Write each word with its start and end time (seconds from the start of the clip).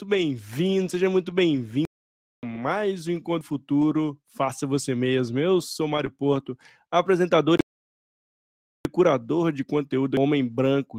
Muito 0.00 0.08
bem-vindo, 0.08 0.90
seja 0.90 1.10
muito 1.10 1.30
bem-vindo 1.30 1.84
mais 2.42 3.06
um 3.06 3.12
Encontro 3.12 3.46
Futuro. 3.46 4.18
Faça 4.34 4.66
você 4.66 4.94
mesmo. 4.94 5.38
Eu 5.38 5.60
sou 5.60 5.86
Mário 5.86 6.10
Porto, 6.10 6.58
apresentador 6.90 7.58
e 8.86 8.90
curador 8.90 9.52
de 9.52 9.62
conteúdo 9.62 10.18
homem 10.18 10.42
branco, 10.42 10.96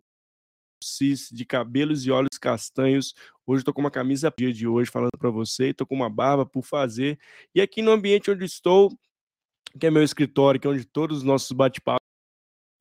cis, 0.84 1.30
de 1.32 1.44
cabelos 1.44 2.06
e 2.06 2.12
olhos 2.12 2.38
castanhos. 2.40 3.16
Hoje 3.44 3.62
estou 3.62 3.74
com 3.74 3.82
uma 3.82 3.90
camisa 3.90 4.32
dia 4.38 4.54
de 4.54 4.68
hoje 4.68 4.92
falando 4.92 5.18
para 5.18 5.32
você, 5.32 5.70
estou 5.70 5.88
com 5.88 5.96
uma 5.96 6.08
barba 6.08 6.46
por 6.46 6.62
fazer. 6.62 7.20
E 7.56 7.60
aqui 7.60 7.82
no 7.82 7.90
ambiente 7.90 8.30
onde 8.30 8.46
estou, 8.46 8.96
que 9.80 9.88
é 9.88 9.90
meu 9.90 10.04
escritório, 10.04 10.62
que 10.62 10.68
é 10.68 10.70
onde 10.70 10.86
todos 10.86 11.18
os 11.18 11.24
nossos 11.24 11.52
bate-papos 11.54 12.01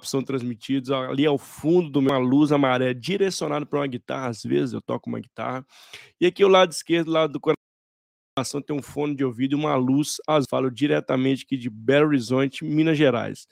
são 0.09 0.23
transmitidos 0.23 0.91
ali 0.91 1.27
ao 1.27 1.39
fundo 1.39 1.91
do 1.91 2.01
meu, 2.01 2.13
uma 2.13 2.19
luz 2.19 2.53
amarela 2.53 2.95
direcionada 2.95 3.67
para 3.67 3.81
uma 3.81 3.87
guitarra, 3.87 4.29
às 4.29 4.43
vezes 4.43 4.73
eu 4.73 4.81
toco 4.81 5.09
uma 5.09 5.21
guitarra, 5.21 5.67
e 6.21 6.27
aqui 6.27 6.45
o 6.45 6.49
lado 6.49 6.73
esquerdo, 6.73 7.11
lado 7.11 7.33
do 7.33 7.41
coração, 7.41 8.63
tem 8.63 8.77
um 8.77 8.83
fone 8.83 9.15
de 9.15 9.25
ouvido 9.25 9.53
e 9.53 9.55
uma 9.55 9.75
luz 9.77 10.17
azul, 10.27 10.49
falo 10.49 10.71
diretamente 10.71 11.45
aqui 11.45 11.57
de 11.57 11.69
Belo 11.69 12.09
Horizonte, 12.09 12.65
Minas 12.65 12.97
Gerais. 12.97 13.47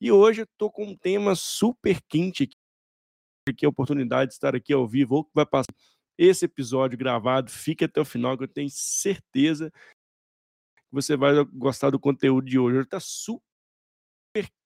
E 0.00 0.12
hoje 0.12 0.42
eu 0.42 0.46
tô 0.58 0.70
com 0.70 0.84
um 0.84 0.96
tema 0.96 1.34
super 1.34 2.00
quente 2.08 2.44
aqui, 2.44 2.54
aqui 3.48 3.66
a 3.66 3.68
oportunidade 3.68 4.30
de 4.30 4.34
estar 4.34 4.54
aqui 4.54 4.72
ao 4.72 4.86
vivo, 4.86 5.28
vai 5.34 5.46
passar 5.46 5.72
esse 6.18 6.44
episódio 6.44 6.98
gravado, 6.98 7.50
fique 7.50 7.84
até 7.84 8.00
o 8.00 8.04
final, 8.04 8.36
que 8.36 8.44
eu 8.44 8.48
tenho 8.48 8.70
certeza 8.70 9.70
que 9.70 10.92
você 10.92 11.16
vai 11.16 11.44
gostar 11.52 11.90
do 11.90 11.98
conteúdo 11.98 12.46
de 12.46 12.58
hoje. 12.58 12.76
Hoje 12.76 12.86
está 12.86 13.00
super 13.00 13.45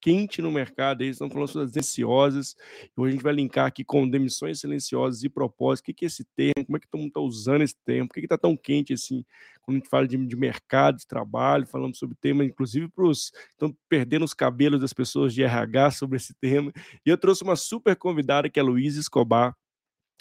quente 0.00 0.40
no 0.40 0.50
mercado, 0.50 1.02
eles 1.02 1.16
estão 1.16 1.28
falando 1.28 1.48
sobre 1.48 1.66
as 1.66 1.72
silenciosas, 1.72 2.56
hoje 2.96 3.10
a 3.10 3.12
gente 3.12 3.22
vai 3.22 3.32
linkar 3.32 3.66
aqui 3.66 3.84
com 3.84 4.08
demissões 4.08 4.60
silenciosas 4.60 5.22
e 5.22 5.28
propósito, 5.28 5.82
o 5.82 5.86
que, 5.86 5.94
que 5.94 6.04
é 6.04 6.08
esse 6.08 6.24
termo, 6.36 6.66
como 6.66 6.76
é 6.76 6.80
que 6.80 6.88
todo 6.88 7.00
mundo 7.00 7.08
está 7.08 7.20
usando 7.20 7.62
esse 7.62 7.76
termo, 7.84 8.08
por 8.08 8.14
que 8.14 8.20
está 8.20 8.38
tão 8.38 8.56
quente 8.56 8.92
assim, 8.92 9.24
quando 9.62 9.76
a 9.76 9.78
gente 9.80 9.88
fala 9.88 10.08
de, 10.08 10.16
de 10.16 10.36
mercado, 10.36 10.98
de 10.98 11.06
trabalho, 11.06 11.66
falamos 11.66 11.98
sobre 11.98 12.16
tema, 12.20 12.44
inclusive 12.44 12.88
para 12.88 13.04
os, 13.04 13.32
estão 13.50 13.76
perdendo 13.88 14.24
os 14.24 14.34
cabelos 14.34 14.80
das 14.80 14.92
pessoas 14.92 15.34
de 15.34 15.42
RH 15.42 15.92
sobre 15.92 16.16
esse 16.16 16.34
tema, 16.40 16.72
e 17.04 17.10
eu 17.10 17.18
trouxe 17.18 17.42
uma 17.42 17.56
super 17.56 17.94
convidada 17.96 18.48
que 18.48 18.58
é 18.58 18.62
a 18.62 18.64
Luísa 18.64 19.00
Escobar, 19.00 19.54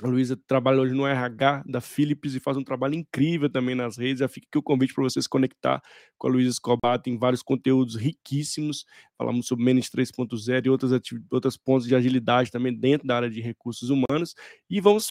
a 0.02 0.08
Luísa 0.08 0.38
trabalha 0.47 0.80
hoje 0.80 0.94
no 0.94 1.05
RH 1.05 1.63
da 1.66 1.81
Philips 1.81 2.34
e 2.34 2.40
faz 2.40 2.56
um 2.56 2.63
trabalho 2.63 2.96
incrível 2.96 3.50
também 3.50 3.75
nas 3.75 3.97
redes. 3.97 4.19
Já 4.19 4.29
fica 4.29 4.47
aqui 4.47 4.57
o 4.57 4.63
convite 4.63 4.94
para 4.94 5.03
você 5.03 5.22
se 5.22 5.28
conectar 5.28 5.81
com 6.18 6.28
a 6.28 6.31
Luísa 6.31 6.51
Escobar. 6.51 7.01
Tem 7.01 7.18
vários 7.18 7.44
conteúdos 7.44 7.96
riquíssimos. 7.96 8.85
Falamos 9.18 9.46
sobre 9.46 9.66
Menes 9.66 9.90
3.0 9.90 10.66
e 10.66 10.69
outras, 10.69 10.91
outras 11.29 11.57
pontos 11.57 11.85
de 11.85 11.96
agilidade 11.96 12.50
também 12.50 12.73
dentro 12.73 13.06
da 13.06 13.18
área 13.18 13.29
de 13.29 13.41
recursos 13.41 13.90
humanos. 13.90 14.35
E 14.69 14.79
vamos 14.79 15.07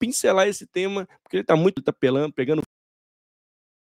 pincelar 0.00 0.48
esse 0.48 0.66
tema, 0.66 1.06
porque 1.22 1.36
ele 1.36 1.42
está 1.42 1.54
muito 1.54 1.82
tá 1.82 1.92
pelando, 1.92 2.32
pegando 2.32 2.62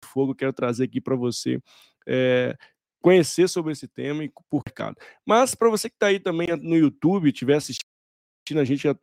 fogo. 0.05 0.35
Quero 0.35 0.53
trazer 0.53 0.83
aqui 0.83 1.01
para 1.01 1.15
você. 1.15 1.59
É, 2.07 2.55
conhecer 3.01 3.47
sobre 3.49 3.71
esse 3.71 3.87
tema 3.87 4.23
e 4.23 4.31
por 4.49 4.61
mercado. 4.63 4.95
Mas 5.25 5.55
para 5.55 5.69
você 5.69 5.89
que 5.89 5.95
está 5.95 6.07
aí 6.07 6.19
também 6.19 6.49
no 6.61 6.75
YouTube, 6.75 7.29
estiver 7.29 7.55
assistindo 7.55 8.59
a 8.59 8.63
gente 8.63 8.87
ao 8.87 8.93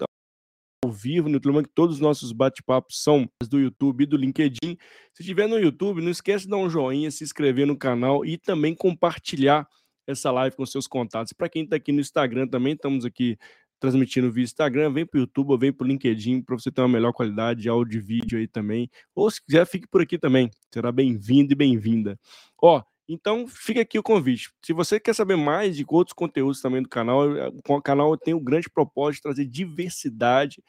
vivo 0.96 1.28
no 1.28 1.34
YouTube, 1.34 1.64
que 1.64 1.74
todos 1.74 1.96
os 1.96 2.00
nossos 2.00 2.32
bate-papos 2.32 3.02
são 3.02 3.28
do 3.48 3.60
YouTube 3.60 4.02
e 4.02 4.06
do 4.06 4.16
LinkedIn. 4.16 4.76
Se 5.12 5.22
estiver 5.22 5.48
no 5.48 5.58
YouTube, 5.58 6.00
não 6.00 6.10
esquece 6.10 6.44
de 6.44 6.50
dar 6.50 6.56
um 6.56 6.70
joinha, 6.70 7.10
se 7.10 7.22
inscrever 7.24 7.66
no 7.66 7.76
canal 7.76 8.24
e 8.24 8.38
também 8.38 8.74
compartilhar 8.74 9.68
essa 10.06 10.30
live 10.30 10.56
com 10.56 10.64
seus 10.64 10.86
contatos. 10.86 11.32
Para 11.32 11.48
quem 11.48 11.64
está 11.64 11.76
aqui 11.76 11.92
no 11.92 12.00
Instagram 12.00 12.46
também, 12.48 12.74
estamos 12.74 13.04
aqui 13.04 13.36
transmitindo 13.78 14.32
via 14.32 14.44
Instagram, 14.44 14.92
vem 14.92 15.04
para 15.04 15.18
o 15.18 15.20
YouTube 15.20 15.50
ou 15.50 15.58
vem 15.58 15.72
para 15.72 15.84
o 15.84 15.88
LinkedIn 15.88 16.42
para 16.42 16.58
você 16.58 16.70
ter 16.70 16.80
uma 16.80 16.88
melhor 16.88 17.12
qualidade 17.12 17.60
de 17.60 17.68
áudio 17.68 17.98
e 17.98 18.02
vídeo 18.02 18.38
aí 18.38 18.48
também. 18.48 18.90
Ou 19.14 19.30
se 19.30 19.44
quiser, 19.44 19.66
fique 19.66 19.86
por 19.86 20.00
aqui 20.00 20.18
também. 20.18 20.50
Será 20.72 20.90
bem-vindo 20.90 21.52
e 21.52 21.56
bem-vinda. 21.56 22.18
Ó, 22.60 22.82
então, 23.08 23.46
fica 23.46 23.82
aqui 23.82 23.98
o 23.98 24.02
convite. 24.02 24.50
Se 24.64 24.72
você 24.72 24.98
quer 24.98 25.14
saber 25.14 25.36
mais 25.36 25.76
de 25.76 25.84
outros 25.88 26.12
conteúdos 26.12 26.60
também 26.60 26.82
do 26.82 26.88
canal, 26.88 27.22
o 27.68 27.82
canal 27.82 28.16
tem 28.16 28.34
o 28.34 28.40
grande 28.40 28.68
propósito 28.68 29.18
de 29.18 29.22
trazer 29.22 29.44
diversidade 29.46 30.62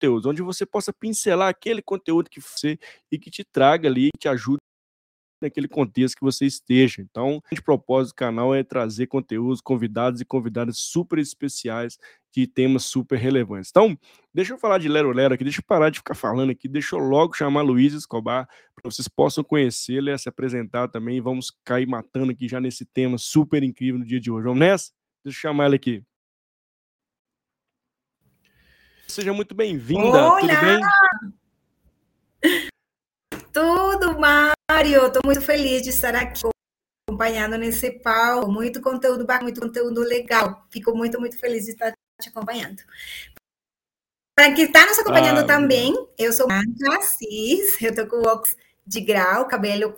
de 0.00 0.28
onde 0.28 0.42
você 0.42 0.64
possa 0.64 0.92
pincelar 0.92 1.48
aquele 1.48 1.82
conteúdo 1.82 2.30
que 2.30 2.40
você 2.40 2.78
e 3.10 3.18
que 3.18 3.30
te 3.30 3.44
traga 3.44 3.88
ali, 3.88 4.10
te 4.18 4.28
ajude 4.28 4.58
naquele 5.40 5.68
contexto 5.68 6.16
que 6.16 6.24
você 6.24 6.46
esteja. 6.46 7.00
Então, 7.02 7.40
o 7.52 7.62
propósito 7.62 8.14
do 8.14 8.16
canal 8.16 8.54
é 8.54 8.62
trazer 8.62 9.06
conteúdos, 9.06 9.60
convidados 9.60 10.20
e 10.20 10.24
convidadas 10.24 10.78
super 10.78 11.18
especiais 11.18 11.98
de 12.34 12.46
temas 12.46 12.84
super 12.84 13.16
relevantes. 13.18 13.70
Então, 13.70 13.96
deixa 14.34 14.52
eu 14.52 14.58
falar 14.58 14.78
de 14.78 14.88
Lero 14.88 15.12
Lero 15.12 15.34
aqui, 15.34 15.44
deixa 15.44 15.60
eu 15.60 15.64
parar 15.64 15.90
de 15.90 15.98
ficar 15.98 16.14
falando 16.14 16.50
aqui, 16.50 16.68
deixa 16.68 16.96
eu 16.96 17.00
logo 17.00 17.36
chamar 17.36 17.62
Luiz 17.62 17.92
Escobar 17.92 18.46
para 18.74 18.90
vocês 18.90 19.08
possam 19.08 19.42
conhecê-la 19.42 20.12
e 20.12 20.18
se 20.18 20.28
apresentar 20.28 20.88
também 20.88 21.20
vamos 21.20 21.52
cair 21.64 21.86
matando 21.86 22.30
aqui 22.32 22.48
já 22.48 22.60
nesse 22.60 22.84
tema 22.84 23.18
super 23.18 23.62
incrível 23.62 23.98
no 23.98 24.04
dia 24.04 24.20
de 24.20 24.30
hoje. 24.30 24.44
Vamos 24.44 24.60
nessa? 24.60 24.92
Deixa 25.24 25.38
eu 25.38 25.40
chamar 25.40 25.66
ela 25.66 25.76
aqui. 25.76 26.07
Seja 29.10 29.32
muito 29.32 29.54
bem-vinda. 29.54 30.30
Tudo 30.38 30.46
bem? 30.60 30.80
Tudo, 33.52 34.18
Mário. 34.20 35.06
Estou 35.06 35.22
muito 35.24 35.40
feliz 35.40 35.82
de 35.82 35.88
estar 35.88 36.14
aqui 36.14 36.42
acompanhando 37.08 37.56
nesse 37.56 37.90
palco. 37.90 38.52
Muito 38.52 38.82
conteúdo 38.82 39.26
muito 39.42 39.60
conteúdo 39.60 40.02
legal. 40.02 40.66
Fico 40.70 40.94
muito, 40.94 41.18
muito 41.18 41.38
feliz 41.38 41.64
de 41.64 41.72
estar 41.72 41.92
te 42.20 42.28
acompanhando. 42.28 42.82
Para 44.36 44.54
quem 44.54 44.66
está 44.66 44.86
nos 44.86 44.98
acompanhando 44.98 45.40
ah, 45.40 45.46
também, 45.46 45.94
eu 46.16 46.32
sou 46.32 46.46
Branca 46.46 47.02
Cis, 47.02 47.80
eu 47.82 47.92
tô 47.92 48.06
com 48.06 48.18
óculos 48.18 48.56
de 48.86 49.00
grau, 49.00 49.48
cabelo 49.48 49.96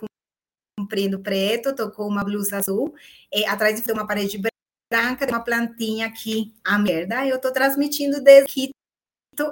comprido 0.79 1.19
preto, 1.19 1.75
tô 1.75 1.91
com 1.91 2.07
uma 2.07 2.23
blusa 2.23 2.57
azul, 2.57 2.95
e 3.31 3.45
atrás 3.45 3.79
de 3.79 3.91
uma 3.91 4.07
parede 4.07 4.41
branca, 4.91 5.27
tem 5.27 5.35
uma 5.35 5.43
plantinha 5.43 6.07
aqui, 6.07 6.55
a 6.63 6.79
merda. 6.79 7.25
Eu 7.27 7.39
tô 7.39 7.51
transmitindo 7.51 8.19
desde 8.19 8.49
aqui 8.49 8.71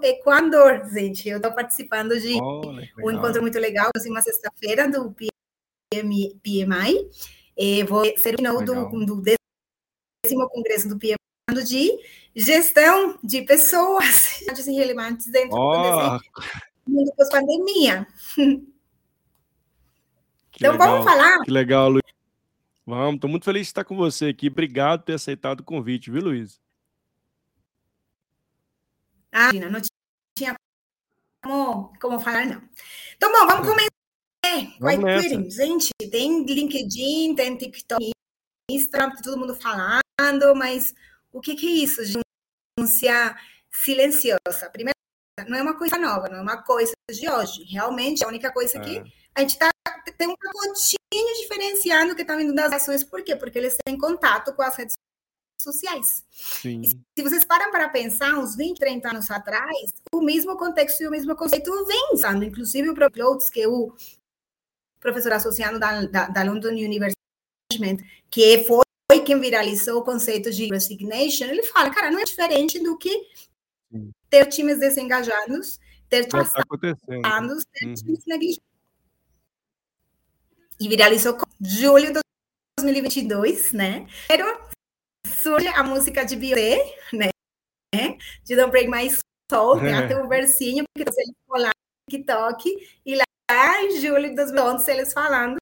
Equador, 0.03 0.89
gente. 0.93 1.27
Eu 1.27 1.37
estou 1.37 1.53
participando 1.53 2.19
de 2.19 2.33
um 2.33 3.11
encontro 3.11 3.41
muito 3.41 3.57
legal, 3.57 3.89
assim, 3.95 4.09
uma 4.09 4.21
sexta-feira 4.21 4.89
do 4.89 5.13
PM, 5.13 6.35
PMI. 6.43 7.09
E 7.57 7.83
vou 7.83 8.05
ser 8.17 8.35
o 8.35 8.61
do, 8.61 9.05
do 9.05 9.21
décimo 9.21 10.49
congresso 10.49 10.87
do 10.89 10.97
PMI 10.97 11.15
de 11.63 11.99
gestão 12.35 13.17
de 13.23 13.41
pessoas 13.41 14.41
irrelevantes 14.67 15.31
dentro 15.31 15.57
oh. 15.57 16.19
do 16.85 16.93
mundo 16.93 17.11
pós-pandemia. 17.15 18.07
Então, 20.55 20.73
legal, 20.73 20.89
vamos 20.89 21.05
falar. 21.05 21.39
Que 21.43 21.51
legal, 21.51 21.89
Luiz. 21.89 22.03
Vamos, 22.85 23.15
estou 23.15 23.29
muito 23.29 23.45
feliz 23.45 23.61
de 23.61 23.67
estar 23.67 23.83
com 23.85 23.95
você 23.95 24.25
aqui. 24.25 24.47
Obrigado 24.47 24.99
por 24.99 25.05
ter 25.05 25.13
aceitado 25.13 25.61
o 25.61 25.63
convite, 25.63 26.11
viu, 26.11 26.21
Luiz? 26.21 26.59
Ah, 29.31 29.53
não 29.53 29.81
tinha 30.37 30.55
como, 31.43 31.93
como 31.99 32.19
falar, 32.19 32.45
não. 32.45 32.61
Então, 33.15 33.31
bom, 33.31 33.47
vamos 33.47 33.67
começar. 33.67 33.89
White 34.81 35.03
quitting, 35.21 35.49
gente, 35.49 35.89
tem 36.09 36.43
LinkedIn, 36.43 37.35
tem 37.35 37.57
TikTok, 37.57 38.11
Instagram, 38.71 39.13
todo 39.21 39.37
mundo 39.37 39.55
falando, 39.55 40.55
mas 40.55 40.93
o 41.31 41.39
que, 41.39 41.55
que 41.55 41.67
é 41.67 41.83
isso? 41.83 42.01
Denúncia 42.77 43.37
silenciosa. 43.71 44.69
Primeiro, 44.71 44.95
não 45.47 45.57
é 45.57 45.61
uma 45.61 45.77
coisa 45.77 45.97
nova, 45.97 46.27
não 46.29 46.37
é 46.37 46.41
uma 46.41 46.63
coisa 46.63 46.93
de 47.11 47.29
hoje. 47.29 47.63
Realmente, 47.63 48.23
a 48.23 48.27
única 48.27 48.51
coisa 48.51 48.77
é. 48.77 48.81
que 48.81 49.13
a 49.35 49.41
gente 49.41 49.57
tá, 49.57 49.69
tem 50.17 50.27
um 50.27 50.35
pacotinho 50.35 51.41
diferenciando 51.41 52.15
que 52.15 52.21
está 52.21 52.35
vindo 52.35 52.53
das 52.53 52.71
ações. 52.73 53.03
Por 53.03 53.23
quê? 53.23 53.35
Porque 53.35 53.57
eles 53.57 53.77
têm 53.85 53.97
contato 53.97 54.53
com 54.53 54.61
as 54.61 54.75
redes 54.75 54.95
sociais. 55.61 56.25
Sim. 56.31 56.83
Se 56.83 57.23
vocês 57.23 57.43
param 57.43 57.71
para 57.71 57.89
pensar, 57.89 58.37
uns 58.37 58.55
20, 58.55 58.77
30 58.77 59.09
anos 59.09 59.31
atrás, 59.31 59.93
o 60.13 60.21
mesmo 60.21 60.57
contexto 60.57 61.01
e 61.01 61.07
o 61.07 61.11
mesmo 61.11 61.35
conceito 61.35 61.71
vem 61.85 62.09
usando, 62.13 62.43
inclusive 62.43 62.89
o 62.89 62.95
próprio 62.95 63.25
Loads, 63.25 63.49
que 63.49 63.61
é 63.61 63.67
o 63.67 63.93
professor 64.99 65.33
associado 65.33 65.79
da, 65.79 66.05
da, 66.05 66.27
da 66.27 66.43
London 66.43 66.69
University, 66.69 67.17
que 68.29 68.65
foi 68.65 68.83
quem 69.25 69.39
viralizou 69.39 69.99
o 69.99 70.03
conceito 70.03 70.51
de 70.51 70.67
resignation, 70.67 71.45
ele 71.45 71.63
fala, 71.63 71.89
cara, 71.91 72.11
não 72.11 72.19
é 72.19 72.23
diferente 72.23 72.79
do 72.79 72.97
que 72.97 73.27
ter 74.29 74.45
times 74.47 74.79
desengajados, 74.79 75.79
ter 76.09 76.25
times 76.25 76.51
tá 76.51 76.63
passados, 76.65 77.65
ter 77.71 77.85
uhum. 77.85 77.93
times 77.93 78.25
negligentes. 78.25 78.69
E 80.79 80.87
viralizou 80.87 81.37
em 81.61 81.69
julho 81.69 82.13
de 82.13 82.19
2022, 82.79 83.73
né? 83.73 84.07
Era 84.29 84.68
surge 85.41 85.67
a 85.67 85.83
música 85.83 86.25
de 86.25 86.35
Beyoncé, 86.35 86.95
né? 87.13 88.17
De 88.43 88.55
Don't 88.55 88.71
Break 88.71 88.89
My 88.89 89.09
Soul, 89.51 89.79
tem 89.79 89.93
até 89.93 90.21
um 90.21 90.27
versinho 90.27 90.83
que 90.95 91.03
você 91.03 91.23
lá 91.49 91.69
no 91.69 92.11
TikTok, 92.11 92.99
e 93.05 93.15
lá 93.15 93.23
em 93.81 93.99
julho 93.99 94.29
de 94.29 94.35
2011 94.35 94.91
eles 94.91 95.13
falando, 95.13 95.57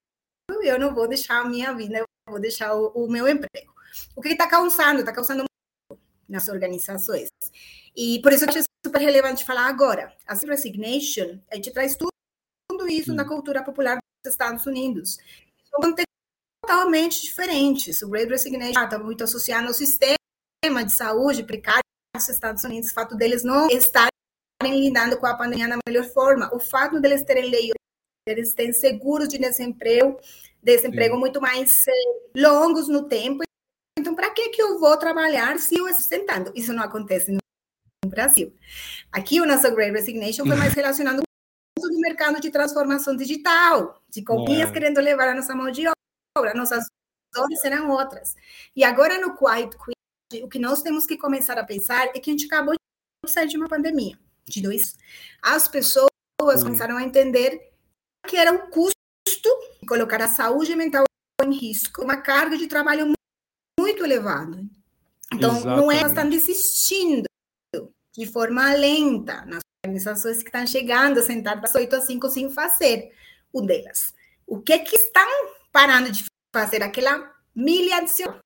eu 0.63 0.79
não 0.79 0.93
vou 0.93 1.07
deixar 1.07 1.41
a 1.41 1.45
minha 1.45 1.73
vida, 1.73 1.99
eu 1.99 2.05
vou 2.29 2.39
deixar 2.39 2.75
o, 2.75 2.87
o 2.89 3.09
meu 3.09 3.27
emprego. 3.27 3.73
O 4.15 4.21
que 4.21 4.29
está 4.29 4.47
causando? 4.47 4.99
Está 4.99 5.13
causando 5.13 5.45
nas 6.27 6.49
organizações. 6.49 7.29
E 7.95 8.21
por 8.21 8.33
isso 8.33 8.45
que 8.47 8.59
é 8.59 8.63
super 8.85 8.99
relevante 8.99 9.45
falar 9.45 9.67
agora. 9.67 10.13
A 10.27 10.33
resignation, 10.33 11.39
a 11.51 11.55
gente 11.55 11.71
traz 11.71 11.95
tudo, 11.95 12.11
tudo 12.69 12.87
isso 12.87 13.13
na 13.13 13.25
cultura 13.25 13.63
popular 13.63 13.97
dos 14.23 14.33
Estados 14.33 14.65
Unidos. 14.65 15.17
São 15.69 15.79
contextos 15.81 16.16
totalmente 16.67 17.21
diferentes. 17.21 18.01
O 18.01 18.09
Great 18.09 18.29
Resignation 18.29 18.83
está 18.83 18.99
muito 18.99 19.23
associado 19.23 19.67
ao 19.67 19.73
sistema 19.73 20.17
de 20.85 20.91
saúde 20.91 21.43
precário 21.43 21.81
dos 22.13 22.27
Estados 22.27 22.63
Unidos, 22.63 22.89
o 22.89 22.93
fato 22.93 23.15
deles 23.15 23.43
não 23.43 23.69
estarem 23.69 24.11
lidando 24.63 25.17
com 25.17 25.25
a 25.25 25.35
pandemia 25.35 25.69
da 25.69 25.77
melhor 25.87 26.03
forma, 26.05 26.53
o 26.53 26.59
fato 26.59 26.99
deles 26.99 27.23
terem 27.23 27.49
lei, 27.49 27.71
eles 28.27 28.53
têm 28.53 28.73
seguros 28.73 29.29
de 29.29 29.37
desemprego, 29.37 30.19
desemprego 30.61 31.13
Sim. 31.13 31.19
muito 31.19 31.39
mais 31.39 31.87
eh, 31.87 31.91
longos 32.35 32.89
no 32.89 33.07
tempo. 33.07 33.43
Então, 33.97 34.13
para 34.13 34.31
que 34.31 34.49
que 34.49 34.61
eu 34.61 34.79
vou 34.79 34.97
trabalhar 34.97 35.57
se 35.59 35.77
eu 35.77 35.87
estou 35.87 36.03
sentando? 36.03 36.51
Isso 36.55 36.73
não 36.73 36.83
acontece 36.83 37.31
no 37.31 37.39
Brasil. 38.09 38.53
Aqui 39.11 39.39
o 39.39 39.45
nosso 39.45 39.71
Great 39.73 39.93
Resignation 39.93 40.45
foi 40.45 40.55
mais 40.55 40.73
relacionado 40.75 41.21
com 41.79 41.87
o 41.87 42.01
mercado 42.01 42.41
de 42.41 42.49
transformação 42.49 43.15
digital, 43.15 44.01
de 44.09 44.23
companhias 44.23 44.69
é. 44.69 44.73
querendo 44.73 44.99
levar 44.99 45.29
a 45.29 45.35
nossa 45.35 45.55
mão 45.55 45.71
de 45.71 45.87
obra, 46.37 46.53
nossas 46.53 46.85
dores 47.33 47.59
serão 47.59 47.89
outras. 47.89 48.35
E 48.75 48.83
agora 48.83 49.19
no 49.19 49.35
Quiet 49.37 49.75
Quit, 49.77 50.43
o 50.43 50.49
que 50.49 50.59
nós 50.59 50.81
temos 50.81 51.05
que 51.05 51.17
começar 51.17 51.57
a 51.57 51.63
pensar 51.63 52.07
é 52.07 52.19
que 52.19 52.29
a 52.29 52.33
gente 52.33 52.45
acabou 52.45 52.73
de 52.73 53.31
sair 53.31 53.47
de 53.47 53.57
uma 53.57 53.67
pandemia, 53.67 54.17
de 54.45 54.61
dois. 54.61 54.95
As 55.41 55.67
pessoas 55.67 56.09
começaram 56.63 56.97
a 56.97 57.03
entender 57.03 57.71
que 58.27 58.37
era 58.37 58.51
um 58.51 58.69
custo 58.69 58.97
colocar 59.87 60.21
a 60.21 60.27
saúde 60.27 60.75
mental 60.75 61.05
em 61.43 61.53
risco, 61.53 62.03
uma 62.03 62.17
carga 62.17 62.57
de 62.57 62.67
trabalho 62.67 63.13
muito 63.79 64.03
elevada. 64.03 64.63
Então, 65.33 65.51
Exatamente. 65.51 65.81
não 65.81 65.91
é, 65.91 65.99
elas 65.99 66.11
estão 66.11 66.29
desistindo 66.29 67.27
de 68.17 68.25
forma 68.25 68.73
lenta 68.73 69.45
nas 69.45 69.61
organizações 69.85 70.41
que 70.41 70.49
estão 70.49 70.65
chegando 70.65 71.19
a 71.19 71.23
sentar 71.23 71.61
das 71.61 71.73
8 71.75 71.95
às 71.95 72.05
5 72.05 72.29
sem 72.29 72.49
fazer 72.49 73.13
o 73.53 73.61
delas. 73.61 74.13
O 74.45 74.59
que 74.61 74.79
que 74.79 74.95
estão 74.95 75.56
parando 75.77 76.11
de 76.11 76.25
fazer? 76.51 76.81
Aquela 76.81 77.31
milha 77.55 77.97
adicional, 77.97 78.39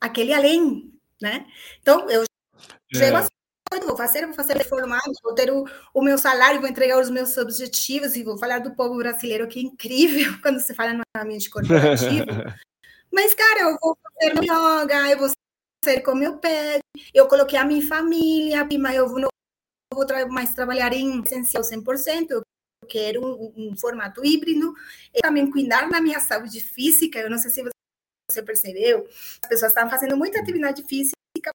aquele 0.00 0.32
além, 0.32 0.94
né? 1.20 1.44
Então, 1.80 2.08
eu 2.08 2.22
é. 2.22 2.96
chego 2.96 3.16
às 3.16 3.28
vou 3.84 3.96
fazer, 3.96 4.24
vou 4.24 4.34
fazer 4.34 4.56
reformado, 4.56 5.12
vou 5.22 5.34
ter 5.34 5.50
o, 5.50 5.64
o, 5.92 6.00
meu 6.00 6.16
salário, 6.16 6.60
vou 6.60 6.70
entregar 6.70 7.00
os 7.00 7.10
meus 7.10 7.36
objetivos 7.36 8.14
e 8.14 8.22
vou 8.22 8.38
falar 8.38 8.60
do 8.60 8.74
povo 8.76 8.96
brasileiro, 8.96 9.48
que 9.48 9.58
é 9.58 9.62
incrível 9.62 10.32
quando 10.40 10.60
se 10.60 10.72
fala 10.74 10.92
no 10.92 11.02
ambiente 11.16 11.50
corporativo. 11.50 12.26
Mas, 13.12 13.34
cara, 13.34 13.60
eu 13.62 13.76
vou 13.82 13.98
fazer 14.02 14.44
yoga, 14.44 15.10
eu 15.10 15.18
vou 15.18 15.30
sair 15.84 16.02
com 16.02 16.14
meu 16.14 16.38
pé, 16.38 16.78
eu 17.12 17.26
coloquei 17.26 17.58
a 17.58 17.64
minha 17.64 17.86
família, 17.86 18.66
mas 18.78 18.96
eu 18.96 19.08
não 19.08 19.28
vou 19.92 20.04
tra 20.04 20.26
mais 20.26 20.52
trabalhar 20.52 20.92
em 20.92 21.22
essencial 21.22 21.62
100%, 21.62 22.30
eu 22.30 22.42
quero 22.86 23.24
um, 23.24 23.70
um, 23.70 23.76
formato 23.76 24.24
híbrido, 24.24 24.74
e 25.14 25.20
também 25.20 25.50
cuidar 25.50 25.88
da 25.88 26.00
minha 26.00 26.20
saúde 26.20 26.60
física, 26.60 27.18
eu 27.18 27.30
não 27.30 27.38
sei 27.38 27.50
se 27.50 27.62
você 28.30 28.42
percebeu, 28.42 29.06
as 29.42 29.48
pessoas 29.48 29.72
estão 29.72 29.88
fazendo 29.88 30.16
muita 30.16 30.40
atividade 30.40 30.82
física 30.82 31.14
para 31.42 31.52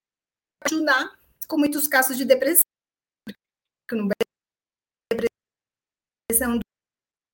ajudar 0.65 1.19
com 1.47 1.57
muitos 1.57 1.87
casos 1.87 2.17
de 2.17 2.25
depressão, 2.25 2.63
depressão 6.29 6.59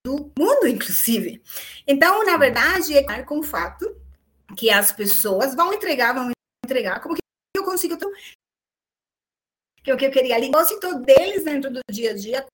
do 0.05 0.31
mundo, 0.37 0.67
inclusive. 0.67 1.41
Então, 1.85 2.25
na 2.25 2.37
verdade, 2.37 2.97
é 2.97 3.23
com 3.23 3.39
o 3.39 3.43
fato 3.43 3.95
que 4.55 4.69
as 4.69 4.91
pessoas 4.91 5.53
vão 5.53 5.73
entregar, 5.73 6.13
vão 6.13 6.31
entregar, 6.65 7.01
como 7.01 7.15
que 7.15 7.21
eu 7.55 7.63
consigo 7.63 7.97
que 9.87 9.93
o 9.93 9.97
que 9.97 10.05
eu 10.05 10.11
queria 10.11 10.35
ali, 10.35 10.51
propósito 10.51 10.99
deles 10.99 11.45
dentro 11.45 11.71
do 11.71 11.79
dia 11.89 12.11
a 12.11 12.13
dia, 12.13 12.45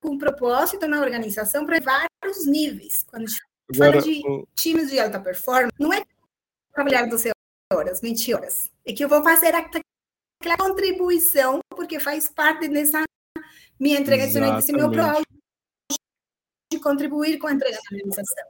com 0.00 0.18
propósito 0.18 0.86
na 0.86 1.00
organização 1.00 1.66
para 1.66 1.80
vários 1.80 2.46
níveis. 2.46 3.04
Quando 3.04 3.24
a 3.24 3.26
gente 3.26 3.42
Agora, 3.74 4.00
fala 4.00 4.02
de 4.02 4.22
o... 4.26 4.46
times 4.54 4.90
de 4.90 4.98
alta 4.98 5.20
performance, 5.20 5.74
não 5.78 5.92
é 5.92 6.02
trabalhar 6.72 7.06
12 7.06 7.30
horas, 7.72 8.00
20 8.00 8.34
horas. 8.34 8.70
É 8.84 8.92
que 8.92 9.04
eu 9.04 9.08
vou 9.08 9.22
fazer 9.22 9.54
aquela 9.54 10.56
contribuição, 10.58 11.60
porque 11.70 12.00
faz 12.00 12.28
parte 12.28 12.68
dessa 12.68 13.04
minha 13.78 14.00
entrega, 14.00 14.26
desse 14.26 14.72
meu 14.72 14.90
propósito 14.90 15.28
de 16.72 16.78
contribuir 16.78 17.38
com 17.38 17.46
a 17.46 17.52
entrega 17.52 17.76
da 17.76 17.96
organização. 17.96 18.44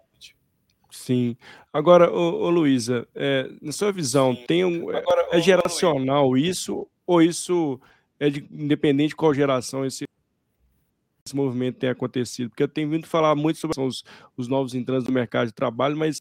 Sim. 0.90 1.36
Agora, 1.72 2.10
ô, 2.10 2.44
ô 2.44 2.50
Luísa, 2.50 3.06
é, 3.14 3.48
na 3.60 3.72
sua 3.72 3.92
visão, 3.92 4.34
tem 4.34 4.64
um, 4.64 4.90
é, 4.90 5.02
é 5.32 5.40
geracional 5.40 6.36
isso 6.36 6.88
ou 7.06 7.22
isso 7.22 7.80
é 8.18 8.28
de, 8.28 8.46
independente 8.50 9.10
de 9.10 9.16
qual 9.16 9.32
geração 9.32 9.84
esse, 9.84 10.04
esse 11.28 11.36
movimento 11.36 11.78
tem 11.78 11.90
acontecido? 11.90 12.50
Porque 12.50 12.62
eu 12.62 12.68
tenho 12.68 12.90
vindo 12.90 13.06
falar 13.06 13.34
muito 13.34 13.58
sobre 13.58 13.80
os, 13.80 14.04
os 14.36 14.48
novos 14.48 14.74
entrantes 14.74 15.04
do 15.04 15.12
mercado 15.12 15.48
de 15.48 15.54
trabalho, 15.54 15.96
mas 15.96 16.20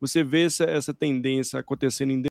você 0.00 0.22
vê 0.22 0.44
essa, 0.44 0.64
essa 0.64 0.92
tendência 0.92 1.58
acontecendo 1.58 2.10
em 2.12 2.24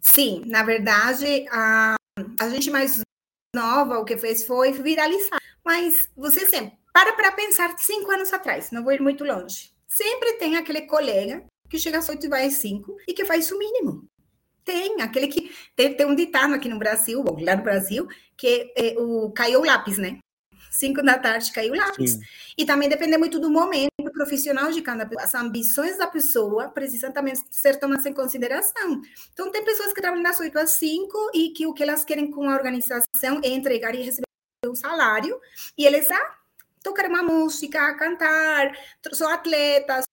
Sim, 0.00 0.44
na 0.46 0.62
verdade, 0.62 1.46
a, 1.50 1.96
a 2.40 2.48
gente 2.48 2.70
mais 2.70 3.00
nova 3.54 3.98
o 3.98 4.04
que 4.04 4.16
fez 4.16 4.46
foi 4.46 4.72
viralizar. 4.72 5.38
Mas 5.64 6.08
você 6.16 6.46
sempre 6.46 6.78
para 6.92 7.12
para 7.12 7.32
pensar 7.32 7.76
cinco 7.78 8.10
anos 8.10 8.32
atrás, 8.32 8.70
não 8.70 8.82
vou 8.82 8.92
ir 8.92 9.02
muito 9.02 9.24
longe. 9.24 9.70
Sempre 9.86 10.34
tem 10.34 10.56
aquele 10.56 10.82
colega 10.82 11.44
que 11.68 11.78
chega 11.78 11.98
às 11.98 12.08
oito 12.08 12.24
e 12.24 12.28
vai 12.28 12.46
às 12.46 12.54
cinco 12.54 12.96
e 13.06 13.12
que 13.12 13.24
faz 13.24 13.50
o 13.50 13.58
mínimo. 13.58 14.08
Tem, 14.66 15.00
aquele 15.00 15.28
que. 15.28 15.54
Tem, 15.76 15.94
tem 15.94 16.04
um 16.04 16.14
ditado 16.14 16.52
aqui 16.52 16.68
no 16.68 16.76
Brasil, 16.76 17.22
bom, 17.22 17.38
lá 17.40 17.54
no 17.54 17.62
Brasil, 17.62 18.08
que 18.36 18.72
é, 18.76 18.96
o 18.98 19.30
caiu 19.30 19.60
o 19.60 19.64
lápis, 19.64 19.96
né? 19.96 20.18
Cinco 20.72 21.04
da 21.04 21.16
tarde 21.16 21.52
caiu 21.52 21.72
o 21.72 21.76
lápis. 21.76 22.14
Sim. 22.14 22.20
E 22.58 22.66
também 22.66 22.88
depende 22.88 23.16
muito 23.16 23.38
do 23.38 23.48
momento 23.48 23.92
profissional 24.12 24.72
de 24.72 24.82
cada 24.82 25.06
pessoa. 25.06 25.24
As 25.24 25.34
ambições 25.36 25.96
da 25.96 26.08
pessoa 26.08 26.68
precisam 26.68 27.12
também 27.12 27.34
ser 27.48 27.78
tomadas 27.78 28.04
em 28.06 28.12
consideração. 28.12 29.00
Então, 29.32 29.52
tem 29.52 29.64
pessoas 29.64 29.92
que 29.92 30.00
trabalham 30.00 30.24
das 30.24 30.40
8 30.40 30.58
às 30.58 30.72
5 30.72 31.30
e 31.32 31.50
que 31.50 31.64
o 31.64 31.72
que 31.72 31.84
elas 31.84 32.04
querem 32.04 32.28
com 32.28 32.50
a 32.50 32.54
organização 32.54 33.40
é 33.44 33.48
entregar 33.48 33.94
e 33.94 34.02
receber 34.02 34.26
um 34.66 34.74
salário, 34.74 35.40
e 35.78 35.86
eles 35.86 36.10
ah, 36.10 36.34
tocar 36.82 37.08
uma 37.08 37.22
música, 37.22 37.94
cantar, 37.94 38.76
são 39.12 39.30
atletas, 39.30 40.04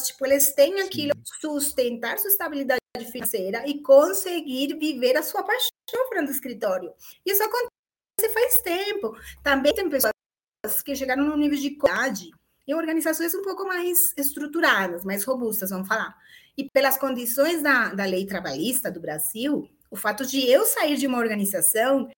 tipo, 0.00 0.24
eles 0.24 0.52
têm 0.52 0.80
aquilo, 0.80 1.12
sustentar 1.40 2.16
sua 2.18 2.30
estabilidade 2.30 2.80
financeira 3.04 3.64
e 3.66 3.80
conseguir 3.82 4.78
viver 4.78 5.16
a 5.16 5.22
sua 5.22 5.42
paixão 5.42 6.08
fora 6.08 6.24
do 6.24 6.30
escritório. 6.30 6.92
Isso 7.24 7.42
acontece 7.42 8.32
faz 8.32 8.62
tempo. 8.62 9.16
Também 9.42 9.74
tem 9.74 9.88
pessoas 9.88 10.12
que 10.84 10.96
chegaram 10.96 11.24
no 11.24 11.36
nível 11.36 11.58
de 11.58 11.76
qualidade 11.76 12.30
em 12.66 12.74
organizações 12.74 13.34
um 13.34 13.42
pouco 13.42 13.64
mais 13.66 14.12
estruturadas, 14.16 15.04
mais 15.04 15.24
robustas, 15.24 15.70
vamos 15.70 15.86
falar. 15.86 16.16
E 16.56 16.68
pelas 16.70 16.98
condições 16.98 17.62
da, 17.62 17.94
da 17.94 18.04
lei 18.04 18.26
trabalhista 18.26 18.90
do 18.90 19.00
Brasil, 19.00 19.68
o 19.90 19.96
fato 19.96 20.26
de 20.26 20.48
eu 20.50 20.64
sair 20.64 20.96
de 20.96 21.06
uma 21.06 21.18
organização 21.18 22.10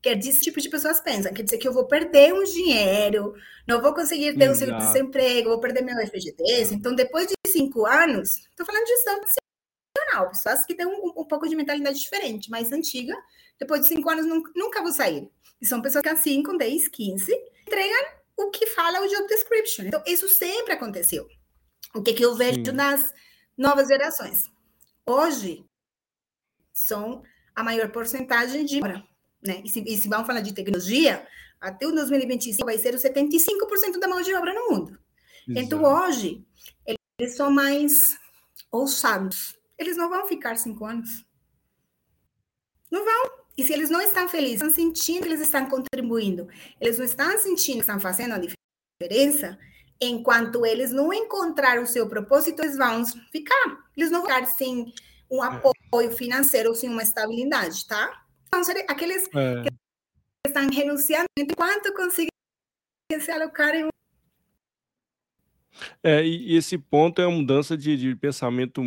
quer 0.00 0.16
dizer, 0.16 0.32
esse 0.32 0.42
tipo 0.42 0.60
de 0.60 0.68
pessoas 0.68 1.00
pensam, 1.00 1.32
quer 1.32 1.42
dizer 1.42 1.56
que 1.56 1.66
eu 1.66 1.72
vou 1.72 1.86
perder 1.86 2.34
um 2.34 2.44
dinheiro, 2.44 3.34
não 3.66 3.80
vou 3.80 3.94
conseguir 3.94 4.36
ter 4.36 4.50
um 4.50 4.54
seguro-desemprego, 4.54 5.48
vou 5.48 5.60
perder 5.60 5.80
meu 5.80 5.96
FGTS. 6.06 6.74
Então, 6.74 6.94
depois 6.94 7.26
de 7.26 7.34
cinco 7.46 7.86
anos, 7.86 8.36
estou 8.36 8.66
falando 8.66 8.84
de 8.84 8.90
gestão 8.90 9.18
profissional, 9.94 10.28
pessoas 10.28 10.66
que 10.66 10.74
têm 10.74 10.86
um, 10.86 11.12
um, 11.16 11.24
pouco 11.24 11.48
de 11.48 11.56
mentalidade 11.56 11.98
diferente, 11.98 12.50
mais 12.50 12.72
antiga, 12.72 13.16
depois 13.58 13.82
de 13.82 13.88
cinco 13.88 14.10
anos 14.10 14.26
nunca, 14.26 14.50
nunca 14.54 14.82
vou 14.82 14.92
sair. 14.92 15.30
E 15.60 15.66
são 15.66 15.80
pessoas 15.80 16.02
que 16.02 16.08
há 16.08 16.16
5, 16.16 16.58
10, 16.58 16.88
15 16.88 17.32
entregam 17.62 18.04
o 18.36 18.50
que 18.50 18.66
fala 18.66 19.00
o 19.00 19.08
job 19.08 19.26
description. 19.28 19.84
Então, 19.86 20.02
isso 20.06 20.28
sempre 20.28 20.72
aconteceu. 20.72 21.26
O 21.94 22.02
que, 22.02 22.12
que 22.12 22.24
eu 22.24 22.34
vejo 22.34 22.64
Sim. 22.64 22.72
nas 22.72 23.14
novas 23.56 23.88
gerações? 23.88 24.50
Hoje, 25.06 25.64
são 26.72 27.22
a 27.54 27.62
maior 27.62 27.90
porcentagem 27.90 28.64
de. 28.64 28.80
Né? 28.80 29.62
E, 29.64 29.68
se, 29.68 29.84
e 29.86 29.96
se 29.96 30.08
vamos 30.08 30.26
falar 30.26 30.40
de 30.40 30.52
tecnologia, 30.52 31.26
até 31.60 31.86
o 31.86 31.92
2025 31.92 32.64
vai 32.64 32.78
ser 32.78 32.94
o 32.94 32.98
75% 32.98 33.98
da 34.00 34.08
mão 34.08 34.20
de 34.20 34.34
obra 34.34 34.52
no 34.52 34.70
mundo. 34.70 34.98
Exato. 35.48 35.64
Então, 35.64 35.84
hoje, 35.84 36.44
eles 37.18 37.36
são 37.36 37.50
mais 37.50 38.18
ousados. 38.72 39.56
Eles 39.78 39.96
não 39.96 40.08
vão 40.08 40.26
ficar 40.26 40.56
cinco 40.56 40.84
anos. 40.84 41.24
Não 42.90 43.04
vão. 43.04 43.44
E 43.56 43.62
se 43.62 43.72
eles 43.72 43.90
não 43.90 44.00
estão 44.00 44.28
felizes, 44.28 44.56
estão 44.56 44.70
sentindo 44.70 45.22
que 45.22 45.28
eles 45.28 45.40
estão 45.40 45.66
contribuindo, 45.66 46.48
eles 46.80 46.98
não 46.98 47.04
estão 47.04 47.38
sentindo 47.38 47.76
que 47.76 47.80
estão 47.82 48.00
fazendo 48.00 48.34
a 48.34 48.38
diferença, 48.38 49.58
enquanto 50.00 50.66
eles 50.66 50.90
não 50.90 51.12
encontrarem 51.12 51.82
o 51.82 51.86
seu 51.86 52.08
propósito, 52.08 52.62
eles 52.62 52.76
vão 52.76 53.04
ficar. 53.30 53.88
Eles 53.96 54.10
não 54.10 54.22
vão 54.22 54.28
ficar 54.28 54.46
sem 54.46 54.92
um 55.30 55.42
é. 55.42 55.46
apoio 55.46 56.10
financeiro 56.12 56.74
sem 56.74 56.90
uma 56.90 57.02
estabilidade, 57.02 57.86
tá? 57.86 58.24
Então, 58.48 58.60
aqueles 58.88 59.24
é. 59.34 59.62
que 59.62 59.70
estão 60.46 60.68
renunciando, 60.68 61.26
enquanto 61.38 61.92
conseguem 61.94 62.30
se 63.20 63.30
alocar 63.30 63.74
em 63.74 63.88
É, 66.02 66.24
e, 66.24 66.56
esse 66.56 66.78
ponto 66.78 67.20
é 67.20 67.26
uma 67.26 67.38
mudança 67.38 67.76
de, 67.76 67.96
de 67.96 68.16
pensamento 68.16 68.80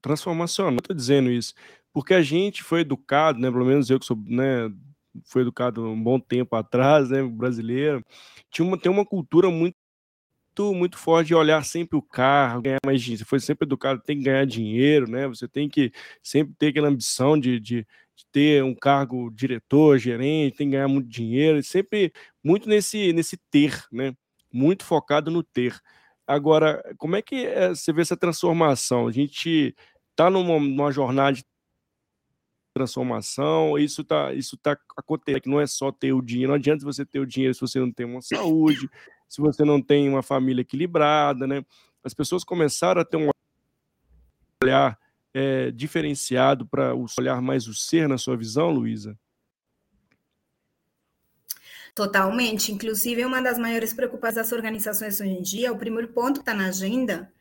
transformacional. 0.00 0.76
Estou 0.76 0.96
dizendo 0.96 1.30
isso 1.30 1.54
porque 1.92 2.14
a 2.14 2.22
gente 2.22 2.62
foi 2.62 2.80
educado, 2.82 3.40
né? 3.40 3.50
Pelo 3.50 3.64
menos 3.64 3.90
eu 3.90 3.98
que 3.98 4.06
sou, 4.06 4.16
né? 4.26 4.70
Foi 5.24 5.42
educado 5.42 5.84
um 5.84 6.00
bom 6.00 6.20
tempo 6.20 6.54
atrás, 6.54 7.10
né? 7.10 7.22
Brasileiro, 7.22 8.04
tinha 8.50 8.66
uma, 8.66 8.78
tem 8.78 8.90
uma 8.90 9.04
cultura 9.04 9.50
muito 9.50 9.76
muito 10.74 10.98
forte 10.98 11.28
de 11.28 11.36
olhar 11.36 11.64
sempre 11.64 11.96
o 11.96 12.02
carro, 12.02 12.62
ganhar 12.62 12.80
mais 12.84 13.00
dinheiro. 13.00 13.20
Você 13.20 13.24
foi 13.28 13.38
sempre 13.38 13.64
educado, 13.64 14.02
tem 14.02 14.18
que 14.18 14.24
ganhar 14.24 14.44
dinheiro, 14.44 15.08
né? 15.08 15.28
Você 15.28 15.46
tem 15.46 15.68
que 15.68 15.92
sempre 16.20 16.52
ter 16.58 16.68
aquela 16.68 16.88
ambição 16.88 17.38
de, 17.38 17.60
de, 17.60 17.86
de 18.16 18.26
ter 18.32 18.64
um 18.64 18.74
cargo 18.74 19.30
diretor, 19.30 19.98
gerente, 19.98 20.56
tem 20.56 20.66
que 20.68 20.72
ganhar 20.72 20.88
muito 20.88 21.08
dinheiro, 21.08 21.62
sempre 21.62 22.12
muito 22.42 22.68
nesse, 22.68 23.12
nesse 23.12 23.36
ter, 23.50 23.84
né? 23.92 24.12
Muito 24.52 24.84
focado 24.84 25.30
no 25.30 25.44
ter. 25.44 25.80
Agora, 26.28 26.82
como 26.98 27.16
é 27.16 27.22
que 27.22 27.46
é, 27.46 27.70
você 27.70 27.90
vê 27.90 28.02
essa 28.02 28.14
transformação? 28.14 29.08
A 29.08 29.12
gente 29.12 29.74
está 30.10 30.28
numa, 30.28 30.60
numa 30.60 30.92
jornada 30.92 31.32
de 31.32 31.44
transformação, 32.74 33.78
isso 33.78 34.02
está 34.02 34.34
isso 34.34 34.54
tá 34.58 34.76
acontecendo, 34.94 35.40
que 35.40 35.48
não 35.48 35.58
é 35.58 35.66
só 35.66 35.90
ter 35.90 36.12
o 36.12 36.20
dinheiro, 36.20 36.50
não 36.50 36.56
adianta 36.56 36.84
você 36.84 37.02
ter 37.02 37.18
o 37.18 37.26
dinheiro 37.26 37.54
se 37.54 37.62
você 37.62 37.80
não 37.80 37.90
tem 37.90 38.04
uma 38.04 38.20
saúde, 38.20 38.90
se 39.26 39.40
você 39.40 39.64
não 39.64 39.80
tem 39.80 40.06
uma 40.06 40.22
família 40.22 40.60
equilibrada, 40.60 41.46
né? 41.46 41.64
As 42.04 42.12
pessoas 42.12 42.44
começaram 42.44 43.00
a 43.00 43.04
ter 43.06 43.16
um 43.16 43.30
olhar 44.62 44.98
é, 45.32 45.70
diferenciado 45.70 46.66
para 46.66 46.92
olhar 47.18 47.40
mais 47.40 47.66
o 47.66 47.74
ser 47.74 48.06
na 48.06 48.18
sua 48.18 48.36
visão, 48.36 48.70
Luísa? 48.70 49.18
Totalmente. 51.94 52.72
Inclusive, 52.72 53.24
uma 53.24 53.40
das 53.40 53.58
maiores 53.58 53.92
preocupações 53.92 54.36
das 54.36 54.52
organizações 54.52 55.20
hoje 55.20 55.30
em 55.30 55.42
dia, 55.42 55.72
o 55.72 55.78
primeiro 55.78 56.08
ponto 56.08 56.34
que 56.34 56.40
está 56.40 56.54
na 56.54 56.68
agenda 56.68 57.32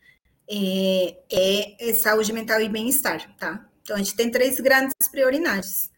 é, 0.50 1.18
é, 1.30 1.94
saúde 1.94 2.32
mental 2.32 2.62
e 2.62 2.70
bem-estar, 2.70 3.36
tá? 3.38 3.68
Então, 3.82 3.96
a 3.96 4.00
gente 4.00 4.16
tem 4.16 4.32
três 4.32 4.60
grandes 4.60 4.94
prioridades. 5.12 5.90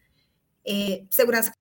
É, 0.66 1.02
segurança 1.10 1.52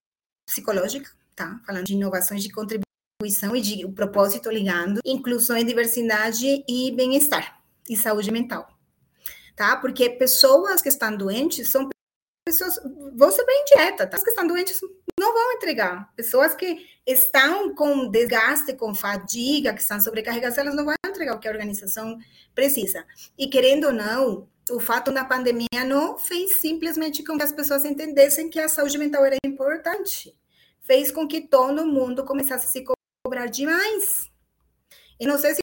psicológica, 0.46 1.10
tá? 1.36 1.60
Falando 1.66 1.86
de 1.86 1.94
inovações 1.94 2.44
de 2.44 2.52
contribuição 2.52 3.56
e 3.56 3.62
de 3.62 3.86
o 3.86 3.92
propósito 3.92 4.50
ligando, 4.50 5.00
inclusão 5.06 5.58
e 5.58 5.64
diversidade 5.64 6.64
e 6.68 6.92
bem-estar 6.92 7.62
e 7.90 7.96
saúde 7.96 8.32
mental, 8.32 8.68
tá? 9.56 9.78
Porque 9.78 10.10
pessoas 10.12 10.82
que 10.82 10.90
estão 10.90 11.16
doentes 11.16 11.70
são 11.70 11.90
pessoas, 12.46 12.80
vou 13.16 13.32
ser 13.32 13.46
bem 13.46 13.66
dieta, 13.66 14.08
tá? 14.08 14.18
As 14.18 14.24
que 14.24 14.30
estão 14.30 14.48
doentes 14.48 14.80
não 15.20 15.34
vão 15.34 15.54
entregar. 15.54 16.14
Pessoas 16.16 16.56
que 16.56 16.88
estão 17.06 17.74
com 17.76 18.10
desgaste, 18.10 18.74
com 18.74 18.94
fadiga, 18.94 19.74
que 19.74 19.82
estão 19.82 20.00
sobrecarregadas, 20.00 20.58
elas 20.58 20.76
não 20.76 20.86
vão 20.86 20.94
entregar 21.06 21.36
o 21.36 21.40
que 21.40 21.48
a 21.48 21.52
organização 21.52 22.18
precisa. 22.56 23.06
E 23.38 23.48
querendo 23.48 23.88
ou 23.88 23.94
não, 23.94 24.48
o 24.70 24.80
fato 24.80 25.12
da 25.12 25.26
pandemia 25.26 25.84
não 25.86 26.18
fez 26.18 26.60
simplesmente 26.60 27.24
com 27.24 27.38
que 27.38 27.44
as 27.44 27.52
pessoas 27.52 27.86
entendessem 27.86 28.50
que 28.50 28.60
a 28.60 28.70
saúde 28.70 28.98
mental 28.98 29.26
era 29.26 29.36
importante. 29.46 30.36
Fez 30.82 31.12
com 31.12 31.28
que 31.28 31.42
todo 31.42 31.86
mundo 31.86 32.26
começasse 32.26 32.66
a 32.66 32.70
se 32.70 32.86
cobrar 33.24 33.48
demais. 33.48 34.30
E 35.20 35.26
não 35.26 35.38
sei 35.38 35.56
se 35.56 35.62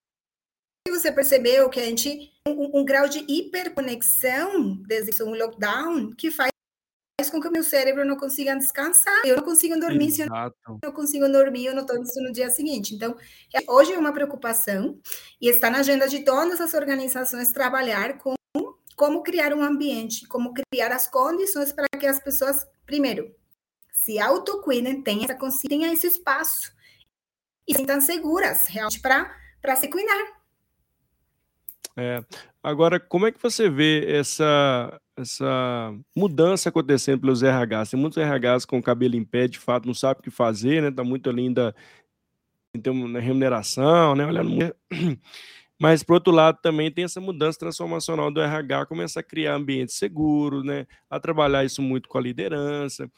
você 0.88 1.10
percebeu 1.10 1.68
que 1.68 1.80
a 1.80 1.84
gente 1.84 2.32
um, 2.46 2.80
um 2.80 2.84
grau 2.84 3.08
de 3.08 3.24
hiperconexão 3.28 4.76
desde 4.86 5.22
um 5.22 5.34
lockdown 5.34 6.12
que 6.12 6.30
faz 6.30 6.50
com 7.30 7.40
que 7.40 7.48
o 7.48 7.50
meu 7.50 7.62
cérebro 7.62 8.04
não 8.04 8.16
consiga 8.16 8.54
descansar. 8.54 9.22
Eu 9.24 9.36
não 9.36 9.42
consigo 9.42 9.78
dormir 9.80 10.08
Exato. 10.08 10.54
se 10.54 10.70
eu 10.70 10.78
não 10.82 10.92
consigo 10.92 11.26
dormir, 11.28 11.64
eu 11.64 11.74
não 11.74 11.80
estou 11.80 12.00
isso 12.02 12.20
no 12.20 12.30
dia 12.30 12.50
seguinte. 12.50 12.94
Então, 12.94 13.16
é, 13.54 13.60
hoje 13.72 13.94
é 13.94 13.98
uma 13.98 14.12
preocupação 14.12 15.00
e 15.40 15.48
está 15.48 15.70
na 15.70 15.78
agenda 15.78 16.06
de 16.06 16.20
todas 16.24 16.60
as 16.60 16.74
organizações 16.74 17.52
trabalhar 17.52 18.18
com 18.18 18.34
como 18.94 19.22
criar 19.22 19.54
um 19.54 19.62
ambiente, 19.62 20.26
como 20.26 20.52
criar 20.52 20.92
as 20.92 21.06
condições 21.08 21.72
para 21.72 21.86
que 21.98 22.06
as 22.06 22.18
pessoas, 22.18 22.66
primeiro, 22.86 23.34
se 23.92 24.18
autocuidem, 24.18 25.02
tenham, 25.02 25.24
essa, 25.24 25.68
tenham 25.68 25.92
esse 25.92 26.06
espaço 26.06 26.72
e 27.66 27.72
se 27.72 27.78
sintam 27.78 28.00
seguras 28.00 28.66
realmente 28.66 29.00
para 29.00 29.76
se 29.76 29.88
cuidar. 29.88 30.35
É. 31.96 32.22
Agora, 32.62 33.00
como 33.00 33.26
é 33.26 33.32
que 33.32 33.42
você 33.42 33.70
vê 33.70 34.04
essa, 34.06 35.00
essa 35.16 35.94
mudança 36.14 36.68
acontecendo 36.68 37.20
pelos 37.20 37.42
RHs? 37.42 37.90
Tem 37.90 37.98
muitos 37.98 38.18
RHs 38.18 38.66
com 38.66 38.78
o 38.78 38.82
cabelo 38.82 39.16
em 39.16 39.24
pé, 39.24 39.48
de 39.48 39.58
fato, 39.58 39.86
não 39.86 39.94
sabe 39.94 40.20
o 40.20 40.22
que 40.22 40.30
fazer, 40.30 40.82
né? 40.82 40.90
Tá 40.90 41.02
muito 41.02 41.30
ali 41.30 41.42
ainda 41.42 41.74
em 42.74 42.80
termos 42.80 43.10
de 43.10 43.18
remuneração, 43.18 44.14
né? 44.14 44.26
Olhando 44.26 44.74
Mas, 45.78 46.02
por 46.02 46.14
outro 46.14 46.32
lado, 46.32 46.58
também 46.62 46.90
tem 46.90 47.04
essa 47.04 47.20
mudança 47.20 47.58
transformacional 47.58 48.30
do 48.30 48.40
RH, 48.40 48.86
começar 48.86 49.20
a 49.20 49.22
criar 49.22 49.54
ambientes 49.54 49.96
seguros, 49.96 50.64
né? 50.64 50.86
a 51.08 51.20
trabalhar 51.20 51.64
isso 51.64 51.82
muito 51.82 52.08
com 52.08 52.16
a 52.16 52.20
liderança. 52.20 53.10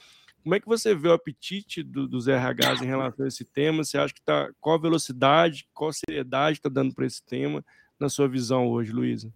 Como 0.42 0.54
é 0.54 0.60
que 0.60 0.66
você 0.66 0.94
vê 0.94 1.08
o 1.08 1.12
apetite 1.12 1.82
do, 1.82 2.08
dos 2.08 2.26
RHs 2.26 2.82
em 2.82 2.86
relação 2.86 3.24
a 3.24 3.28
esse 3.28 3.44
tema? 3.44 3.84
Você 3.84 3.98
acha 3.98 4.14
que 4.14 4.20
está. 4.20 4.50
Qual 4.60 4.76
a 4.76 4.80
velocidade, 4.80 5.68
qual 5.72 5.90
a 5.90 5.92
seriedade 5.92 6.58
está 6.58 6.68
dando 6.68 6.94
para 6.94 7.06
esse 7.06 7.24
tema, 7.24 7.64
na 7.98 8.08
sua 8.08 8.28
visão 8.28 8.68
hoje, 8.68 8.92
Luísa? 8.92 9.32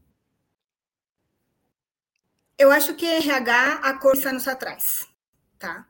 Eu 2.59 2.71
acho 2.71 2.95
que 2.95 3.07
RH 3.07 3.81
há 3.83 3.99
quantos 3.99 4.25
anos 4.25 4.47
atrás, 4.47 5.09
tá? 5.59 5.87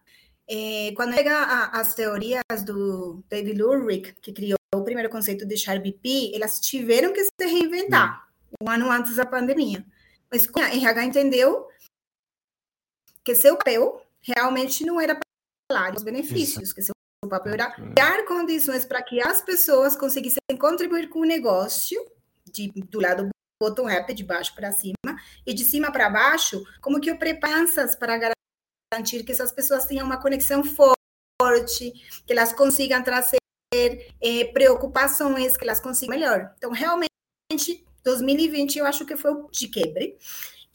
É, 0.49 0.93
quando 0.97 1.15
chega 1.15 1.45
as 1.67 1.95
teorias 1.95 2.43
do 2.65 3.23
David 3.29 3.63
Ulrich, 3.63 4.15
que 4.21 4.33
criou 4.33 4.59
o 4.75 4.83
primeiro 4.83 5.11
conceito 5.11 5.47
de 5.47 5.55
BP, 5.79 6.33
elas 6.35 6.61
tiveram 6.61 7.13
que 7.13 7.25
se 7.25 7.31
reinventar 7.41 8.29
um 8.61 8.71
ano 8.71 8.91
antes 8.91 9.17
da 9.17 9.27
pandemia. 9.27 9.85
Mas 10.31 10.49
a 10.57 10.75
RH 10.75 11.05
entendeu 11.05 11.69
que 13.23 13.35
seu 13.35 13.57
papel 13.57 14.03
realmente 14.23 14.85
não 14.85 15.01
era 15.01 15.19
falar 15.71 15.95
os 15.95 16.03
benefícios, 16.03 16.65
Isso. 16.65 16.75
que 16.75 16.83
seu 16.83 16.95
papel 17.29 17.55
era 17.55 17.71
criar 17.71 18.25
condições 18.25 18.85
para 18.85 19.03
que 19.03 19.21
as 19.21 19.41
pessoas 19.41 19.97
conseguissem 19.97 20.41
contribuir 20.59 21.09
com 21.09 21.21
o 21.21 21.25
negócio 21.25 22.03
de, 22.53 22.69
do 22.69 23.01
lado 23.01 23.29
bottom-up, 23.61 24.13
de 24.13 24.25
baixo 24.25 24.55
para 24.55 24.73
cima, 24.73 24.95
e 25.47 25.55
de 25.55 25.65
cima 25.65 25.93
para 25.93 26.11
baixo, 26.11 26.65
como 26.81 27.01
que 27.01 27.11
eu 27.11 27.17
preparo 27.17 27.67
para 27.99 28.35
garantir 28.93 29.25
que 29.25 29.33
essas 29.33 29.53
pessoas 29.53 29.87
tenham 29.87 30.05
uma 30.05 30.21
conexão 30.21 30.63
forte, 30.65 31.93
que 32.27 32.33
elas 32.33 32.53
consigam 32.53 33.03
trazer 33.03 33.39
é, 34.21 34.45
preocupações, 34.53 35.57
que 35.57 35.65
elas 35.65 35.81
consigam 35.81 36.15
melhor. 36.15 36.53
Então, 36.59 36.73
realmente, 36.73 37.85
2020 38.05 38.79
eu 38.79 38.87
acho 38.87 39.07
que 39.07 39.17
foi 39.17 39.33
o 39.33 39.49
de 39.51 39.69
quebre. 39.69 40.17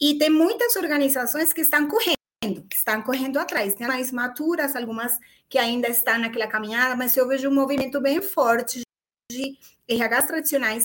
E 0.00 0.16
tem 0.16 0.30
muitas 0.30 0.76
organizações 0.76 1.52
que 1.52 1.60
estão 1.60 1.88
correndo, 1.88 2.66
que 2.68 2.76
estão 2.76 3.02
correndo 3.02 3.38
atrás. 3.38 3.74
Tem 3.74 3.86
mais 3.86 4.12
maturas, 4.12 4.76
algumas 4.76 5.18
que 5.48 5.58
ainda 5.58 5.88
estão 5.88 6.18
naquela 6.18 6.46
caminhada, 6.46 6.94
mas 6.94 7.16
eu 7.16 7.26
vejo 7.26 7.48
um 7.48 7.54
movimento 7.54 8.00
bem 8.00 8.22
forte 8.22 8.82
de 9.30 9.58
RHs 9.88 10.26
tradicionais 10.26 10.84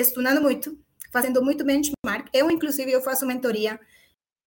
estudando 0.00 0.40
muito, 0.40 0.78
fazendo 1.12 1.42
muito 1.42 1.64
benchmark. 1.64 2.28
Eu, 2.32 2.50
inclusive, 2.50 2.90
eu 2.90 3.02
faço 3.02 3.26
mentoria 3.26 3.78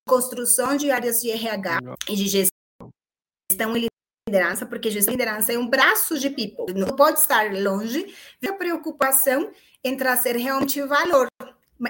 construção 0.08 0.76
de 0.76 0.92
áreas 0.92 1.22
de 1.22 1.30
RH 1.30 1.80
e 2.10 2.16
de 2.16 2.28
gestão 2.28 3.78
e 3.78 3.88
liderança, 4.28 4.66
porque 4.66 4.90
gestão 4.90 5.14
e 5.14 5.18
liderança 5.18 5.54
é 5.54 5.58
um 5.58 5.68
braço 5.68 6.18
de 6.18 6.30
people, 6.30 6.74
não 6.74 6.96
pode 6.96 7.20
estar 7.20 7.52
longe 7.54 8.14
da 8.42 8.54
preocupação 8.54 9.52
em 9.84 9.96
trazer 9.96 10.36
realmente 10.36 10.82
valor. 10.84 11.28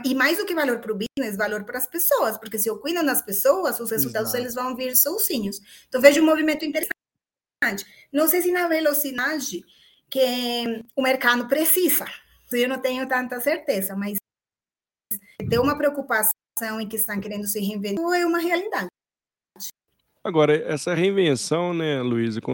E 0.06 0.16
mais 0.16 0.38
do 0.38 0.46
que 0.46 0.56
valor 0.56 0.80
para 0.80 0.94
o 0.94 0.98
business, 0.98 1.36
valor 1.36 1.66
para 1.66 1.78
as 1.78 1.86
pessoas, 1.86 2.38
porque 2.38 2.58
se 2.58 2.70
eu 2.70 2.78
cuido 2.78 3.06
das 3.06 3.22
pessoas, 3.22 3.78
os 3.80 3.92
resultados 3.92 4.30
Exato. 4.30 4.44
eles 4.44 4.56
vão 4.56 4.74
vir 4.74 4.96
sozinhos. 4.96 5.60
Então, 5.88 6.00
vejo 6.00 6.22
um 6.22 6.26
movimento 6.26 6.64
interessante. 6.64 7.86
Não 8.12 8.26
sei 8.28 8.42
se 8.42 8.52
na 8.52 8.70
velocidade 8.70 9.66
que 10.10 10.84
o 10.96 11.02
mercado 11.02 11.48
precisa, 11.48 12.06
eu 12.56 12.70
não 12.70 12.80
tenho 12.80 13.08
tanta 13.08 13.40
certeza, 13.40 13.96
mas 13.96 14.18
ter 15.50 15.60
uma 15.60 15.78
preocupação 15.78 16.80
em 16.80 16.88
que 16.88 16.96
estão 16.96 17.20
querendo 17.20 17.48
se 17.48 17.60
reinventar 17.60 18.14
é 18.14 18.26
uma 18.26 18.40
realidade. 18.40 18.88
Agora, 20.24 20.56
essa 20.56 20.94
reinvenção, 20.94 21.74
né, 21.74 22.02
Luísa, 22.02 22.40
quando 22.40 22.54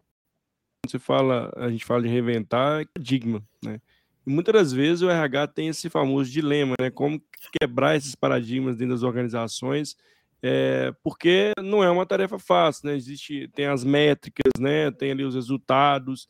você 0.86 0.98
fala, 0.98 1.52
a 1.58 1.70
gente 1.70 1.84
fala 1.86 2.02
de 2.02 2.08
reinventar, 2.08 2.82
é 2.82 2.86
paradigma, 2.86 3.44
né? 3.64 3.82
E 4.26 4.30
muitas 4.30 4.54
das 4.54 4.74
vezes 4.74 5.02
o 5.02 5.10
RH 5.10 5.48
tem 5.48 5.68
esse 5.68 5.90
famoso 5.90 6.32
dilema, 6.32 6.76
né? 6.80 6.90
Como 6.90 7.22
quebrar 7.60 7.96
esses 7.96 8.16
paradigmas 8.16 8.78
dentro 8.78 8.94
das 8.94 9.04
organizações, 9.04 9.96
é, 10.42 10.94
porque 11.04 11.52
não 11.62 11.84
é 11.84 11.90
uma 11.90 12.06
tarefa 12.06 12.40
fácil, 12.40 12.88
né? 12.88 12.96
Existe, 12.96 13.50
tem 13.50 13.66
as 13.66 13.84
métricas, 13.84 14.52
né? 14.60 14.92
Tem 14.92 15.12
ali 15.12 15.24
os 15.24 15.36
resultados. 15.36 16.28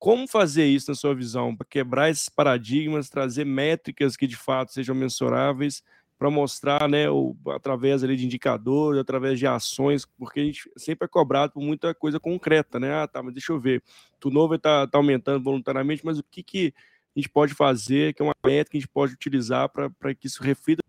Como 0.00 0.26
fazer 0.26 0.64
isso 0.64 0.90
na 0.90 0.94
sua 0.94 1.14
visão 1.14 1.54
para 1.54 1.66
quebrar 1.66 2.08
esses 2.08 2.30
paradigmas, 2.30 3.10
trazer 3.10 3.44
métricas 3.44 4.16
que 4.16 4.26
de 4.26 4.34
fato 4.34 4.72
sejam 4.72 4.94
mensuráveis 4.94 5.82
para 6.18 6.30
mostrar, 6.30 6.88
né, 6.88 7.10
o, 7.10 7.36
através 7.48 8.02
ali 8.02 8.16
de 8.16 8.24
indicadores, 8.24 8.98
através 8.98 9.38
de 9.38 9.46
ações, 9.46 10.06
porque 10.18 10.40
a 10.40 10.44
gente 10.44 10.70
sempre 10.74 11.04
é 11.04 11.08
cobrado 11.08 11.52
por 11.52 11.62
muita 11.62 11.94
coisa 11.94 12.18
concreta, 12.18 12.80
né? 12.80 12.94
Ah, 12.94 13.06
tá, 13.06 13.22
mas 13.22 13.34
deixa 13.34 13.52
eu 13.52 13.60
ver, 13.60 13.82
tu 14.18 14.30
novo 14.30 14.54
está 14.54 14.86
tá 14.86 14.96
aumentando 14.96 15.44
voluntariamente, 15.44 16.04
mas 16.04 16.18
o 16.18 16.24
que 16.24 16.42
que 16.42 16.74
a 17.14 17.18
gente 17.20 17.28
pode 17.28 17.52
fazer, 17.52 18.14
que 18.14 18.22
é 18.22 18.24
uma 18.24 18.34
meta 18.42 18.70
que 18.70 18.78
a 18.78 18.80
gente 18.80 18.88
pode 18.88 19.12
utilizar 19.12 19.68
para 19.68 20.14
que 20.14 20.26
isso 20.26 20.42
reflita 20.42 20.82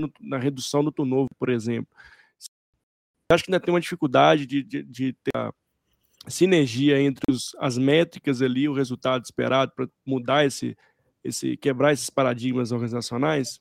no, 0.00 0.10
na 0.18 0.38
redução 0.38 0.82
do 0.82 0.90
turnover, 0.90 1.28
por 1.38 1.50
exemplo. 1.50 1.94
Acho 3.30 3.44
que 3.44 3.50
ainda 3.50 3.60
tem 3.60 3.72
uma 3.72 3.80
dificuldade 3.80 4.46
de, 4.46 4.62
de, 4.62 4.82
de 4.82 5.12
ter 5.12 5.36
a 5.36 5.52
sinergia 6.28 7.00
entre 7.00 7.22
os, 7.30 7.54
as 7.58 7.78
métricas 7.78 8.42
ali, 8.42 8.68
o 8.68 8.74
resultado 8.74 9.24
esperado, 9.24 9.72
para 9.74 9.88
mudar 10.04 10.44
esse, 10.44 10.76
esse, 11.22 11.56
quebrar 11.56 11.92
esses 11.92 12.10
paradigmas 12.10 12.72
organizacionais? 12.72 13.60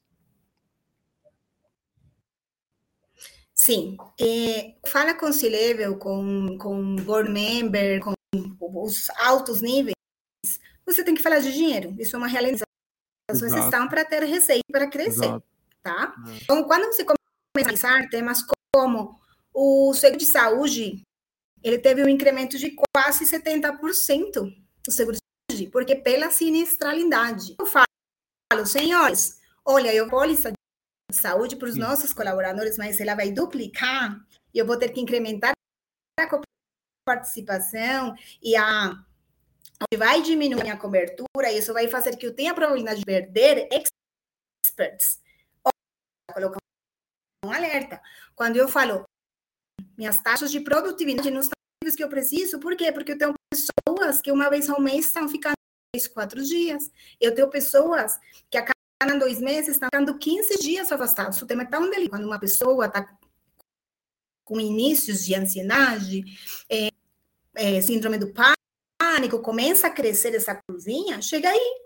Sim. 3.53 3.95
É, 4.19 4.75
fala 4.86 5.13
com 5.13 5.31
C-Level, 5.31 5.98
com, 5.98 6.57
com 6.57 6.95
board 6.98 7.31
member, 7.31 8.01
com 8.01 8.13
os 8.60 9.10
altos 9.12 9.62
níveis, 9.62 9.95
você 10.86 11.03
tem 11.03 11.15
que 11.15 11.24
falar 11.24 11.39
de 11.39 11.53
dinheiro. 11.53 11.95
Isso 11.98 12.15
é 12.15 12.19
uma 12.19 12.27
realização. 12.27 12.65
As 13.29 13.39
pessoas 13.39 13.63
estão 13.63 13.88
para 13.88 14.05
ter 14.05 14.24
receita 14.24 14.63
para 14.72 14.88
crescer, 14.88 15.25
Exato. 15.25 15.43
tá? 15.81 16.13
É. 16.27 16.38
Então, 16.43 16.63
quando 16.65 16.86
você 16.86 17.03
começa 17.03 17.19
a 17.55 17.69
pensar 17.69 18.10
temas 18.10 18.45
como 18.74 19.19
o 19.53 19.93
seguro 19.93 20.19
de 20.19 20.25
saúde, 20.25 21.01
ele 21.65 21.79
teve 21.79 22.03
um 22.03 22.07
incremento 22.07 22.60
de 22.60 22.75
quase 22.93 23.25
70% 23.25 24.55
o 24.88 24.91
seguro 24.91 25.17
de 25.17 25.51
saúde, 25.51 25.72
porque 25.72 25.95
pela 25.95 26.29
sinistralidade. 26.29 27.55
Eu 27.60 27.65
falo, 27.65 28.65
senhores, 28.67 29.41
olha, 29.65 29.91
eu 29.91 30.07
polícia 30.07 30.51
de 30.51 31.17
saúde 31.17 31.55
para 31.55 31.67
os 31.67 31.75
nossos 31.75 32.13
colaboradores, 32.13 32.77
mas 32.77 33.00
ela 33.00 33.15
vai 33.15 33.31
duplicar 33.31 34.24
e 34.53 34.60
eu 34.60 34.65
vou 34.65 34.77
ter 34.77 34.89
que 34.89 35.01
incrementar 35.01 35.53
a 36.19 36.41
participação 37.03 38.15
e 38.43 38.55
a 38.55 39.03
vai 39.98 40.22
diminuir 40.22 40.69
a 40.69 40.77
cobertura, 40.77 41.51
isso 41.51 41.74
vai 41.74 41.88
fazer 41.88 42.15
que 42.15 42.27
eu 42.27 42.36
tenha 42.36 42.51
a 42.51 42.55
probabilidade 42.55 43.00
de 43.00 43.05
perder 43.05 43.67
experts. 43.72 45.19
Colocar 46.31 46.60
um 47.43 47.51
alerta. 47.51 48.01
Quando 48.36 48.55
eu 48.57 48.67
falo 48.67 49.03
minhas 49.98 50.22
taxas 50.22 50.51
de 50.51 50.60
produtividade 50.60 51.31
nos 51.31 51.50
que 51.96 52.03
eu 52.03 52.10
preciso, 52.10 52.60
por 52.60 52.75
quê? 52.75 52.91
Porque 52.91 53.12
eu 53.12 53.17
tenho 53.17 53.34
pessoas 53.50 54.22
que 54.22 54.32
uma 54.32 54.50
vez 54.50 54.70
ao 54.70 54.82
mês 54.82 55.08
estão 55.08 55.27
ficando 55.27 55.55
três, 55.91 56.08
quatro 56.08 56.44
dias. 56.44 56.89
Eu 57.20 57.34
tenho 57.34 57.50
pessoas 57.50 58.17
que 58.50 58.58
a 58.58 58.65
cada 58.65 59.20
dois 59.20 59.39
meses 59.39 59.75
estão 59.75 59.89
ficando 59.94 60.17
15 60.17 60.58
dias 60.60 60.91
afastados. 60.91 61.41
O 61.41 61.46
tema 61.46 61.63
é 61.63 61.65
tão 61.65 61.90
delicado. 61.90 62.09
Quando 62.09 62.25
uma 62.25 62.40
pessoa 62.40 62.85
está 62.85 63.07
com 64.44 64.59
inícios 64.59 65.25
de 65.25 65.35
ansiedade, 65.35 66.24
é, 66.70 66.90
é, 67.55 67.81
síndrome 67.81 68.18
do 68.18 68.33
pânico, 68.33 69.40
começa 69.42 69.88
a 69.88 69.92
crescer 69.92 70.35
essa 70.35 70.55
curvinha, 70.55 71.22
chega 71.22 71.50
aí, 71.50 71.81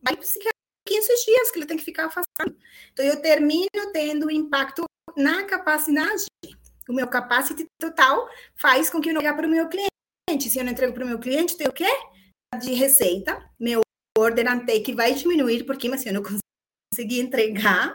vai 0.00 0.16
psiquiatra 0.16 0.58
15 0.88 1.24
dias 1.26 1.50
que 1.50 1.58
ele 1.58 1.66
tem 1.66 1.76
que 1.76 1.84
ficar 1.84 2.06
afastado. 2.06 2.56
Então, 2.92 3.04
eu 3.04 3.20
termino 3.20 3.92
tendo 3.92 4.30
impacto 4.30 4.84
na 5.16 5.44
capacidade. 5.44 6.24
O 6.88 6.92
meu 6.92 7.06
capacity 7.06 7.66
total 7.78 8.28
faz 8.56 8.88
com 8.88 9.00
que 9.00 9.10
eu 9.10 9.14
não 9.14 9.20
entregue 9.20 9.36
para 9.36 9.46
o 9.46 9.50
meu 9.50 9.68
cliente. 9.68 10.50
Se 10.50 10.58
eu 10.58 10.64
não 10.64 10.72
entrego 10.72 10.94
para 10.94 11.04
o 11.04 11.08
meu 11.08 11.18
cliente, 11.18 11.56
tem 11.56 11.68
o 11.68 11.72
quê? 11.72 11.88
De 12.60 12.72
receita, 12.72 13.48
meu 13.60 13.82
order 14.16 14.50
intake 14.52 14.94
vai 14.94 15.14
diminuir, 15.14 15.64
porque 15.64 15.88
mas, 15.88 16.00
se 16.00 16.08
eu 16.08 16.14
não 16.14 16.22
conseguir 16.22 17.20
entregar, 17.20 17.94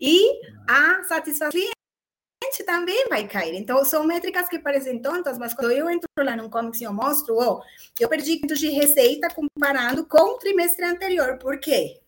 e 0.00 0.40
a 0.68 1.04
satisfação 1.04 1.50
cliente 1.52 2.64
também 2.64 3.08
vai 3.08 3.28
cair. 3.28 3.54
Então, 3.54 3.84
são 3.84 4.04
métricas 4.04 4.48
que 4.48 4.58
parecem 4.58 5.00
tontas, 5.00 5.38
mas 5.38 5.54
quando 5.54 5.72
eu 5.72 5.88
entro 5.88 6.08
lá 6.18 6.34
no 6.34 6.50
Comics 6.50 6.80
e 6.80 6.84
eu 6.84 6.92
mostro, 6.92 7.36
oh, 7.36 7.62
eu 7.98 8.08
perdi 8.08 8.40
de 8.40 8.70
receita 8.70 9.28
comparando 9.28 10.06
com 10.06 10.34
o 10.34 10.38
trimestre 10.38 10.84
anterior. 10.84 11.38
Por 11.38 11.58
quê? 11.60 12.00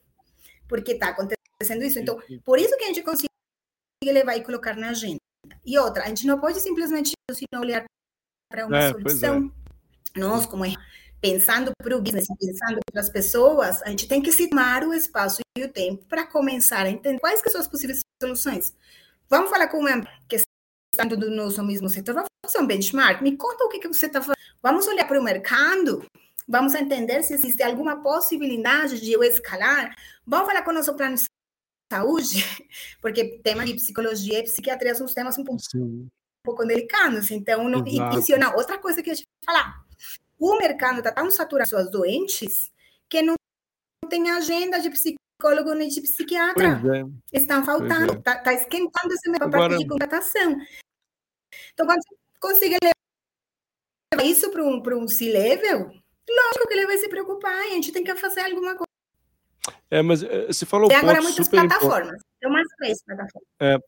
Porque 0.68 0.92
está 0.92 1.08
acontecendo 1.08 1.84
isso. 1.84 1.98
Então, 1.98 2.20
por 2.44 2.58
isso 2.58 2.76
que 2.76 2.84
a 2.84 2.86
gente 2.88 3.02
consegue 3.02 3.28
levar 4.04 4.36
e 4.36 4.42
colocar 4.42 4.76
na 4.76 4.90
agenda. 4.90 5.21
E 5.64 5.78
outra, 5.78 6.04
a 6.04 6.08
gente 6.08 6.26
não 6.26 6.38
pode 6.38 6.60
simplesmente 6.60 7.12
olhar 7.54 7.84
para 8.50 8.66
uma 8.66 8.78
é, 8.78 8.90
solução. 8.90 9.52
É. 10.16 10.20
Nós, 10.20 10.44
como 10.46 10.64
pensando 11.20 11.70
para 11.80 11.96
o 11.96 12.02
business, 12.02 12.26
pensando 12.38 12.80
para 12.90 13.00
as 13.00 13.08
pessoas, 13.08 13.80
a 13.82 13.90
gente 13.90 14.08
tem 14.08 14.20
que 14.20 14.32
se 14.32 14.48
tomar 14.48 14.82
o 14.82 14.92
espaço 14.92 15.40
e 15.56 15.62
o 15.62 15.68
tempo 15.68 16.04
para 16.06 16.26
começar 16.26 16.84
a 16.84 16.90
entender 16.90 17.20
quais 17.20 17.40
que 17.40 17.48
são 17.48 17.60
as 17.60 17.68
possíveis 17.68 18.00
soluções. 18.20 18.74
Vamos 19.30 19.48
falar 19.48 19.68
com 19.68 19.78
uma 19.78 20.02
que 20.28 20.36
está 20.92 21.04
do 21.04 21.30
nosso 21.30 21.62
mesmo 21.62 21.88
setor, 21.88 22.14
vamos 22.14 22.28
fazer 22.44 22.58
um 22.58 22.66
benchmark, 22.66 23.22
me 23.22 23.36
conta 23.36 23.64
o 23.64 23.68
que, 23.68 23.78
que 23.78 23.88
você 23.88 24.06
está 24.06 24.20
fazendo. 24.20 24.36
Vamos 24.60 24.86
olhar 24.88 25.06
para 25.06 25.18
o 25.18 25.22
mercado, 25.22 26.04
vamos 26.46 26.74
entender 26.74 27.22
se 27.22 27.34
existe 27.34 27.62
alguma 27.62 28.02
possibilidade 28.02 29.00
de 29.00 29.12
eu 29.12 29.22
escalar, 29.22 29.94
vamos 30.26 30.46
falar 30.46 30.62
com 30.62 30.70
o 30.70 30.74
nosso 30.74 30.92
plano 30.94 31.14
de 31.14 31.22
saúde, 31.92 32.36
porque 33.00 33.38
tema 33.42 33.64
de 33.64 33.74
psicologia 33.74 34.38
e 34.38 34.44
psiquiatria 34.44 34.94
são 34.94 35.06
os 35.06 35.14
temas 35.14 35.36
um 35.36 35.44
pouco, 35.44 35.60
um 35.74 36.08
pouco 36.44 36.64
delicados, 36.64 37.30
então, 37.30 37.68
não, 37.68 37.84
e, 37.86 37.98
outra 38.56 38.78
coisa 38.78 39.02
que 39.02 39.10
eu 39.10 39.14
te 39.14 39.24
falar, 39.44 39.84
o 40.38 40.56
mercado 40.56 40.98
está 40.98 41.12
tão 41.12 41.30
saturado 41.30 41.68
de 41.68 41.70
pessoas 41.70 41.90
doentes 41.90 42.72
que 43.08 43.22
não 43.22 43.34
tem 44.08 44.30
agenda 44.30 44.80
de 44.80 44.90
psicólogo 44.90 45.74
nem 45.74 45.88
de 45.88 46.00
psiquiatra. 46.00 46.80
É. 47.32 47.38
Estão 47.38 47.64
faltando, 47.64 48.14
está 48.14 48.32
é. 48.32 48.42
tá 48.42 48.52
esquentando 48.54 49.12
esse 49.14 49.28
mercado 49.30 49.54
Agora... 49.54 49.78
de 49.78 49.86
contratação. 49.86 50.56
Então, 51.72 51.86
quando 51.86 52.02
você 52.02 52.14
consegue 52.40 52.76
levar 52.82 54.26
isso 54.26 54.50
para 54.50 54.64
um, 54.64 54.82
um 55.02 55.08
C-level, 55.08 55.78
lógico 56.28 56.68
que 56.68 56.74
ele 56.74 56.86
vai 56.86 56.98
se 56.98 57.08
preocupar, 57.08 57.54
a 57.54 57.68
gente 57.68 57.92
tem 57.92 58.02
que 58.02 58.14
fazer 58.16 58.40
alguma 58.40 58.74
coisa. 58.74 58.91
É, 59.90 60.02
mas 60.02 60.22
eh, 60.22 60.46
você 60.46 60.66
falou. 60.66 60.88
Tem 60.88 60.96
agora 60.96 61.22
muitas 61.22 61.48
plataformas. 61.48 62.22
Tem 62.40 62.50
umas 62.50 62.66
três 62.78 63.02
plataformas. 63.04 63.48
É. 63.60 63.78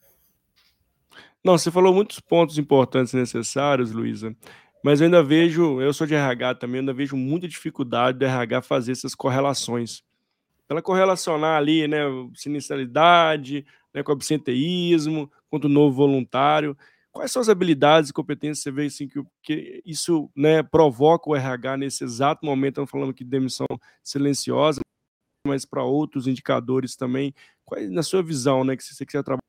Não, 1.45 1.59
você 1.59 1.71
falou 1.71 1.93
muitos 1.93 2.21
pontos 2.21 2.59
importantes 2.59 3.13
necessários, 3.13 3.93
Luísa. 3.93 4.35
Mas 4.83 5.01
eu 5.01 5.07
ainda 5.07 5.23
vejo, 5.23 5.81
eu 5.81 5.93
sou 5.95 6.07
de 6.07 6.15
RH 6.15 6.57
também, 6.57 6.77
eu 6.77 6.81
ainda 6.81 6.93
vejo 6.93 7.17
muita 7.17 7.49
dificuldade 7.49 8.19
do 8.19 8.25
RH 8.25 8.63
fazer 8.63 8.93
essas 8.93 9.15
correlações. 9.15 10.03
Ela 10.69 10.83
correlacionar 10.83 11.57
ali, 11.59 11.89
né, 11.89 12.01
sinistralidade, 12.35 13.67
né, 13.95 14.03
com 14.03 14.13
absenteísmo, 14.13 15.31
quanto 15.51 15.69
novo 15.69 15.95
voluntário. 15.97 16.77
Quais 17.13 17.31
são 17.31 17.41
as 17.41 17.49
habilidades 17.49 18.11
e 18.11 18.13
competências 18.13 18.59
você 18.59 18.71
vê 18.71 18.87
assim, 18.87 19.09
que, 19.09 19.23
que 19.43 19.83
isso 19.87 20.31
né, 20.35 20.63
provoca 20.63 21.31
o 21.31 21.37
RH 21.37 21.77
nesse 21.77 22.05
exato 22.05 22.45
momento? 22.45 22.73
Estamos 22.73 22.91
falando 22.91 23.11
aqui 23.11 23.25
de 23.25 23.31
demissão 23.31 23.67
silenciosa, 24.03 24.81
mas 25.47 25.65
para 25.65 25.83
outros 25.83 26.27
indicadores 26.27 26.97
também. 26.97 27.35
Quais, 27.65 27.91
na 27.91 28.03
sua 28.03 28.23
visão, 28.23 28.65
né, 28.65 28.77
que 28.77 28.83
você 28.83 29.05
que 29.05 29.13
já 29.13 29.23
trabalha 29.23 29.43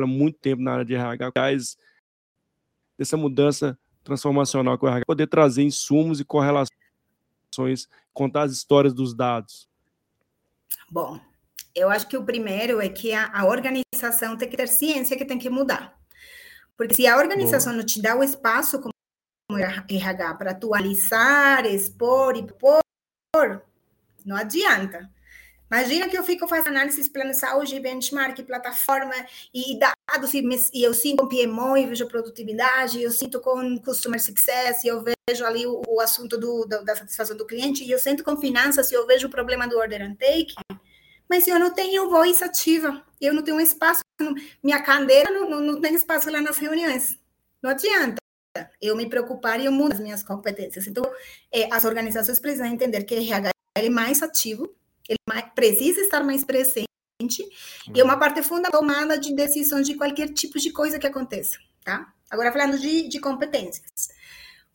muito 0.00 0.38
tempo 0.38 0.62
na 0.62 0.72
área 0.72 0.84
de 0.84 0.94
RH, 0.94 1.32
quais 1.32 1.76
dessa 2.98 3.16
mudança 3.16 3.78
transformacional 4.04 4.78
com 4.78 4.86
o 4.86 4.88
RH, 4.88 5.04
poder 5.06 5.26
trazer 5.26 5.62
insumos 5.62 6.20
e 6.20 6.24
correlações, 6.24 6.68
contar 8.14 8.42
as 8.42 8.52
histórias 8.52 8.94
dos 8.94 9.14
dados? 9.14 9.68
Bom, 10.90 11.20
eu 11.74 11.90
acho 11.90 12.08
que 12.08 12.16
o 12.16 12.24
primeiro 12.24 12.80
é 12.80 12.88
que 12.88 13.12
a, 13.12 13.30
a 13.32 13.46
organização 13.46 14.36
tem 14.36 14.48
que 14.48 14.56
ter 14.56 14.68
ciência 14.68 15.16
que 15.16 15.24
tem 15.24 15.38
que 15.38 15.50
mudar. 15.50 15.98
Porque 16.76 16.94
se 16.94 17.06
a 17.06 17.16
organização 17.16 17.72
Bom. 17.72 17.78
não 17.78 17.86
te 17.86 18.00
dá 18.00 18.14
o 18.14 18.22
espaço 18.22 18.80
como 18.80 18.92
RH 19.58 20.34
para 20.34 20.52
atualizar, 20.52 21.64
expor 21.66 22.36
e 22.36 22.46
pôr, 22.46 22.80
não 24.24 24.36
adianta. 24.36 25.10
Imagina 25.70 26.08
que 26.08 26.16
eu 26.16 26.22
fico 26.22 26.46
fazendo 26.46 26.68
análises 26.68 27.08
plano 27.08 27.30
de 27.30 27.36
saúde, 27.36 27.80
benchmark, 27.80 28.40
plataforma 28.44 29.14
e 29.52 29.78
dados, 29.78 30.32
e, 30.32 30.82
eu 30.82 30.94
sinto 30.94 31.22
com 31.22 31.28
PMO 31.28 31.76
e 31.76 31.86
vejo 31.86 32.06
produtividade, 32.06 33.02
eu 33.02 33.10
sinto 33.10 33.40
com 33.40 33.76
Customer 33.78 34.22
Success, 34.22 34.84
e 34.84 34.88
eu 34.88 35.02
vejo 35.02 35.44
ali 35.44 35.66
o, 35.66 35.82
o 35.88 36.00
assunto 36.00 36.38
do, 36.38 36.64
do, 36.64 36.84
da 36.84 36.94
satisfação 36.94 37.36
do 37.36 37.46
cliente, 37.46 37.82
e 37.82 37.90
eu 37.90 37.98
sinto 37.98 38.22
com 38.22 38.36
finanças, 38.36 38.92
e 38.92 38.94
eu 38.94 39.06
vejo 39.06 39.26
o 39.26 39.30
problema 39.30 39.66
do 39.66 39.76
order 39.76 40.02
intake, 40.02 40.54
mas 41.28 41.48
eu 41.48 41.58
não 41.58 41.74
tenho 41.74 42.08
voz 42.08 42.40
ativa, 42.42 43.02
eu 43.20 43.34
não 43.34 43.42
tenho 43.42 43.60
espaço, 43.60 44.02
minha 44.62 44.80
cadeira 44.80 45.30
não, 45.32 45.50
não, 45.50 45.60
não 45.60 45.80
tem 45.80 45.94
espaço 45.94 46.30
lá 46.30 46.40
nas 46.40 46.58
reuniões. 46.58 47.18
Não 47.60 47.70
adianta 47.70 48.16
eu 48.80 48.96
me 48.96 49.08
preocupar 49.08 49.60
e 49.60 49.66
eu 49.66 49.72
mudo 49.72 49.94
as 49.94 50.00
minhas 50.00 50.22
competências. 50.22 50.86
Então, 50.86 51.04
é, 51.52 51.68
as 51.74 51.84
organizações 51.84 52.38
precisam 52.38 52.66
entender 52.66 53.02
que 53.04 53.14
RH 53.14 53.50
é 53.74 53.90
mais 53.90 54.22
ativo, 54.22 54.74
ele 55.08 55.18
precisa 55.54 56.00
estar 56.00 56.22
mais 56.22 56.44
presente 56.44 56.86
e 57.94 58.00
é 58.00 58.04
uma 58.04 58.18
parte 58.18 58.42
fundamental 58.42 58.80
tomada 58.80 59.18
de 59.18 59.34
decisões 59.34 59.86
de 59.86 59.94
qualquer 59.94 60.32
tipo 60.32 60.58
de 60.58 60.70
coisa 60.70 60.98
que 60.98 61.06
aconteça, 61.06 61.58
tá? 61.84 62.12
Agora 62.30 62.52
falando 62.52 62.78
de, 62.78 63.08
de 63.08 63.18
competências. 63.18 64.08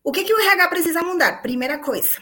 O 0.03 0.11
que, 0.11 0.23
que 0.23 0.33
o 0.33 0.39
RH 0.39 0.67
precisa 0.69 1.03
mudar? 1.03 1.41
Primeira 1.41 1.77
coisa, 1.77 2.19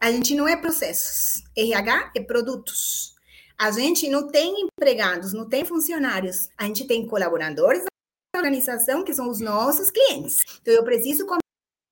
a 0.00 0.10
gente 0.10 0.34
não 0.34 0.46
é 0.46 0.56
processos, 0.56 1.42
RH 1.56 2.12
é 2.16 2.20
produtos. 2.20 3.14
A 3.56 3.70
gente 3.70 4.08
não 4.08 4.28
tem 4.28 4.66
empregados, 4.66 5.32
não 5.32 5.48
tem 5.48 5.64
funcionários, 5.64 6.48
a 6.58 6.64
gente 6.64 6.86
tem 6.86 7.06
colaboradores 7.06 7.84
da 7.84 8.40
organização 8.40 9.04
que 9.04 9.14
são 9.14 9.30
os 9.30 9.40
nossos 9.40 9.90
clientes. 9.90 10.38
Então 10.60 10.74
eu 10.74 10.84
preciso 10.84 11.24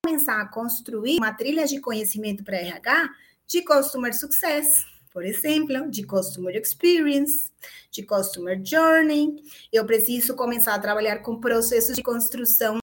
começar 0.04 0.40
a 0.40 0.48
construir 0.48 1.18
uma 1.18 1.32
trilha 1.32 1.64
de 1.66 1.80
conhecimento 1.80 2.42
para 2.42 2.56
RH 2.56 3.08
de 3.46 3.62
customer 3.62 4.12
success, 4.12 4.84
por 5.12 5.24
exemplo, 5.24 5.90
de 5.90 6.04
Customer 6.04 6.56
Experience, 6.56 7.50
de 7.90 8.02
Customer 8.02 8.60
Journey. 8.64 9.36
Eu 9.72 9.84
preciso 9.84 10.34
começar 10.34 10.74
a 10.74 10.78
trabalhar 10.78 11.18
com 11.18 11.38
processos 11.38 11.96
de 11.96 12.02
construção 12.02 12.78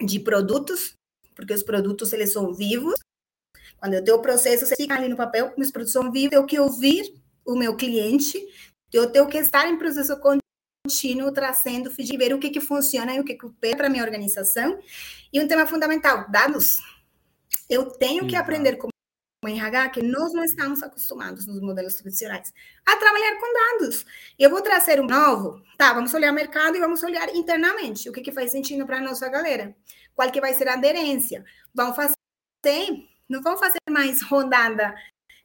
de 0.00 0.18
produtos, 0.20 0.94
porque 1.34 1.52
os 1.52 1.62
produtos 1.62 2.12
eles 2.12 2.32
são 2.32 2.54
vivos. 2.54 2.94
Quando 3.78 3.94
eu 3.94 4.02
tenho 4.02 4.16
o 4.16 4.22
processo, 4.22 4.66
você 4.66 4.74
fica 4.74 4.94
ali 4.94 5.08
no 5.08 5.16
papel, 5.16 5.52
meus 5.56 5.70
produtos 5.70 5.92
são 5.92 6.10
vivos, 6.10 6.32
eu 6.32 6.46
tenho 6.46 6.46
que 6.46 6.58
ouvir 6.58 7.14
o 7.44 7.54
meu 7.54 7.76
cliente, 7.76 8.38
eu 8.92 9.10
tenho 9.10 9.28
que 9.28 9.38
estar 9.38 9.68
em 9.68 9.78
processo 9.78 10.18
contínuo, 10.18 11.32
trazendo, 11.32 11.90
ver 11.90 12.34
o 12.34 12.38
que, 12.38 12.50
que 12.50 12.60
funciona 12.60 13.14
e 13.14 13.20
o 13.20 13.24
que, 13.24 13.34
que 13.34 13.46
opera 13.46 13.76
para 13.76 13.86
a 13.86 13.90
minha 13.90 14.02
organização. 14.02 14.78
E 15.32 15.40
um 15.40 15.46
tema 15.46 15.66
fundamental, 15.66 16.28
dados. 16.30 16.78
Eu 17.68 17.90
tenho 17.90 18.26
que 18.26 18.34
aprender 18.34 18.76
como 18.76 18.92
RH 19.46 19.90
que 19.90 20.02
nós 20.02 20.32
não 20.32 20.42
estamos 20.42 20.82
acostumados 20.82 21.46
nos 21.46 21.60
modelos 21.60 21.94
tradicionais 21.94 22.52
a 22.84 22.96
trabalhar 22.96 23.36
com 23.38 23.52
dados. 23.52 24.04
Eu 24.36 24.50
vou 24.50 24.60
trazer 24.60 25.00
um 25.00 25.06
novo, 25.06 25.62
tá? 25.76 25.92
Vamos 25.92 26.12
olhar 26.12 26.32
o 26.32 26.34
mercado 26.34 26.76
e 26.76 26.80
vamos 26.80 27.02
olhar 27.04 27.28
internamente 27.34 28.08
o 28.08 28.12
que, 28.12 28.20
que 28.20 28.32
faz 28.32 28.50
sentido 28.50 28.84
para 28.84 28.98
a 28.98 29.00
nossa 29.00 29.28
galera, 29.28 29.76
qual 30.14 30.30
que 30.32 30.40
vai 30.40 30.54
ser 30.54 30.66
a 30.68 30.74
aderência. 30.74 31.44
Vamos 31.72 31.94
fazer, 31.94 33.08
não 33.28 33.40
vamos 33.40 33.60
fazer 33.60 33.78
mais 33.88 34.22
rodada 34.22 34.92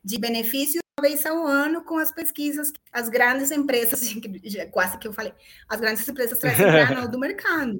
de 0.03 0.17
benefícios 0.17 0.81
uma 0.99 1.07
vez 1.07 1.23
ao 1.25 1.45
ano 1.45 1.83
com 1.83 1.97
as 1.97 2.11
pesquisas, 2.11 2.71
as 2.91 3.09
grandes 3.09 3.51
empresas, 3.51 4.01
quase 4.71 4.97
que 4.97 5.07
eu 5.07 5.13
falei, 5.13 5.33
as 5.69 5.79
grandes 5.79 6.07
empresas 6.07 6.39
trazem 6.39 6.65
do 7.11 7.19
mercado. 7.19 7.79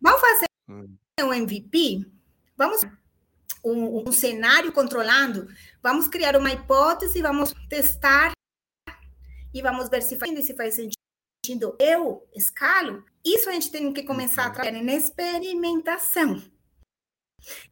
Vamos 0.00 0.20
fazer 0.20 0.46
hum. 0.68 0.94
um 1.20 1.34
MVP? 1.34 2.06
Vamos 2.56 2.84
um, 3.64 4.08
um 4.08 4.12
cenário 4.12 4.72
controlando, 4.72 5.48
vamos 5.82 6.08
criar 6.08 6.36
uma 6.36 6.52
hipótese, 6.52 7.22
vamos 7.22 7.54
testar 7.68 8.32
e 9.52 9.62
vamos 9.62 9.88
ver 9.88 10.02
se 10.02 10.16
faz, 10.16 10.44
se 10.44 10.54
faz 10.54 10.74
sentido. 10.74 11.76
Eu 11.78 12.26
escalo. 12.34 13.04
Isso 13.24 13.48
a 13.48 13.52
gente 13.52 13.70
tem 13.70 13.92
que 13.92 14.02
começar 14.02 14.46
a 14.46 14.50
trabalhar 14.50 14.78
em 14.78 14.96
experimentação. 14.96 16.42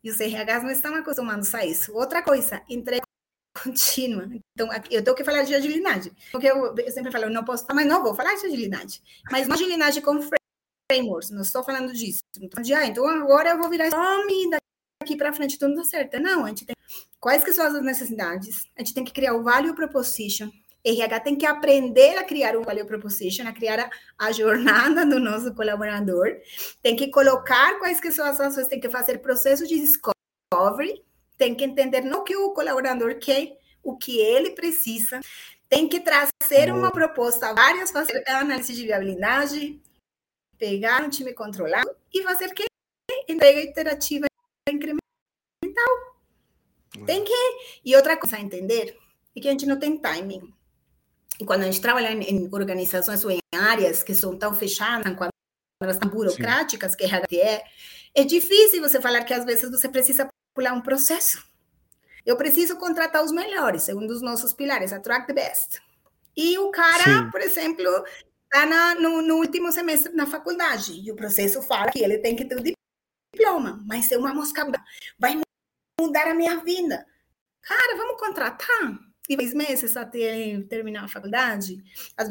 E 0.03 0.11
os 0.11 0.19
RHs 0.19 0.63
não 0.63 0.71
estão 0.71 0.95
acostumados 0.95 1.55
a 1.55 1.65
isso. 1.65 1.93
Outra 1.95 2.23
coisa, 2.23 2.63
entrega 2.69 3.03
contínua. 3.63 4.29
Então, 4.55 4.69
eu 4.91 5.03
tenho 5.03 5.17
que 5.17 5.25
falar 5.25 5.43
de 5.43 5.55
agilidade. 5.55 6.13
Porque 6.31 6.47
eu, 6.47 6.75
eu 6.77 6.93
sempre 6.93 7.11
falo, 7.11 7.25
eu 7.25 7.31
não 7.31 7.45
posso, 7.45 7.67
mas 7.75 7.87
não 7.87 8.03
vou 8.03 8.15
falar 8.15 8.35
de 8.35 8.47
agilidade. 8.47 9.03
Mas 9.31 9.49
não 9.49 9.55
agilidade 9.55 10.01
com 10.01 10.21
frameworks, 10.91 11.31
não 11.31 11.43
estou 11.43 11.65
falando 11.65 11.93
disso. 11.93 12.21
Então, 12.41 12.63
de, 12.63 12.75
ah, 12.75 12.87
então 12.87 13.07
agora 13.09 13.51
eu 13.51 13.59
vou 13.59 13.69
virar 13.69 13.91
nome 13.91 14.51
daqui 15.07 15.17
para 15.17 15.33
frente 15.33 15.59
tudo 15.59 15.77
dá 15.77 15.85
certo. 15.85 16.19
Não, 16.19 16.45
a 16.45 16.49
gente 16.49 16.67
tem 16.67 16.75
quais 17.21 17.45
que 17.45 17.53
são 17.53 17.65
as 17.65 17.81
necessidades? 17.83 18.69
A 18.77 18.81
gente 18.81 18.93
tem 18.93 19.05
que 19.05 19.13
criar 19.13 19.35
o 19.35 19.43
value 19.45 19.75
proposition. 19.75 20.51
RH 20.85 21.21
tem 21.21 21.37
que 21.37 21.47
aprender 21.47 22.17
a 22.17 22.25
criar 22.25 22.57
um 22.57 22.63
value 22.63 22.87
proposition, 22.87 23.47
a 23.47 23.53
criar 23.53 23.81
a, 23.81 23.91
a, 24.19 24.33
jornada 24.33 25.05
do 25.07 25.19
nosso 25.19 25.55
colaborador. 25.55 26.29
Tem 26.83 26.95
que 26.95 27.09
colocar 27.09 27.79
quais 27.79 28.01
que 28.01 28.13
são 28.13 28.27
as 28.27 28.39
ações, 28.39 28.69
tem 28.69 28.81
que 28.81 28.91
fazer 28.91 29.19
processo 29.19 29.67
de 29.67 29.81
discovery, 29.81 31.03
tem 31.37 31.55
que 31.55 31.65
entender 31.65 32.03
no 32.03 32.23
que 32.23 32.37
o 32.37 32.53
colaborador 32.53 33.17
quer, 33.19 33.57
o 33.83 33.97
que 33.97 34.19
ele 34.19 34.51
precisa. 34.51 35.21
Tem 35.69 35.89
que 35.89 35.99
trazer 35.99 36.73
uma 36.73 36.93
proposta, 36.93 37.53
várias, 37.53 37.91
fazer 37.91 38.23
análise 38.29 38.73
de 38.73 38.85
viabilidade, 38.85 39.81
pegar 40.57 41.03
um 41.03 41.11
time 41.11 41.35
controlado 41.35 41.91
e 42.15 42.23
fazer 42.23 42.55
que 42.55 42.65
entrega 43.29 43.61
iterativa 43.61 44.27
incremental. 44.71 45.01
Tem 47.05 47.25
que. 47.25 47.35
E 47.85 47.95
outra 47.95 48.17
coisa 48.17 48.37
a 48.37 48.41
entender 48.41 48.97
é 49.37 49.41
que 49.41 49.49
a 49.49 49.51
gente 49.51 49.67
não 49.67 49.79
tem 49.79 49.99
timing. 49.99 50.53
E 51.39 51.45
quando 51.45 51.63
a 51.63 51.65
gente 51.67 51.81
trabalha 51.81 52.13
em, 52.13 52.23
em 52.23 52.49
organizações 52.53 53.25
ou 53.25 53.31
em 53.31 53.41
áreas 53.55 54.03
que 54.03 54.15
são 54.15 54.39
tão 54.39 54.55
fechadas, 54.55 55.15
quando 55.17 55.31
elas 55.83 55.97
estão 55.97 56.09
burocráticas, 56.09 56.93
Sim. 56.93 56.99
que 57.29 57.41
é, 57.41 57.63
é 58.15 58.25
difícil 58.25 58.81
você 58.81 59.01
falar 59.01 59.23
que 59.25 59.35
às 59.35 59.45
vezes 59.45 59.71
você 59.71 59.89
precisa 59.89 60.29
pular 60.55 60.73
um 60.73 60.81
processo. 60.81 61.45
Eu 62.25 62.37
preciso 62.37 62.77
contratar 62.77 63.23
os 63.23 63.31
melhores, 63.31 63.83
segundo 63.83 64.11
os 64.11 64.23
nossos 64.23 64.53
pilares, 64.53 64.93
attract 64.93 65.27
the 65.27 65.35
best. 65.35 65.81
E 66.37 66.59
o 66.59 66.71
cara, 66.71 67.05
Sim. 67.05 67.31
por 67.31 67.41
exemplo, 67.41 68.05
está 68.53 68.95
no, 68.95 69.23
no, 69.23 69.37
último 69.37 69.71
semestre 69.71 70.13
na 70.13 70.27
faculdade 70.27 71.01
e 71.05 71.11
o 71.11 71.17
processo 71.17 71.63
fala 71.63 71.91
que 71.91 72.03
ele 72.03 72.19
tem 72.19 72.35
que 72.35 72.45
ter 72.45 72.57
o 72.57 72.63
diploma, 73.37 73.83
mas 73.87 74.11
é 74.11 74.17
uma 74.17 74.33
mosca 74.33 74.67
vai 75.19 75.39
mudar 76.01 76.29
a 76.29 76.35
minha 76.35 76.57
vida. 76.57 77.07
Cara, 77.61 77.97
vamos 77.97 78.19
contratar? 78.19 78.99
E 79.29 79.37
dois 79.37 79.53
meses 79.53 79.97
até 79.97 80.61
terminar 80.69 81.05
a 81.05 81.09
faculdade? 81.09 81.83
Às 82.17 82.29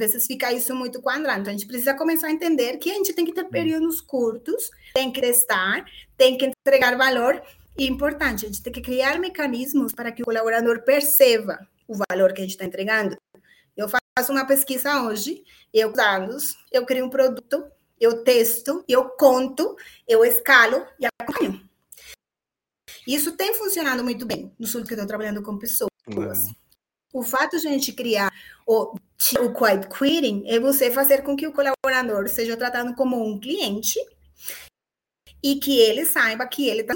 vezes 0.00 0.26
fica 0.26 0.52
isso 0.52 0.74
muito 0.74 1.02
quadrado. 1.02 1.40
Então, 1.40 1.52
a 1.52 1.56
gente 1.56 1.66
precisa 1.66 1.94
começar 1.94 2.28
a 2.28 2.32
entender 2.32 2.76
que 2.78 2.90
a 2.90 2.94
gente 2.94 3.12
tem 3.12 3.24
que 3.24 3.32
ter 3.32 3.44
hum. 3.44 3.50
períodos 3.50 4.00
curtos, 4.00 4.70
tem 4.94 5.10
que 5.10 5.20
testar, 5.20 5.84
tem 6.16 6.38
que 6.38 6.52
entregar 6.66 6.96
valor. 6.96 7.42
E 7.76 7.86
importante, 7.86 8.44
a 8.44 8.48
gente 8.48 8.62
tem 8.62 8.72
que 8.72 8.80
criar 8.80 9.18
mecanismos 9.18 9.92
para 9.92 10.12
que 10.12 10.22
o 10.22 10.24
colaborador 10.24 10.82
perceba 10.84 11.66
o 11.88 11.96
valor 12.08 12.32
que 12.32 12.40
a 12.40 12.44
gente 12.44 12.52
está 12.52 12.64
entregando. 12.64 13.16
Eu 13.76 13.88
faço 13.88 14.30
uma 14.30 14.46
pesquisa 14.46 15.02
hoje, 15.02 15.42
eu 15.72 15.92
dados, 15.92 16.56
eu 16.70 16.86
crio 16.86 17.06
um 17.06 17.10
produto, 17.10 17.64
eu 18.00 18.24
testo, 18.24 18.84
eu 18.88 19.10
conto, 19.10 19.76
eu 20.06 20.24
escalo 20.24 20.86
e 20.98 21.06
acompanho. 21.06 21.68
Isso 23.06 23.32
tem 23.32 23.54
funcionado 23.54 24.02
muito 24.02 24.24
bem 24.24 24.52
no 24.58 24.66
sul 24.66 24.82
que 24.82 24.92
eu 24.92 24.96
estou 24.96 25.06
trabalhando 25.06 25.42
com 25.42 25.58
pessoas. 25.58 25.90
É. 26.08 26.54
O 27.12 27.22
fato 27.22 27.58
de 27.58 27.68
a 27.68 27.70
gente 27.70 27.92
criar 27.92 28.32
o, 28.66 28.94
o 28.94 29.52
quiet 29.52 29.88
quitting 29.88 30.44
é 30.46 30.58
você 30.58 30.90
fazer 30.90 31.22
com 31.22 31.36
que 31.36 31.46
o 31.46 31.52
colaborador 31.52 32.28
seja 32.28 32.56
tratado 32.56 32.94
como 32.94 33.24
um 33.24 33.38
cliente 33.38 33.98
e 35.42 35.56
que 35.56 35.78
ele 35.78 36.04
saiba 36.04 36.46
que 36.46 36.66
ele 36.66 36.80
está 36.80 36.94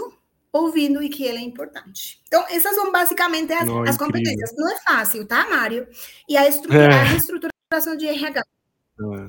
ouvindo 0.52 1.02
e 1.02 1.08
que 1.08 1.22
ele 1.22 1.38
é 1.38 1.42
importante. 1.42 2.20
Então, 2.26 2.44
essas 2.48 2.74
são 2.74 2.90
basicamente 2.90 3.52
as, 3.52 3.66
Não, 3.66 3.82
as 3.82 3.96
competências. 3.96 4.52
Não 4.56 4.70
é 4.70 4.80
fácil, 4.80 5.26
tá, 5.26 5.48
Mário? 5.48 5.86
E 6.28 6.36
a, 6.36 6.48
estrutura, 6.48 6.94
é. 6.94 7.00
a 7.00 7.02
reestruturação 7.02 7.96
de 7.96 8.06
RH 8.06 8.42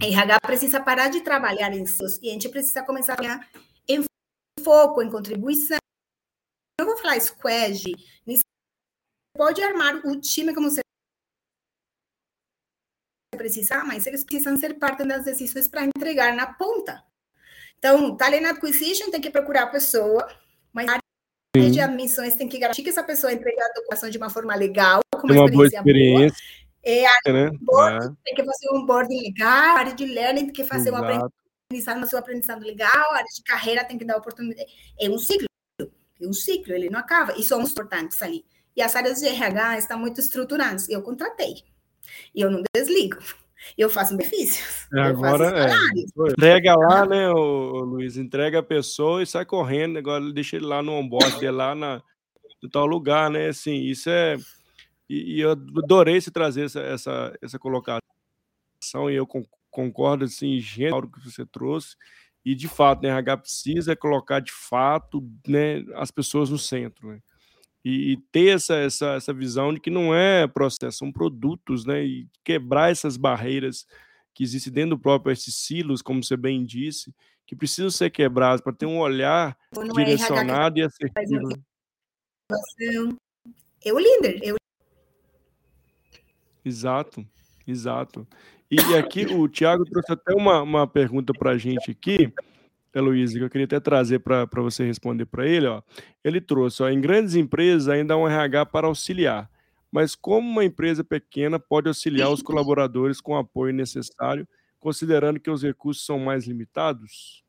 é. 0.01 0.07
RH 0.07 0.39
precisa 0.41 0.79
parar 0.79 1.09
de 1.09 1.21
trabalhar 1.21 1.71
em 1.73 1.85
seus 1.85 2.17
e 2.21 2.29
a 2.29 2.33
gente 2.33 2.49
precisa 2.49 2.83
começar 2.83 3.13
a 3.13 3.15
trabalhar 3.17 3.49
em 3.87 4.03
foco, 4.63 5.01
em 5.01 5.09
contribuição. 5.09 5.77
Eu 6.79 6.85
vou 6.85 6.97
falar 6.97 7.19
squad, 7.19 7.83
você 8.25 8.41
pode 9.35 9.61
armar 9.61 10.05
o 10.05 10.19
time 10.19 10.53
como 10.53 10.69
você 10.69 10.81
precisar, 13.37 13.85
mas 13.85 14.05
eles 14.05 14.23
precisam 14.23 14.57
ser 14.57 14.77
parte 14.77 15.05
das 15.05 15.23
decisões 15.23 15.67
para 15.67 15.85
entregar 15.85 16.35
na 16.35 16.53
ponta. 16.53 17.03
Então, 17.77 18.15
talent 18.17 18.45
acquisition 18.45 19.09
tem 19.09 19.21
que 19.21 19.29
procurar 19.29 19.63
a 19.63 19.67
pessoa, 19.67 20.27
mas 20.73 20.87
a 20.89 20.93
área 20.93 21.71
de 21.71 21.79
admissões 21.79 22.35
tem 22.35 22.49
que 22.49 22.59
garantir 22.59 22.83
que 22.83 22.89
essa 22.89 23.03
pessoa 23.03 23.31
entregue 23.31 23.61
a 23.61 23.69
documentação 23.69 24.09
de 24.09 24.17
uma 24.17 24.29
forma 24.29 24.53
legal, 24.55 24.99
com 25.15 25.27
uma, 25.27 25.35
uma 25.35 25.45
experiência 25.45 25.81
boa 25.81 25.87
experiência. 25.87 26.37
É, 26.83 27.05
a 27.05 27.13
né? 27.27 27.51
board, 27.61 28.05
é. 28.05 28.09
tem 28.23 28.35
que 28.35 28.43
fazer 28.43 28.69
um 28.73 28.85
boarding 28.85 29.21
legal, 29.21 29.77
área 29.77 29.93
de 29.93 30.05
learning 30.05 30.45
tem 30.45 30.53
que 30.53 30.63
fazer 30.63 30.89
Exato. 30.89 31.03
um 31.03 31.29
aprendizado, 31.67 32.09
seu 32.09 32.19
aprendizado 32.19 32.61
legal, 32.63 33.11
a 33.11 33.17
área 33.17 33.27
de 33.35 33.43
carreira 33.43 33.83
tem 33.83 33.97
que 33.97 34.05
dar 34.05 34.17
oportunidade. 34.17 34.69
É 34.99 35.09
um 35.09 35.17
ciclo, 35.17 35.47
é 35.81 36.27
um 36.27 36.33
ciclo, 36.33 36.73
ele 36.73 36.89
não 36.89 36.99
acaba, 36.99 37.37
e 37.37 37.43
somos 37.43 37.71
importantes 37.71 38.21
ali. 38.21 38.45
E 38.75 38.81
as 38.81 38.95
áreas 38.95 39.19
de 39.19 39.27
RH 39.27 39.79
estão 39.79 39.99
muito 39.99 40.21
estruturadas. 40.21 40.87
Eu 40.87 41.01
contratei, 41.01 41.63
e 42.33 42.41
eu 42.41 42.49
não 42.49 42.63
desligo. 42.73 43.17
Eu 43.77 43.89
faço 43.89 44.15
benefícios. 44.15 44.87
É, 44.93 45.01
agora 45.01 45.67
é. 45.67 46.29
Entrega 46.31 46.75
lá, 46.75 47.05
né, 47.05 47.29
o, 47.29 47.81
Luiz? 47.81 48.17
Entrega 48.17 48.59
a 48.59 48.63
pessoa 48.63 49.21
e 49.21 49.27
sai 49.27 49.45
correndo. 49.45 49.99
Agora 49.99 50.31
deixa 50.31 50.55
ele 50.55 50.65
lá 50.65 50.81
no 50.81 50.93
onboard, 50.93 51.45
lá 51.51 51.75
na, 51.75 52.01
no 52.61 52.69
tal 52.69 52.85
lugar, 52.85 53.29
né? 53.29 53.49
Assim, 53.49 53.75
isso 53.81 54.09
é 54.09 54.37
e, 55.09 55.37
e 55.37 55.41
eu 55.41 55.51
adorei 55.51 56.21
se 56.21 56.31
trazer 56.31 56.65
essa, 56.65 56.79
essa, 56.81 57.37
essa 57.41 57.59
colocação, 57.59 58.01
e 59.09 59.15
eu 59.15 59.27
concordo 59.71 60.25
assim, 60.25 60.59
gênero 60.59 61.09
que 61.09 61.23
você 61.23 61.45
trouxe. 61.45 61.95
E 62.45 62.55
de 62.55 62.67
fato, 62.67 63.03
né, 63.03 63.09
a 63.09 63.15
RH 63.17 63.37
precisa 63.37 63.95
colocar 63.95 64.39
de 64.39 64.51
fato 64.51 65.27
né, 65.47 65.83
as 65.95 66.09
pessoas 66.09 66.49
no 66.49 66.57
centro. 66.57 67.09
Né? 67.09 67.21
E, 67.83 68.13
e, 68.13 68.17
ter 68.31 68.55
essa, 68.55 68.75
essa, 68.75 69.13
essa 69.13 69.33
visão 69.33 69.73
de 69.73 69.79
que 69.79 69.89
não 69.89 70.13
é 70.13 70.47
processo, 70.47 70.99
são 70.99 71.11
produtos, 71.11 71.85
né? 71.85 72.03
E 72.03 72.27
quebrar 72.43 72.91
essas 72.91 73.15
barreiras 73.15 73.85
que 74.33 74.43
existem 74.43 74.71
dentro 74.71 74.91
do 74.91 74.99
próprio 74.99 75.31
esses 75.31 75.55
silos, 75.55 76.01
como 76.01 76.23
você 76.23 76.35
bem 76.35 76.65
disse, 76.65 77.13
que 77.45 77.55
precisam 77.55 77.89
ser 77.89 78.09
quebrados 78.09 78.61
para 78.61 78.73
ter 78.73 78.85
um 78.85 78.99
olhar 78.99 79.57
não 79.73 79.87
direcionado 79.87 80.79
é 80.79 80.83
e 80.83 80.85
assertivo. 80.85 81.49
Eu 83.81 83.97
líder, 83.97 84.39
eu 84.43 84.58
Exato, 86.69 87.25
exato. 87.67 88.27
E 88.69 88.79
aqui 88.95 89.25
o 89.25 89.47
Tiago 89.47 89.83
trouxe 89.83 90.11
até 90.13 90.33
uma, 90.35 90.61
uma 90.61 90.87
pergunta 90.87 91.33
para 91.33 91.51
a 91.51 91.57
gente 91.57 91.89
aqui, 91.89 92.31
Heloísa, 92.93 93.39
que 93.39 93.43
eu 93.43 93.49
queria 93.49 93.65
até 93.65 93.79
trazer 93.79 94.19
para 94.19 94.45
você 94.57 94.85
responder 94.85 95.25
para 95.25 95.47
ele. 95.47 95.65
Ó. 95.65 95.81
Ele 96.23 96.39
trouxe, 96.39 96.83
ó, 96.83 96.89
em 96.89 97.01
grandes 97.01 97.33
empresas 97.33 97.87
ainda 97.87 98.13
há 98.13 98.17
um 98.17 98.27
RH 98.27 98.67
para 98.67 98.85
auxiliar, 98.85 99.49
mas 99.91 100.13
como 100.13 100.47
uma 100.47 100.63
empresa 100.63 101.03
pequena 101.03 101.59
pode 101.59 101.87
auxiliar 101.87 102.29
os 102.29 102.43
colaboradores 102.43 103.19
com 103.19 103.33
o 103.33 103.37
apoio 103.37 103.73
necessário, 103.73 104.47
considerando 104.79 105.39
que 105.39 105.49
os 105.49 105.63
recursos 105.63 106.05
são 106.05 106.19
mais 106.19 106.45
limitados? 106.45 107.43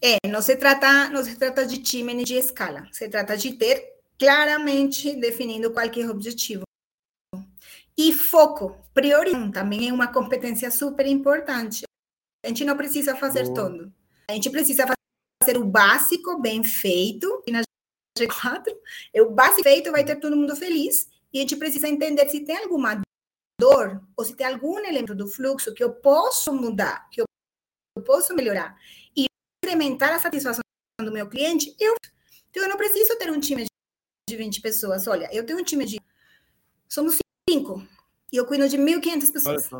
É, 0.00 0.28
não 0.28 0.40
se 0.40 0.56
trata, 0.56 1.10
não 1.10 1.24
se 1.24 1.36
trata 1.36 1.66
de 1.66 1.78
time 1.78 2.14
nem 2.14 2.24
de 2.24 2.34
escala, 2.34 2.86
se 2.92 3.08
trata 3.08 3.36
de 3.36 3.52
ter 3.52 3.99
claramente 4.20 5.16
definido 5.16 5.72
qual 5.72 5.86
é 5.86 6.06
o 6.06 6.10
objetivo. 6.10 6.64
E 7.96 8.12
foco, 8.12 8.76
priorização, 8.92 9.50
também 9.50 9.88
é 9.88 9.92
uma 9.92 10.12
competência 10.12 10.70
super 10.70 11.06
importante. 11.06 11.84
A 12.44 12.48
gente 12.48 12.62
não 12.66 12.76
precisa 12.76 13.16
fazer 13.16 13.44
Boa. 13.44 13.54
tudo. 13.54 13.92
A 14.28 14.34
gente 14.34 14.50
precisa 14.50 14.84
fazer 15.42 15.56
o 15.56 15.64
básico 15.64 16.38
bem 16.38 16.62
feito, 16.62 17.42
e 17.46 17.50
na 17.50 17.62
G4, 18.18 18.76
o 19.16 19.30
básico 19.30 19.62
feito 19.62 19.90
vai 19.90 20.04
ter 20.04 20.16
todo 20.16 20.36
mundo 20.36 20.54
feliz, 20.54 21.08
e 21.32 21.38
a 21.38 21.40
gente 21.40 21.56
precisa 21.56 21.88
entender 21.88 22.28
se 22.28 22.40
tem 22.40 22.58
alguma 22.58 23.00
dor, 23.58 24.02
ou 24.16 24.24
se 24.24 24.34
tem 24.34 24.46
algum 24.46 24.78
elemento 24.78 25.14
do 25.14 25.26
fluxo 25.26 25.72
que 25.72 25.82
eu 25.82 25.92
posso 25.92 26.52
mudar, 26.52 27.08
que 27.10 27.22
eu 27.22 27.26
posso 28.04 28.34
melhorar 28.34 28.78
incrementar 29.64 30.12
a 30.12 30.18
satisfação 30.18 30.62
do 31.00 31.12
meu 31.12 31.28
cliente, 31.28 31.74
eu, 31.78 31.94
então 32.50 32.62
eu 32.62 32.68
não 32.68 32.76
preciso 32.76 33.16
ter 33.18 33.30
um 33.30 33.40
time 33.40 33.64
de 34.30 34.36
20 34.36 34.60
pessoas. 34.60 35.06
Olha, 35.06 35.28
eu 35.32 35.44
tenho 35.44 35.58
um 35.58 35.64
time 35.64 35.84
de. 35.84 36.00
Somos 36.88 37.18
cinco. 37.48 37.86
E 38.32 38.36
eu 38.36 38.46
cuido 38.46 38.68
de 38.68 38.78
1.500 38.78 39.32
pessoas. 39.32 39.70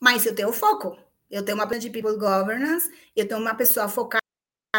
Mas 0.00 0.26
eu 0.26 0.34
tenho 0.34 0.52
foco. 0.52 0.98
Eu 1.30 1.44
tenho 1.44 1.56
uma 1.56 1.66
de 1.66 1.90
people 1.90 2.16
governance, 2.16 2.90
eu 3.16 3.26
tenho 3.26 3.40
uma 3.40 3.54
pessoa 3.54 3.88
focada 3.88 4.22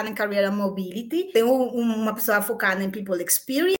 em 0.05 0.13
career 0.13 0.51
mobility, 0.51 1.31
tenho 1.33 1.51
uma 1.51 2.13
pessoa 2.13 2.41
focada 2.41 2.83
em 2.83 2.89
people 2.89 3.21
experience, 3.21 3.77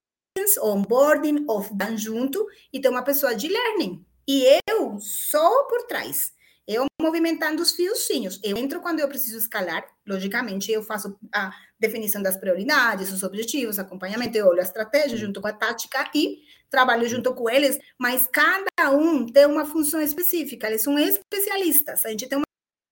onboarding, 0.62 1.46
off-done 1.48 1.98
junto, 1.98 2.46
e 2.74 2.82
tenho 2.82 2.94
uma 2.94 3.04
pessoa 3.04 3.36
de 3.36 3.48
learning. 3.48 4.06
E 4.28 4.60
eu 4.70 5.00
só 5.00 5.64
por 5.66 5.84
trás. 5.84 6.34
Eu 6.68 6.86
movimentando 7.00 7.62
os 7.62 7.72
fiozinhos. 7.72 8.40
Eu 8.44 8.58
entro 8.58 8.82
quando 8.82 9.00
eu 9.00 9.08
preciso 9.08 9.38
escalar, 9.38 9.86
logicamente, 10.08 10.72
eu 10.72 10.82
faço 10.82 11.18
a 11.34 11.52
definição 11.80 12.22
das 12.22 12.38
prioridades, 12.38 13.12
os 13.12 13.22
objetivos, 13.22 13.78
acompanhamento, 13.78 14.38
eu 14.38 14.48
olho 14.48 14.60
a 14.60 14.64
estratégia 14.64 15.18
junto 15.18 15.40
com 15.40 15.48
a 15.48 15.54
tática 15.54 16.10
e 16.16 16.40
trabalho 16.70 17.08
junto 17.08 17.34
com 17.34 17.50
eles, 17.50 17.80
mas 17.98 18.28
cada 18.28 18.92
um 18.92 19.26
tem 19.26 19.46
uma 19.46 19.66
função 19.66 20.02
específica, 20.02 20.68
eles 20.68 20.82
são 20.82 20.98
especialistas. 20.98 22.06
A 22.06 22.10
gente 22.10 22.28
tem 22.28 22.38
uma, 22.38 22.46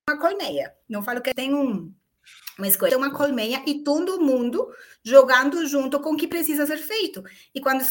uma 0.08 0.20
colmeia. 0.20 0.72
Não 0.88 1.02
falo 1.02 1.20
que 1.20 1.34
tem 1.34 1.52
um, 1.52 1.92
uma 2.56 2.68
escolha, 2.68 2.90
tem 2.90 2.98
uma 2.98 3.12
colmeia 3.12 3.62
e 3.66 3.82
todo 3.82 4.20
mundo 4.20 4.72
jogando 5.02 5.66
junto 5.66 6.00
com 6.00 6.12
o 6.12 6.16
que 6.16 6.28
precisa 6.28 6.66
ser 6.66 6.78
feito. 6.78 7.22
E 7.54 7.60
quando 7.60 7.82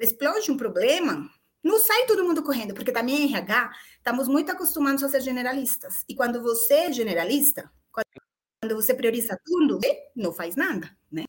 explode 0.00 0.50
um 0.50 0.56
problema, 0.56 1.28
não 1.62 1.78
sai 1.78 2.06
todo 2.06 2.24
mundo 2.24 2.42
correndo, 2.42 2.74
porque 2.74 2.92
também 2.92 3.22
em 3.22 3.24
RH 3.24 3.72
estamos 3.96 4.28
muito 4.28 4.50
acostumados 4.50 5.02
a 5.02 5.08
ser 5.08 5.20
generalistas. 5.20 6.04
E 6.08 6.14
quando 6.14 6.42
você 6.42 6.74
é 6.74 6.92
generalista, 6.92 7.70
quando 7.90 8.74
você 8.74 8.94
prioriza 8.94 9.38
tudo, 9.44 9.78
não 10.14 10.32
faz 10.32 10.56
nada, 10.56 10.90
né? 11.10 11.24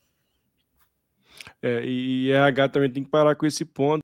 É, 1.62 1.84
e 1.86 2.32
RH 2.32 2.70
também 2.70 2.92
tem 2.92 3.04
que 3.04 3.10
parar 3.10 3.36
com 3.36 3.46
esse 3.46 3.66
ponto, 3.66 4.04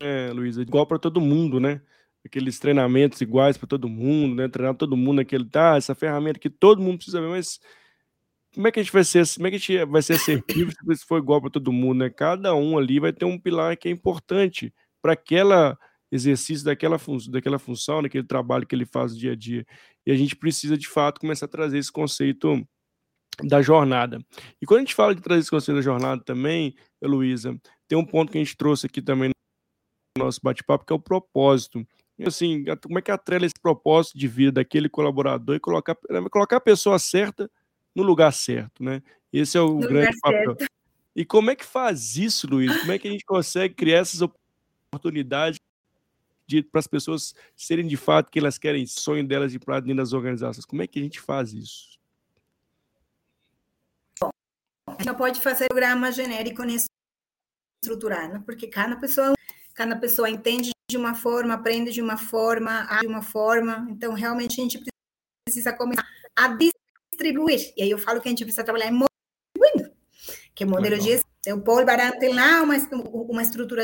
né, 0.00 0.30
Luísa? 0.32 0.62
Igual 0.62 0.86
para 0.86 0.98
todo 0.98 1.20
mundo, 1.20 1.60
né? 1.60 1.80
Aqueles 2.24 2.58
treinamentos 2.58 3.20
iguais 3.20 3.56
para 3.56 3.68
todo 3.68 3.88
mundo, 3.88 4.36
né? 4.36 4.48
Treinar 4.48 4.74
todo 4.74 4.96
mundo 4.96 5.16
naquele, 5.16 5.48
tá? 5.48 5.76
Essa 5.76 5.94
ferramenta 5.94 6.38
que 6.38 6.50
todo 6.50 6.82
mundo 6.82 6.98
precisa 6.98 7.20
ver, 7.20 7.28
mas 7.28 7.60
como 8.54 8.66
é 8.66 8.72
que 8.72 8.80
a 8.80 8.82
gente 8.82 8.92
vai 8.92 9.04
ser, 9.04 9.24
como 9.34 9.46
é 9.46 9.50
que 9.50 9.56
a 9.56 9.58
gente 9.58 9.84
vai 9.86 10.02
ser 10.02 10.14
assertivo 10.14 10.72
se 10.96 11.06
for 11.06 11.18
igual 11.18 11.40
para 11.40 11.50
todo 11.50 11.72
mundo, 11.72 11.98
né? 12.00 12.10
Cada 12.10 12.54
um 12.54 12.78
ali 12.78 12.98
vai 12.98 13.12
ter 13.12 13.24
um 13.24 13.38
pilar 13.38 13.76
que 13.76 13.88
é 13.88 13.90
importante 13.90 14.72
para 15.02 15.12
aquela 15.12 15.78
exercício 16.10 16.64
daquela, 16.64 16.98
fun 16.98 17.18
daquela 17.30 17.58
função, 17.58 18.02
daquele 18.02 18.26
trabalho 18.26 18.66
que 18.66 18.74
ele 18.74 18.86
faz 18.86 19.16
dia 19.16 19.32
a 19.32 19.36
dia. 19.36 19.64
E 20.06 20.10
a 20.10 20.16
gente 20.16 20.34
precisa, 20.34 20.76
de 20.76 20.88
fato, 20.88 21.20
começar 21.20 21.46
a 21.46 21.48
trazer 21.48 21.78
esse 21.78 21.92
conceito 21.92 22.66
da 23.42 23.62
jornada. 23.62 24.18
E 24.60 24.66
quando 24.66 24.78
a 24.78 24.82
gente 24.82 24.94
fala 24.94 25.14
de 25.14 25.20
trazer 25.20 25.40
esse 25.40 25.50
conceito 25.50 25.76
da 25.76 25.82
jornada 25.82 26.22
também, 26.24 26.74
Heloísa, 27.00 27.56
tem 27.86 27.96
um 27.96 28.04
ponto 28.04 28.32
que 28.32 28.38
a 28.38 28.42
gente 28.42 28.56
trouxe 28.56 28.86
aqui 28.86 29.00
também 29.02 29.30
no 30.16 30.24
nosso 30.24 30.40
bate-papo, 30.42 30.84
que 30.84 30.92
é 30.92 30.96
o 30.96 31.00
propósito. 31.00 31.86
E 32.18 32.26
assim, 32.26 32.64
como 32.82 32.98
é 32.98 33.02
que 33.02 33.10
atrela 33.10 33.46
esse 33.46 33.54
propósito 33.60 34.18
de 34.18 34.26
vida 34.26 34.52
daquele 34.52 34.88
colaborador 34.88 35.54
e 35.54 35.60
colocar, 35.60 35.96
colocar 36.30 36.56
a 36.56 36.60
pessoa 36.60 36.98
certa 36.98 37.48
no 37.94 38.02
lugar 38.02 38.32
certo, 38.32 38.82
né? 38.82 39.02
Esse 39.32 39.56
é 39.56 39.60
o 39.60 39.74
no 39.74 39.86
grande 39.86 40.18
papel. 40.20 40.56
Certo. 40.58 40.66
E 41.14 41.24
como 41.24 41.50
é 41.50 41.56
que 41.56 41.64
faz 41.64 42.16
isso, 42.16 42.48
Luiz? 42.48 42.76
Como 42.80 42.92
é 42.92 42.98
que 42.98 43.08
a 43.08 43.10
gente 43.10 43.24
consegue 43.24 43.74
criar 43.74 43.98
essas 43.98 44.20
oportunidades 44.20 44.37
oportunidade 44.92 45.58
para 46.70 46.80
as 46.80 46.86
pessoas 46.86 47.34
serem 47.54 47.86
de 47.86 47.96
fato 47.96 48.30
que 48.30 48.38
elas 48.38 48.58
querem, 48.58 48.86
sonho 48.86 49.26
delas 49.26 49.52
de 49.52 49.58
para 49.58 49.80
dentro 49.80 49.98
das 49.98 50.12
organizações. 50.12 50.64
Como 50.64 50.82
é 50.82 50.86
que 50.86 50.98
a 50.98 51.02
gente 51.02 51.20
faz 51.20 51.52
isso? 51.52 51.98
A 54.22 54.92
gente 54.92 55.06
não 55.06 55.14
pode 55.14 55.40
fazer 55.40 55.68
programa 55.68 56.10
genérico 56.10 56.62
nem 56.62 56.78
estruturado, 57.82 58.42
porque 58.42 58.66
cada 58.66 58.96
pessoa, 58.96 59.34
cada 59.74 59.94
pessoa 59.96 60.30
entende 60.30 60.70
de 60.90 60.96
uma 60.96 61.14
forma, 61.14 61.54
aprende 61.54 61.92
de 61.92 62.00
uma 62.00 62.16
forma, 62.16 62.86
age 62.88 63.02
de 63.02 63.06
uma 63.06 63.22
forma. 63.22 63.86
Então, 63.90 64.14
realmente, 64.14 64.58
a 64.58 64.64
gente 64.64 64.82
precisa 65.44 65.72
começar 65.74 66.06
a 66.34 66.56
distribuir. 67.12 67.74
E 67.76 67.82
aí 67.82 67.90
eu 67.90 67.98
falo 67.98 68.22
que 68.22 68.28
a 68.28 68.30
gente 68.30 68.44
precisa 68.44 68.64
trabalhar 68.64 68.90
em 68.90 68.98
distribuindo, 68.98 69.94
que 70.54 70.64
é 70.64 70.66
modelo 70.66 70.98
de 70.98 71.20
o 71.52 71.62
Paul 71.62 71.84
Baran 71.84 72.10
tem 72.18 72.34
lá 72.34 72.62
uma, 72.62 72.74
uma 73.12 73.42
estrutura 73.42 73.82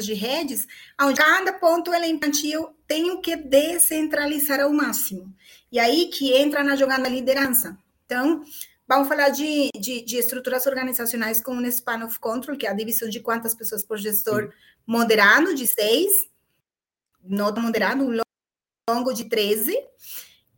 de 0.00 0.12
redes, 0.12 0.66
onde 1.00 1.18
cada 1.18 1.54
ponto 1.54 1.94
elementil 1.94 2.68
tem 2.86 3.18
que 3.20 3.34
descentralizar 3.34 4.60
ao 4.60 4.70
máximo. 4.70 5.34
E 5.72 5.78
aí 5.78 6.08
que 6.08 6.34
entra 6.34 6.62
na 6.62 6.76
jogada 6.76 7.04
da 7.04 7.08
liderança. 7.08 7.78
Então, 8.04 8.42
vamos 8.86 9.08
falar 9.08 9.30
de, 9.30 9.70
de, 9.74 10.02
de, 10.02 10.18
estruturas 10.18 10.66
organizacionais 10.66 11.40
com 11.40 11.52
um 11.52 11.64
span 11.66 12.04
of 12.04 12.20
control, 12.20 12.58
que 12.58 12.66
é 12.66 12.70
a 12.70 12.74
divisão 12.74 13.08
de 13.08 13.20
quantas 13.20 13.54
pessoas 13.54 13.84
por 13.84 13.96
gestor 13.96 14.44
Sim. 14.44 14.50
moderado, 14.86 15.54
de 15.54 15.66
seis, 15.66 16.12
nota 17.24 17.60
moderado, 17.60 18.06
longo 18.88 19.14
de 19.14 19.24
13. 19.24 19.74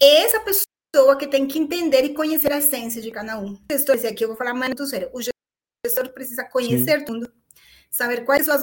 Essa 0.01 0.41
pessoa 0.41 1.17
que 1.17 1.29
tem 1.29 1.47
que 1.47 1.61
entender 1.61 2.05
e 2.05 2.15
conhecer 2.15 2.53
a 2.53 2.59
essência 2.59 3.01
de 3.01 3.11
cada 3.13 3.39
um. 3.39 3.53
O 3.53 3.61
gestor, 3.71 3.95
esse 3.95 4.07
aqui 4.09 4.25
eu 4.25 4.29
vou 4.29 4.37
falar 4.37 4.53
mais 4.53 4.75
do 4.75 4.85
sério. 4.85 5.09
O 5.13 5.21
gestor 5.23 6.09
precisa 6.13 6.43
conhecer 6.43 6.99
Sim. 7.01 7.05
tudo, 7.05 7.33
saber 7.89 8.25
quais 8.25 8.45
são 8.45 8.55
as 8.55 8.63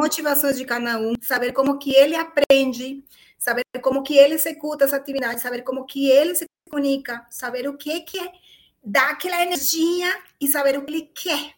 motivações 0.00 0.56
de 0.56 0.64
cada 0.64 0.98
um, 0.98 1.12
saber 1.20 1.52
como 1.52 1.78
que 1.78 1.94
ele 1.94 2.16
aprende, 2.16 3.04
saber 3.38 3.62
como 3.82 4.02
que 4.02 4.16
ele 4.16 4.34
executa 4.34 4.84
essa 4.84 4.96
atividade, 4.96 5.40
saber 5.40 5.62
como 5.62 5.84
que 5.84 6.08
ele 6.08 6.34
se 6.34 6.46
comunica, 6.68 7.26
saber 7.30 7.68
o 7.68 7.76
que 7.76 8.00
que 8.00 8.18
é, 8.18 8.32
dá 8.82 9.10
aquela 9.10 9.42
energia 9.42 10.08
e 10.40 10.48
saber 10.48 10.78
o 10.78 10.84
que 10.84 10.92
ele 10.92 11.02
quer. 11.14 11.54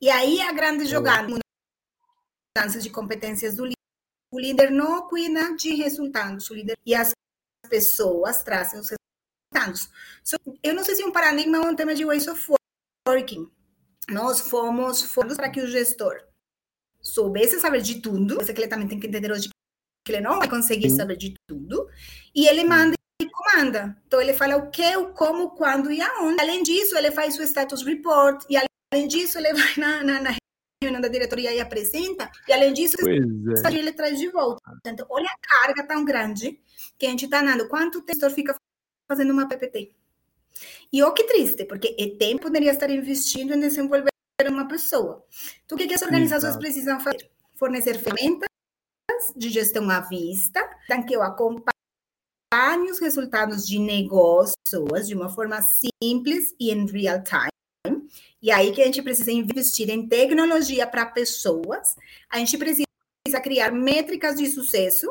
E 0.00 0.08
aí 0.08 0.40
a 0.40 0.52
grande 0.52 0.86
jogada, 0.86 1.28
mudanças 2.56 2.82
de 2.82 2.90
competências 2.90 3.56
do 3.56 3.64
líder. 3.64 3.74
O 4.32 4.38
líder 4.38 4.70
não 4.70 5.08
cuida 5.08 5.56
de 5.56 5.74
resultados, 5.74 6.48
o 6.50 6.54
líder 6.54 6.78
e 6.86 6.94
as 6.94 7.12
pessoas 7.68 8.44
trazem 8.44 8.78
os 8.78 8.88
resultados. 8.88 9.90
So, 10.22 10.36
eu 10.62 10.72
não 10.72 10.84
sei 10.84 10.94
se 10.94 11.02
é 11.02 11.06
um 11.06 11.10
paradigma 11.10 11.58
ou 11.58 11.66
um 11.66 11.74
tema 11.74 11.94
de 11.94 12.04
ways 12.04 12.28
of 12.28 12.52
working. 13.06 13.50
Nós 14.08 14.40
fomos, 14.40 15.02
fomos 15.02 15.36
para 15.36 15.50
que 15.50 15.60
o 15.60 15.66
gestor 15.66 16.29
soubesse 17.10 17.60
saber 17.60 17.82
de 17.82 18.00
tudo, 18.00 18.36
você 18.36 18.52
que 18.52 18.60
ele 18.60 18.68
também 18.68 18.88
tem 18.88 18.98
que 18.98 19.06
entender 19.06 19.30
hoje 19.30 19.48
que 20.04 20.12
ele 20.12 20.20
não 20.20 20.38
vai 20.38 20.48
conseguir 20.48 20.90
saber 20.90 21.16
de 21.16 21.34
tudo, 21.46 21.88
e 22.34 22.46
ele 22.46 22.64
manda 22.64 22.94
e 23.20 23.26
comanda. 23.28 23.96
Então, 24.06 24.20
ele 24.20 24.32
fala 24.32 24.56
o 24.56 24.70
que, 24.70 24.96
o 24.96 25.12
como, 25.12 25.50
quando 25.50 25.92
e 25.92 26.00
aonde. 26.00 26.40
Além 26.40 26.62
disso, 26.62 26.96
ele 26.96 27.10
faz 27.10 27.38
o 27.38 27.42
status 27.42 27.82
report, 27.82 28.44
e 28.48 28.56
além 28.56 29.06
disso, 29.06 29.38
ele 29.38 29.52
vai 29.52 29.74
na, 29.76 30.02
na, 30.02 30.20
na 30.20 30.36
reunião 30.82 31.02
da 31.02 31.08
diretoria 31.08 31.52
e 31.52 31.60
apresenta, 31.60 32.30
e 32.48 32.52
além 32.52 32.72
disso, 32.72 32.96
é. 33.06 33.74
ele 33.74 33.92
traz 33.92 34.18
de 34.18 34.28
volta. 34.28 34.62
Portanto, 34.64 35.06
olha 35.10 35.28
a 35.28 35.38
carga 35.46 35.86
tão 35.86 36.04
grande 36.04 36.58
que 36.98 37.06
a 37.06 37.10
gente 37.10 37.26
está 37.26 37.42
dando. 37.42 37.68
Quanto 37.68 38.00
tempo 38.02 38.30
fica 38.30 38.56
fazendo 39.06 39.32
uma 39.32 39.46
PPT? 39.46 39.94
E 40.92 41.02
o 41.02 41.12
que 41.12 41.24
triste, 41.24 41.64
porque 41.64 41.94
o 41.98 42.18
tempo 42.18 42.42
poderia 42.44 42.72
estar 42.72 42.90
investindo 42.90 43.54
em 43.54 43.60
desenvolver 43.60 44.09
uma 44.48 44.68
pessoa. 44.68 45.24
Então, 45.64 45.76
o 45.76 45.78
que, 45.78 45.86
que 45.86 45.94
as 45.94 46.02
organizações 46.02 46.54
Sim, 46.54 46.60
precisam 46.60 47.00
fazer? 47.00 47.30
Fornecer 47.54 47.98
ferramentas 47.98 48.48
de 49.36 49.50
gestão 49.50 49.88
à 49.90 50.00
vista, 50.00 50.66
para 50.86 51.02
que 51.02 51.14
eu 51.14 51.22
acompanhe 51.22 52.90
os 52.90 52.98
resultados 52.98 53.66
de 53.66 53.78
negócios 53.78 55.06
de 55.06 55.14
uma 55.14 55.28
forma 55.28 55.60
simples 55.62 56.54
e 56.58 56.70
em 56.70 56.86
real 56.86 57.22
time. 57.22 58.08
E 58.42 58.50
aí 58.50 58.72
que 58.72 58.80
a 58.80 58.86
gente 58.86 59.02
precisa 59.02 59.30
investir 59.30 59.90
em 59.90 60.08
tecnologia 60.08 60.86
para 60.86 61.04
pessoas, 61.06 61.94
a 62.30 62.38
gente 62.38 62.56
precisa 62.56 62.86
criar 63.42 63.70
métricas 63.70 64.36
de 64.36 64.46
sucesso, 64.46 65.08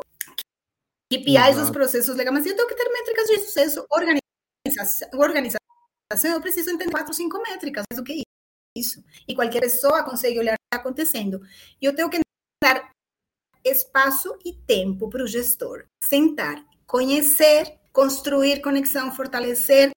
KPIs 1.12 1.56
dos 1.56 1.70
processos 1.70 2.16
legais, 2.16 2.34
mas 2.34 2.46
eu 2.46 2.56
tenho 2.56 2.68
que 2.68 2.74
ter 2.74 2.88
métricas 2.88 3.26
de 3.26 3.38
sucesso 3.40 3.86
organizacional 3.90 5.60
eu 6.24 6.40
preciso 6.40 6.70
entender 6.70 6.90
quatro, 6.90 7.14
cinco 7.14 7.40
métricas, 7.40 7.84
mas 7.90 8.00
o 8.00 8.04
que 8.04 8.22
isso? 8.76 9.02
E 9.26 9.34
qualquer 9.34 9.60
pessoa 9.60 10.02
consegue 10.02 10.38
olhar 10.38 10.54
o 10.54 10.56
que 10.56 10.76
está 10.76 10.80
acontecendo. 10.80 11.40
E 11.80 11.84
eu 11.84 11.94
tenho 11.94 12.10
que 12.10 12.20
dar 12.62 12.90
espaço 13.64 14.38
e 14.44 14.54
tempo 14.54 15.08
para 15.08 15.22
o 15.22 15.26
gestor 15.26 15.86
sentar, 16.02 16.64
conhecer, 16.86 17.78
construir 17.92 18.60
conexão, 18.60 19.12
fortalecer 19.12 19.90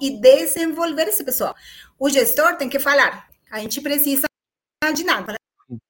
e 0.00 0.20
desenvolver 0.20 1.08
esse 1.08 1.24
pessoal. 1.24 1.54
O 1.98 2.08
gestor 2.08 2.56
tem 2.56 2.68
que 2.68 2.78
falar, 2.78 3.28
a 3.50 3.58
gente 3.60 3.80
precisa 3.80 4.26
de 4.94 5.04
nada. 5.04 5.34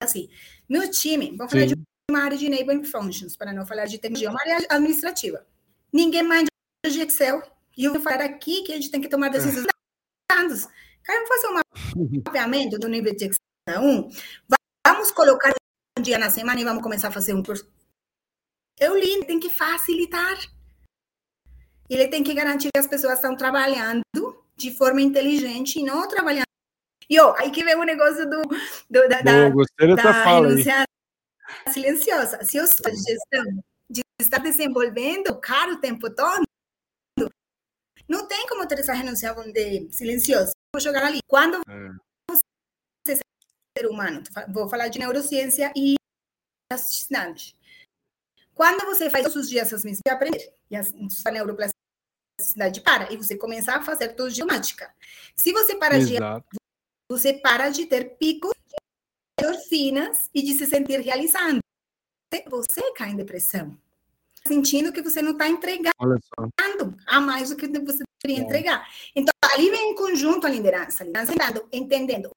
Assim, 0.02 0.30
meu 0.68 0.90
time, 0.90 1.36
vou 1.36 1.48
falar 1.48 1.68
Sim. 1.68 1.74
de 1.74 1.82
uma 2.10 2.22
área 2.22 2.38
de 2.38 2.46
enabling 2.46 2.84
functions, 2.84 3.36
para 3.36 3.52
não 3.52 3.66
falar 3.66 3.86
de 3.86 3.98
tecnologia, 3.98 4.30
uma 4.30 4.40
área 4.40 4.66
administrativa. 4.70 5.44
Ninguém 5.92 6.22
manda 6.22 6.46
de 6.86 7.00
Excel. 7.00 7.42
E 7.76 7.84
eu 7.84 7.92
vou 7.92 8.00
falar 8.00 8.22
aqui 8.22 8.62
que 8.62 8.72
a 8.72 8.76
gente 8.76 8.90
tem 8.90 9.00
que 9.00 9.08
tomar 9.08 9.28
decisões. 9.28 9.66
dados. 10.30 10.66
Vamos 11.06 11.28
fazer 11.28 11.48
um 11.48 12.24
mapeamento 12.24 12.78
do 12.78 12.88
nível 12.88 13.14
de 13.14 13.26
Excel 13.26 13.82
1. 13.82 14.10
Vamos 14.86 15.10
colocar 15.12 15.52
um 15.98 16.02
dia 16.02 16.18
na 16.18 16.30
semana 16.30 16.60
e 16.60 16.64
vamos 16.64 16.82
começar 16.82 17.08
a 17.08 17.12
fazer 17.12 17.34
um 17.34 17.42
curso. 17.42 17.68
Eu 18.78 18.96
li, 18.96 19.24
tem 19.24 19.38
que 19.38 19.48
facilitar. 19.48 20.36
Ele 21.88 22.08
tem 22.08 22.24
que 22.24 22.34
garantir 22.34 22.70
que 22.72 22.80
as 22.80 22.86
pessoas 22.86 23.14
estão 23.14 23.36
trabalhando 23.36 24.02
de 24.56 24.76
forma 24.76 25.00
inteligente 25.00 25.78
e 25.78 25.84
não 25.84 26.08
trabalhando. 26.08 26.46
E 27.08 27.20
ó, 27.20 27.34
aí 27.36 27.50
que 27.50 27.62
vem 27.62 27.76
o 27.76 27.84
negócio 27.84 28.28
do, 28.28 28.42
do 28.90 29.08
da, 29.08 29.22
da, 29.22 29.48
da 29.94 30.24
renúncia 30.24 30.84
silenciosa. 31.72 32.42
Se 32.42 32.56
eu 32.56 32.64
estou 32.64 32.90
de 32.90 32.98
gestão 32.98 33.62
de 33.88 34.02
estar 34.20 34.38
desenvolvendo 34.38 35.28
o 35.28 35.40
cara 35.40 35.72
o 35.72 35.80
tempo 35.80 36.10
todo, 36.12 36.44
não 38.08 38.26
tem 38.26 38.46
como 38.48 38.66
ter 38.66 38.80
essa 38.80 38.92
renúncia 38.92 39.32
de 39.52 39.88
silenciosa. 39.92 40.52
Vou 40.76 40.80
jogar 40.82 41.06
ali. 41.06 41.20
Quando 41.26 41.62
você 42.30 42.42
é 43.08 43.16
ser 43.78 43.86
humano, 43.88 44.22
vou 44.52 44.68
falar 44.68 44.88
de 44.88 44.98
neurociência 44.98 45.72
e 45.74 45.94
plasticidade. 46.68 47.56
Quando 48.54 48.84
você 48.84 49.08
faz 49.08 49.24
todos 49.24 49.44
os 49.44 49.48
dias 49.48 49.72
as 49.72 49.82
mesmas 49.82 50.02
aprender, 50.06 50.52
e 50.70 50.76
a 50.76 50.82
sua 50.82 51.30
neuroplasticidade 51.30 52.82
para, 52.82 53.10
e 53.10 53.16
você 53.16 53.38
começa 53.38 53.74
a 53.74 53.82
fazer 53.82 54.10
tudo 54.10 54.30
de 54.30 54.42
automática. 54.42 54.94
Se 55.34 55.50
você 55.50 55.76
para 55.76 55.96
Exato. 55.96 56.46
de 56.52 56.58
você 57.10 57.32
para 57.32 57.70
de 57.70 57.86
ter 57.86 58.18
picos 58.18 58.52
de 58.66 58.76
endorfinas 59.40 60.28
e 60.34 60.42
de 60.42 60.52
se 60.58 60.66
sentir 60.66 61.00
realizando. 61.00 61.60
Você 62.50 62.92
cai 62.92 63.12
em 63.12 63.16
depressão 63.16 63.80
sentindo 64.46 64.92
que 64.92 65.02
você 65.02 65.20
não 65.20 65.32
está 65.32 65.48
entregando 65.48 66.96
a 67.06 67.20
mais 67.20 67.50
do 67.50 67.56
que 67.56 67.66
você 67.66 68.04
deveria 68.22 68.44
entregar. 68.44 68.88
Então, 69.14 69.32
ali 69.52 69.70
vem 69.70 69.90
em 69.90 69.94
conjunto 69.94 70.46
a 70.46 70.50
liderança, 70.50 71.02
a 71.02 71.06
liderança 71.06 71.32
entendendo 71.72 72.30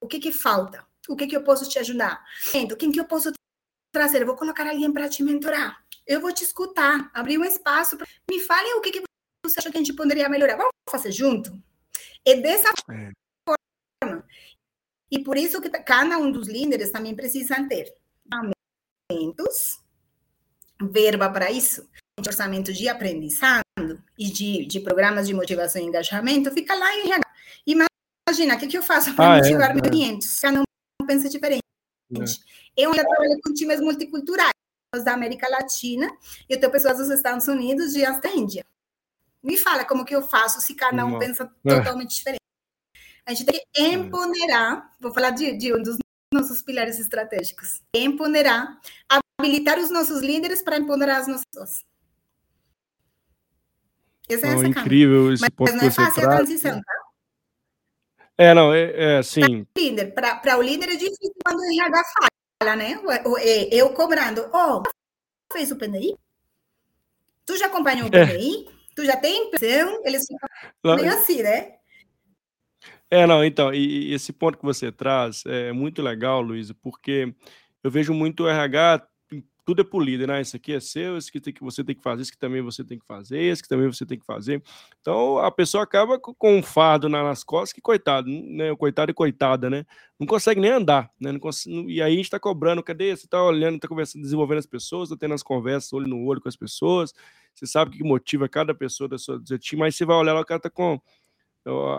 o 0.00 0.06
que 0.06 0.18
que 0.18 0.32
falta, 0.32 0.86
o 1.08 1.16
que 1.16 1.26
que 1.26 1.36
eu 1.36 1.42
posso 1.42 1.68
te 1.68 1.78
ajudar, 1.78 2.24
o 2.72 2.76
que 2.76 2.90
que 2.90 3.00
eu 3.00 3.04
posso 3.04 3.32
trazer, 3.92 4.22
eu 4.22 4.26
vou 4.26 4.36
colocar 4.36 4.68
alguém 4.68 4.92
para 4.92 5.08
te 5.08 5.22
mentorar, 5.22 5.82
eu 6.06 6.20
vou 6.20 6.32
te 6.32 6.44
escutar, 6.44 7.10
abrir 7.14 7.38
um 7.38 7.44
espaço, 7.44 7.96
pra... 7.96 8.06
me 8.30 8.40
fale 8.40 8.74
o 8.74 8.80
que 8.80 8.90
que 8.90 9.02
você 9.44 9.60
acha 9.60 9.70
que 9.70 9.76
a 9.76 9.80
gente 9.80 9.94
poderia 9.94 10.28
melhorar, 10.28 10.56
vamos 10.56 10.72
fazer 10.90 11.12
junto? 11.12 11.52
É 12.24 12.34
dessa 12.34 12.68
é. 12.90 13.12
forma. 13.48 14.26
E 15.10 15.20
por 15.20 15.36
isso 15.36 15.60
que 15.60 15.70
cada 15.70 16.18
um 16.18 16.30
dos 16.32 16.48
líderes 16.48 16.90
também 16.90 17.14
precisa 17.14 17.66
ter 17.68 17.94
momentos 19.10 19.85
verba 20.80 21.30
para 21.30 21.50
isso, 21.50 21.88
orçamento 22.18 22.72
de 22.72 22.88
aprendizado 22.88 23.62
e 24.18 24.30
de, 24.30 24.66
de 24.66 24.80
programas 24.80 25.26
de 25.26 25.34
motivação 25.34 25.80
e 25.80 25.84
engajamento, 25.84 26.50
fica 26.50 26.74
lá 26.74 26.94
em 26.94 27.10
RH. 27.10 27.22
Imagina, 27.66 28.56
o 28.56 28.58
que, 28.58 28.66
que 28.66 28.78
eu 28.78 28.82
faço 28.82 29.14
para 29.14 29.34
ah, 29.34 29.36
é? 29.38 29.40
motivar 29.42 29.70
é, 29.70 29.74
meus 29.74 29.88
clientes? 29.88 30.40
Cada 30.40 30.60
um 30.60 31.06
pensa 31.06 31.28
diferente. 31.28 31.62
É. 32.12 32.24
Eu 32.76 32.90
ainda 32.90 33.04
trabalho 33.04 33.40
com 33.42 33.52
times 33.52 33.80
multiculturais 33.80 34.52
da 35.04 35.12
América 35.12 35.48
Latina 35.48 36.10
e 36.48 36.54
eu 36.54 36.60
tenho 36.60 36.72
pessoas 36.72 36.98
dos 36.98 37.10
Estados 37.10 37.46
Unidos 37.48 37.94
e 37.94 38.04
até 38.04 38.34
Índia. 38.34 38.64
Me 39.42 39.56
fala 39.56 39.84
como 39.84 40.04
que 40.04 40.14
eu 40.14 40.22
faço 40.22 40.60
se 40.60 40.74
cada 40.74 41.04
um 41.04 41.10
Nossa. 41.10 41.26
pensa 41.26 41.54
é. 41.64 41.76
totalmente 41.76 42.16
diferente. 42.16 42.40
A 43.24 43.34
gente 43.34 43.46
tem 43.46 43.60
que 43.72 43.82
empoderar, 43.82 44.92
vou 45.00 45.12
falar 45.12 45.30
de, 45.30 45.56
de 45.56 45.74
um 45.74 45.82
dos 45.82 45.96
nossos 46.32 46.62
pilares 46.62 46.98
estratégicos, 46.98 47.80
empoderar, 47.94 48.80
habilitar 49.46 49.78
os 49.78 49.90
nossos 49.90 50.20
líderes 50.20 50.62
para 50.62 50.76
empoderar 50.76 51.18
as 51.18 51.28
nossas 51.28 51.44
pessoas. 51.46 51.84
Essa 54.28 54.46
é 54.48 54.66
incrível 54.66 55.32
esse 55.32 55.42
mas, 55.42 55.50
ponto 55.50 55.72
não 55.72 55.84
é 55.84 55.90
fácil 55.90 56.24
a 56.24 56.36
transição, 56.36 56.80
tá? 56.80 56.94
É, 58.38 58.52
não, 58.52 58.74
é, 58.74 59.18
é 59.18 59.22
sim. 59.22 59.64
Para 60.14 60.58
o 60.58 60.62
líder 60.62 60.90
é 60.90 60.96
difícil 60.96 61.32
quando 61.44 61.60
o 61.60 61.64
RH 61.64 62.02
fala, 62.60 62.76
né? 62.76 63.00
É, 63.38 63.74
eu 63.74 63.90
cobrando, 63.90 64.48
ó, 64.52 64.82
oh, 64.82 65.52
fez 65.52 65.70
o 65.70 65.76
PNI? 65.76 66.14
Tu 67.46 67.56
já 67.56 67.66
acompanhou 67.66 68.08
o 68.08 68.10
PNI? 68.10 68.66
É. 68.68 68.72
Tu 68.94 69.04
já 69.04 69.16
tem 69.16 69.46
impressão? 69.46 70.02
Eles 70.04 70.26
ficam 70.26 70.96
meio 70.96 71.14
assim, 71.14 71.42
né? 71.42 71.76
É, 73.08 73.24
não, 73.26 73.44
então, 73.44 73.72
e, 73.72 74.08
e, 74.08 74.14
esse 74.14 74.32
ponto 74.32 74.58
que 74.58 74.64
você 74.64 74.90
traz 74.90 75.44
é 75.46 75.72
muito 75.72 76.02
legal, 76.02 76.42
Luiz, 76.42 76.72
porque 76.72 77.32
eu 77.84 77.90
vejo 77.90 78.12
muito 78.12 78.42
o 78.42 78.48
RH 78.48 79.06
tudo 79.66 79.82
é 79.82 79.84
polido, 79.84 80.28
né? 80.28 80.40
Isso 80.40 80.54
aqui 80.54 80.72
é 80.72 80.78
seu, 80.78 81.18
isso 81.18 81.28
aqui 81.28 81.40
tem 81.40 81.52
que, 81.52 81.60
você 81.60 81.82
tem 81.82 81.96
que 81.96 82.02
fazer, 82.02 82.22
isso 82.22 82.30
que 82.30 82.38
também 82.38 82.62
você 82.62 82.84
tem 82.84 82.96
que 82.96 83.04
fazer, 83.04 83.42
isso 83.42 83.60
que 83.60 83.68
também 83.68 83.88
você 83.88 84.06
tem 84.06 84.16
que 84.16 84.24
fazer. 84.24 84.62
Então 85.00 85.38
a 85.38 85.50
pessoa 85.50 85.82
acaba 85.82 86.20
com 86.20 86.56
um 86.56 86.62
fardo 86.62 87.08
nas 87.08 87.42
costas 87.42 87.72
que, 87.72 87.80
coitado, 87.80 88.30
né? 88.30 88.70
O 88.70 88.76
coitado 88.76 89.10
e 89.10 89.14
coitada, 89.14 89.68
né? 89.68 89.84
Não 90.20 90.26
consegue 90.26 90.60
nem 90.60 90.70
andar, 90.70 91.10
né? 91.20 91.32
Não 91.32 91.40
consegue, 91.40 91.92
e 91.92 92.00
aí 92.00 92.14
a 92.14 92.16
gente 92.16 92.30
tá 92.30 92.38
cobrando, 92.38 92.80
cadê? 92.80 93.16
Você 93.16 93.26
tá 93.26 93.42
olhando, 93.42 93.80
tá 93.80 93.88
conversando, 93.88 94.22
desenvolvendo 94.22 94.58
as 94.58 94.66
pessoas, 94.66 95.08
tá 95.08 95.16
tendo 95.18 95.34
as 95.34 95.42
conversas 95.42 95.92
olho 95.92 96.06
no 96.06 96.24
olho 96.24 96.40
com 96.40 96.48
as 96.48 96.56
pessoas, 96.56 97.12
você 97.52 97.66
sabe 97.66 97.90
o 97.90 97.98
que 97.98 98.04
motiva 98.04 98.48
cada 98.48 98.72
pessoa 98.72 99.08
da 99.08 99.18
sua, 99.18 99.42
time, 99.58 99.80
mas 99.80 99.96
você 99.96 100.04
vai 100.04 100.16
olhar 100.16 100.32
lá, 100.32 100.40
o 100.42 100.46
cara 100.46 100.60
tá 100.60 100.70
com 100.70 101.00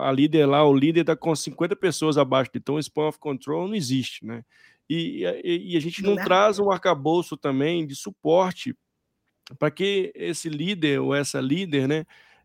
a 0.00 0.10
líder 0.10 0.46
lá, 0.46 0.64
o 0.64 0.74
líder 0.74 1.04
tá 1.04 1.14
com 1.14 1.36
50 1.36 1.76
pessoas 1.76 2.16
abaixo, 2.16 2.50
então 2.54 2.76
o 2.76 2.78
span 2.78 3.08
of 3.08 3.18
control 3.18 3.68
não 3.68 3.74
existe, 3.74 4.24
né? 4.24 4.42
E, 4.88 5.24
e, 5.44 5.72
e 5.72 5.76
a 5.76 5.80
gente 5.80 6.02
não, 6.02 6.14
não 6.14 6.24
traz 6.24 6.58
um 6.58 6.70
arcabouço 6.70 7.36
também 7.36 7.86
de 7.86 7.94
suporte 7.94 8.74
para 9.58 9.70
que 9.70 10.12
esse 10.14 10.48
líder 10.48 11.00
ou 11.00 11.14
essa 11.14 11.40
líder, 11.40 11.88
né, 11.88 12.04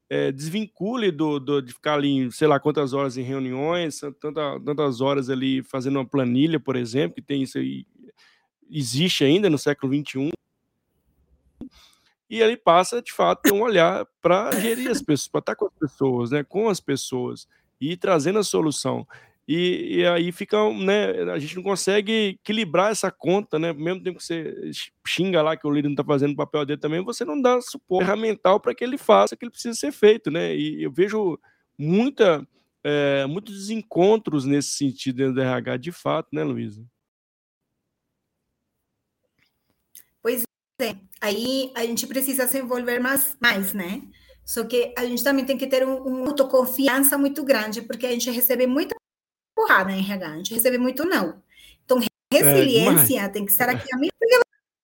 é, 0.09 0.31
desvincule 0.31 1.11
do, 1.11 1.39
do, 1.39 1.61
de 1.61 1.73
ficar 1.73 1.95
ali, 1.95 2.31
sei 2.31 2.47
lá 2.47 2.59
quantas 2.59 2.93
horas 2.93 3.17
em 3.17 3.23
reuniões, 3.23 3.99
tanta, 4.19 4.59
tantas 4.59 5.01
horas 5.01 5.29
ali 5.29 5.63
fazendo 5.63 5.97
uma 5.97 6.05
planilha, 6.05 6.59
por 6.59 6.75
exemplo, 6.75 7.15
que 7.15 7.21
tem 7.21 7.43
isso 7.43 7.57
aí, 7.57 7.85
existe 8.69 9.23
ainda 9.23 9.49
no 9.49 9.57
século 9.57 9.93
XXI, 9.93 10.31
e 12.29 12.41
ele 12.41 12.57
passa, 12.57 13.01
de 13.01 13.11
fato, 13.11 13.39
a 13.39 13.41
ter 13.41 13.53
um 13.53 13.61
olhar 13.61 14.07
para 14.21 14.51
gerir 14.59 14.89
as 14.89 15.01
pessoas, 15.01 15.27
para 15.27 15.39
estar 15.39 15.55
com 15.55 15.65
as 15.65 15.73
pessoas, 15.79 16.31
né, 16.31 16.43
com 16.43 16.69
as 16.69 16.79
pessoas, 16.79 17.47
e 17.79 17.97
trazendo 17.97 18.39
a 18.39 18.43
solução. 18.43 19.07
E, 19.47 19.97
e, 19.97 20.05
aí 20.05 20.31
fica, 20.31 20.57
né? 20.71 21.21
A 21.33 21.37
gente 21.37 21.57
não 21.57 21.63
consegue 21.63 22.39
equilibrar 22.39 22.91
essa 22.91 23.11
conta, 23.11 23.59
né? 23.59 23.73
Mesmo 23.73 24.01
tempo 24.01 24.17
que 24.17 24.23
você 24.23 24.71
xinga 25.05 25.41
lá 25.41 25.57
que 25.57 25.67
o 25.67 25.71
líder 25.71 25.89
não 25.89 25.93
está 25.93 26.03
fazendo 26.03 26.31
o 26.31 26.37
papel 26.37 26.65
dele 26.65 26.79
também, 26.79 27.03
você 27.03 27.25
não 27.25 27.41
dá 27.41 27.59
suporte 27.59 28.05
ferramental 28.05 28.59
para 28.59 28.73
que 28.73 28.83
ele 28.83 28.97
faça 28.97 29.35
o 29.35 29.37
que 29.37 29.43
ele 29.43 29.51
precisa 29.51 29.77
ser 29.77 29.91
feito, 29.91 30.31
né? 30.31 30.55
E 30.55 30.83
eu 30.83 30.91
vejo 30.91 31.37
muita, 31.77 32.47
é, 32.83 33.25
muitos 33.25 33.53
desencontros 33.53 34.45
nesse 34.45 34.77
sentido 34.77 35.17
dentro 35.17 35.33
do 35.33 35.41
RH, 35.41 35.77
de 35.77 35.91
fato, 35.91 36.29
né, 36.31 36.43
Luísa? 36.43 36.85
Pois 40.21 40.43
é. 40.79 40.95
Aí 41.19 41.69
a 41.75 41.85
gente 41.85 42.07
precisa 42.07 42.47
se 42.47 42.59
envolver 42.59 42.99
mais, 42.99 43.35
mais 43.41 43.73
né? 43.73 44.01
Só 44.45 44.63
que 44.63 44.93
a 44.97 45.05
gente 45.05 45.21
também 45.21 45.45
tem 45.45 45.57
que 45.57 45.67
ter 45.67 45.85
um, 45.85 45.97
uma 45.97 46.27
autoconfiança 46.27 47.17
muito 47.17 47.43
grande, 47.43 47.81
porque 47.81 48.05
a 48.05 48.11
gente 48.11 48.29
recebe 48.31 48.65
muita 48.65 48.95
porrada 49.55 49.91
em 49.91 49.99
RH, 49.99 50.27
a 50.27 50.37
gente 50.37 50.53
recebe 50.53 50.77
muito 50.77 51.05
não. 51.05 51.41
Então, 51.85 51.99
resiliência 52.31 53.21
é, 53.21 53.29
tem 53.29 53.45
que 53.45 53.51
estar 53.51 53.69
aqui 53.69 53.87
a 53.93 53.97
mim, 53.97 54.09
porque 54.19 54.39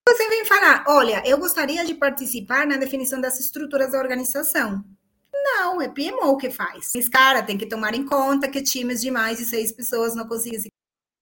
você 0.08 0.28
vem 0.30 0.46
falar, 0.46 0.84
olha, 0.88 1.22
eu 1.26 1.38
gostaria 1.38 1.86
de 1.86 1.94
participar 1.94 2.66
na 2.66 2.78
definição 2.78 3.20
das 3.20 3.40
estruturas 3.40 3.92
da 3.92 4.00
organização. 4.00 4.84
Não, 5.32 5.82
é 5.82 5.88
PMO 5.88 6.38
que 6.38 6.50
faz. 6.50 6.94
Esse 6.96 7.10
cara 7.10 7.44
tem 7.44 7.58
que 7.58 7.66
tomar 7.66 7.94
em 7.94 8.06
conta 8.06 8.48
que 8.48 8.62
times 8.62 9.02
de 9.02 9.10
mais 9.10 9.38
de 9.38 9.46
seis 9.46 9.72
pessoas 9.72 10.16
não 10.16 10.28
conseguem 10.28 10.60
se 10.60 10.70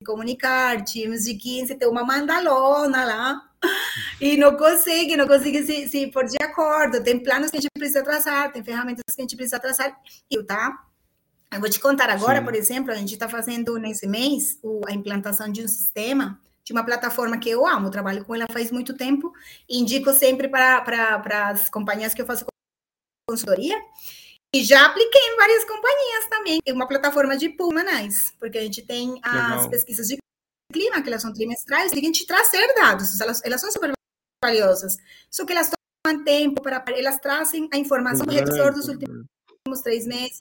comunicar, 0.05 0.83
times 0.83 1.25
de 1.25 1.35
15 1.35 1.75
tem 1.75 1.87
uma 1.87 2.03
mandalona 2.03 3.03
lá 3.03 3.41
e 4.21 4.37
não 4.37 4.55
consegue, 4.55 5.17
não 5.17 5.27
consegue 5.27 5.63
se, 5.63 5.87
se 5.87 6.07
pôr 6.07 6.25
de 6.25 6.37
acordo. 6.41 7.03
Tem 7.03 7.21
planos 7.21 7.51
que 7.51 7.57
a 7.57 7.61
gente 7.61 7.71
precisa 7.73 8.03
traçar, 8.03 8.51
tem 8.51 8.63
ferramentas 8.63 9.03
que 9.13 9.21
a 9.21 9.23
gente 9.23 9.35
precisa 9.35 9.59
traçar. 9.59 9.95
E 10.29 10.43
tá? 10.43 10.86
Eu 11.53 11.59
vou 11.59 11.69
te 11.69 11.79
contar 11.79 12.09
agora, 12.09 12.39
Sim. 12.39 12.45
por 12.45 12.55
exemplo, 12.55 12.91
a 12.91 12.95
gente 12.95 13.13
está 13.13 13.29
fazendo 13.29 13.77
nesse 13.77 14.05
mês 14.05 14.59
o, 14.61 14.81
a 14.87 14.91
implantação 14.91 15.49
de 15.49 15.63
um 15.63 15.67
sistema, 15.67 16.39
de 16.63 16.73
uma 16.73 16.83
plataforma 16.83 17.37
que 17.37 17.49
eu 17.49 17.65
amo, 17.65 17.89
trabalho 17.89 18.25
com 18.25 18.35
ela 18.35 18.45
faz 18.51 18.71
muito 18.71 18.93
tempo, 18.93 19.33
indico 19.69 20.11
sempre 20.13 20.49
para 20.49 21.49
as 21.49 21.69
companhias 21.69 22.13
que 22.13 22.21
eu 22.21 22.25
faço 22.25 22.45
consultoria. 23.29 23.77
E 24.53 24.63
já 24.63 24.85
apliquei 24.85 25.21
em 25.21 25.35
várias 25.35 25.65
companhias 25.65 26.27
também. 26.29 26.59
Uma 26.69 26.87
plataforma 26.87 27.37
de 27.37 27.49
pulmonais, 27.49 28.33
porque 28.39 28.57
a 28.57 28.61
gente 28.61 28.81
tem 28.81 29.19
as 29.21 29.33
Legal. 29.33 29.69
pesquisas 29.69 30.07
de 30.07 30.17
clima, 30.71 31.01
que 31.01 31.09
elas 31.09 31.21
são 31.21 31.33
trimestrais, 31.33 31.91
e 31.91 31.99
a 31.99 32.01
gente 32.01 32.25
trazer 32.25 32.73
dados. 32.73 33.19
Elas, 33.19 33.41
elas 33.43 33.61
são 33.61 33.71
super 33.71 33.91
valiosas. 34.43 34.97
Só 35.29 35.45
que 35.45 35.51
elas 35.51 35.69
tomam 36.05 36.23
tempo 36.23 36.61
para. 36.61 36.83
Elas 36.87 37.19
trazem 37.19 37.69
a 37.73 37.77
informação 37.77 38.25
do 38.25 38.33
revisor 38.33 38.73
dos 38.73 38.87
últimos 38.87 39.81
três 39.83 40.05
meses. 40.07 40.39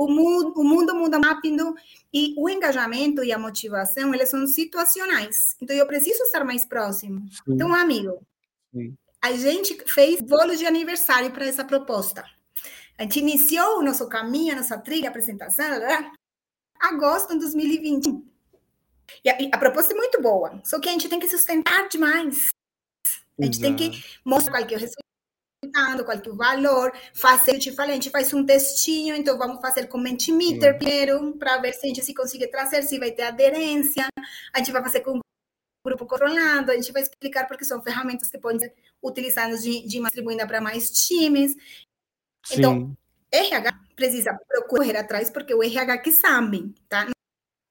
O 0.00 0.08
mundo, 0.08 0.54
o 0.56 0.64
mundo 0.64 0.94
muda 0.94 1.18
rápido 1.18 1.74
e 2.10 2.34
o 2.38 2.48
engajamento 2.48 3.22
e 3.22 3.30
a 3.32 3.38
motivação, 3.38 4.14
eles 4.14 4.30
são 4.30 4.46
situacionais. 4.46 5.54
Então, 5.60 5.76
eu 5.76 5.86
preciso 5.86 6.22
estar 6.22 6.42
mais 6.42 6.64
próximo. 6.64 7.20
Sim. 7.30 7.52
Então, 7.52 7.74
amigo, 7.74 8.26
Sim. 8.72 8.96
a 9.20 9.30
gente 9.34 9.76
fez 9.86 10.22
bolo 10.22 10.56
de 10.56 10.64
aniversário 10.64 11.30
para 11.30 11.44
essa 11.44 11.62
proposta. 11.66 12.24
A 12.96 13.02
gente 13.02 13.18
iniciou 13.18 13.78
o 13.78 13.82
nosso 13.82 14.08
caminho, 14.08 14.54
a 14.54 14.56
nossa 14.56 14.78
trilha, 14.78 15.08
a 15.08 15.10
apresentação, 15.10 15.78
lá, 15.78 16.10
agosto 16.80 17.34
de 17.34 17.40
2020. 17.40 18.24
E 19.22 19.28
a, 19.28 19.36
a, 19.52 19.58
proposta 19.58 19.92
é 19.92 19.96
muito 19.96 20.22
boa, 20.22 20.62
só 20.64 20.80
que 20.80 20.88
a 20.88 20.92
gente 20.92 21.10
tem 21.10 21.20
que 21.20 21.28
sustentar 21.28 21.90
demais. 21.90 22.48
A 23.38 23.44
gente 23.44 23.58
Exato. 23.58 23.76
tem 23.76 23.76
que 23.76 24.02
mostrar 24.24 24.52
qual 24.52 24.66
que 24.66 24.72
é 24.72 24.78
o 24.78 24.80
resultado, 24.80 25.09
qual 26.04 26.20
que 26.20 26.28
é 26.28 26.32
o 26.32 26.36
valor, 26.36 26.92
fazer, 27.14 27.54
eu 27.54 27.58
te 27.58 27.72
falei, 27.72 27.92
a 27.92 27.94
gente 27.94 28.10
faz 28.10 28.32
um 28.32 28.44
textinho, 28.44 29.14
então 29.14 29.36
vamos 29.38 29.60
fazer 29.60 29.86
com 29.86 29.98
Mentimeter 29.98 30.76
primeiro, 30.76 31.32
para 31.38 31.58
ver 31.58 31.72
se 31.72 31.86
a 31.86 31.88
gente 31.88 32.02
se 32.02 32.14
consegue 32.14 32.46
trazer, 32.48 32.82
se 32.82 32.98
vai 32.98 33.10
ter 33.10 33.22
aderência, 33.22 34.06
a 34.52 34.58
gente 34.58 34.72
vai 34.72 34.82
fazer 34.82 35.00
com 35.00 35.20
grupo 35.84 36.06
controlado, 36.06 36.70
a 36.70 36.74
gente 36.74 36.92
vai 36.92 37.02
explicar 37.02 37.46
porque 37.46 37.64
são 37.64 37.82
ferramentas 37.82 38.30
que 38.30 38.38
podem 38.38 38.60
ser 38.60 38.74
utilizadas 39.02 39.62
de, 39.62 39.86
de 39.86 40.00
distribuindo 40.00 40.46
para 40.46 40.60
mais 40.60 40.90
times. 40.90 41.54
Então, 42.52 42.94
RH 43.32 43.72
precisa 43.96 44.38
correr 44.68 44.96
atrás 44.96 45.30
porque 45.30 45.54
o 45.54 45.62
RH 45.62 45.98
que 45.98 46.12
sabe, 46.12 46.74
tá? 46.88 47.06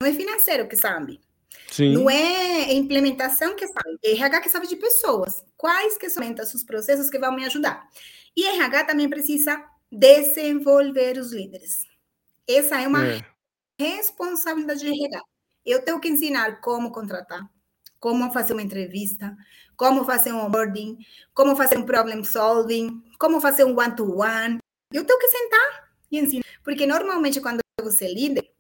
Não 0.02 0.10
é 0.10 0.14
financeiro 0.14 0.68
que 0.68 0.76
sabe. 0.76 1.20
Sim. 1.72 1.94
Não 1.94 2.10
é 2.10 2.74
implementação 2.74 3.56
que 3.56 3.68
sabe, 3.68 4.00
é 4.04 4.12
RH 4.12 4.42
que 4.42 4.50
sabe 4.50 4.68
de 4.68 4.76
pessoas. 4.76 5.44
Quais 5.56 5.98
que 5.98 6.10
são 6.10 6.24
os 6.54 6.64
processos 6.64 7.10
que 7.10 7.20
vão 7.20 7.34
me 7.36 7.46
ajudar? 7.46 7.88
E 8.36 8.46
RH 8.46 8.86
também 8.86 9.10
precisa 9.10 9.64
desenvolver 9.92 11.18
os 11.18 11.32
líderes. 11.32 11.86
Essa 12.48 12.82
é 12.82 12.88
uma 12.88 13.06
é. 13.06 13.26
responsabilidade 13.78 14.80
de 14.80 14.88
RH. 14.88 15.22
Eu 15.66 15.84
tenho 15.84 16.00
que 16.00 16.08
ensinar 16.08 16.62
como 16.62 16.92
contratar, 16.92 17.42
como 18.00 18.32
fazer 18.32 18.54
uma 18.54 18.62
entrevista, 18.62 19.36
como 19.76 20.04
fazer 20.04 20.34
um 20.34 20.46
onboarding, 20.46 20.98
como 21.34 21.56
fazer 21.56 21.78
um 21.78 21.86
problem 21.86 22.24
solving, 22.24 23.04
como 23.20 23.40
fazer 23.40 23.64
um 23.64 23.78
one-to-one. 23.78 24.56
-one. 24.56 24.60
Eu 24.92 25.06
tenho 25.06 25.20
que 25.20 25.28
sentar 25.28 25.90
e 26.12 26.20
ensinar. 26.20 26.46
Porque 26.64 26.86
normalmente, 26.88 27.40
quando 27.40 27.60
você 27.82 28.06
é 28.06 28.14
líder, 28.14 28.52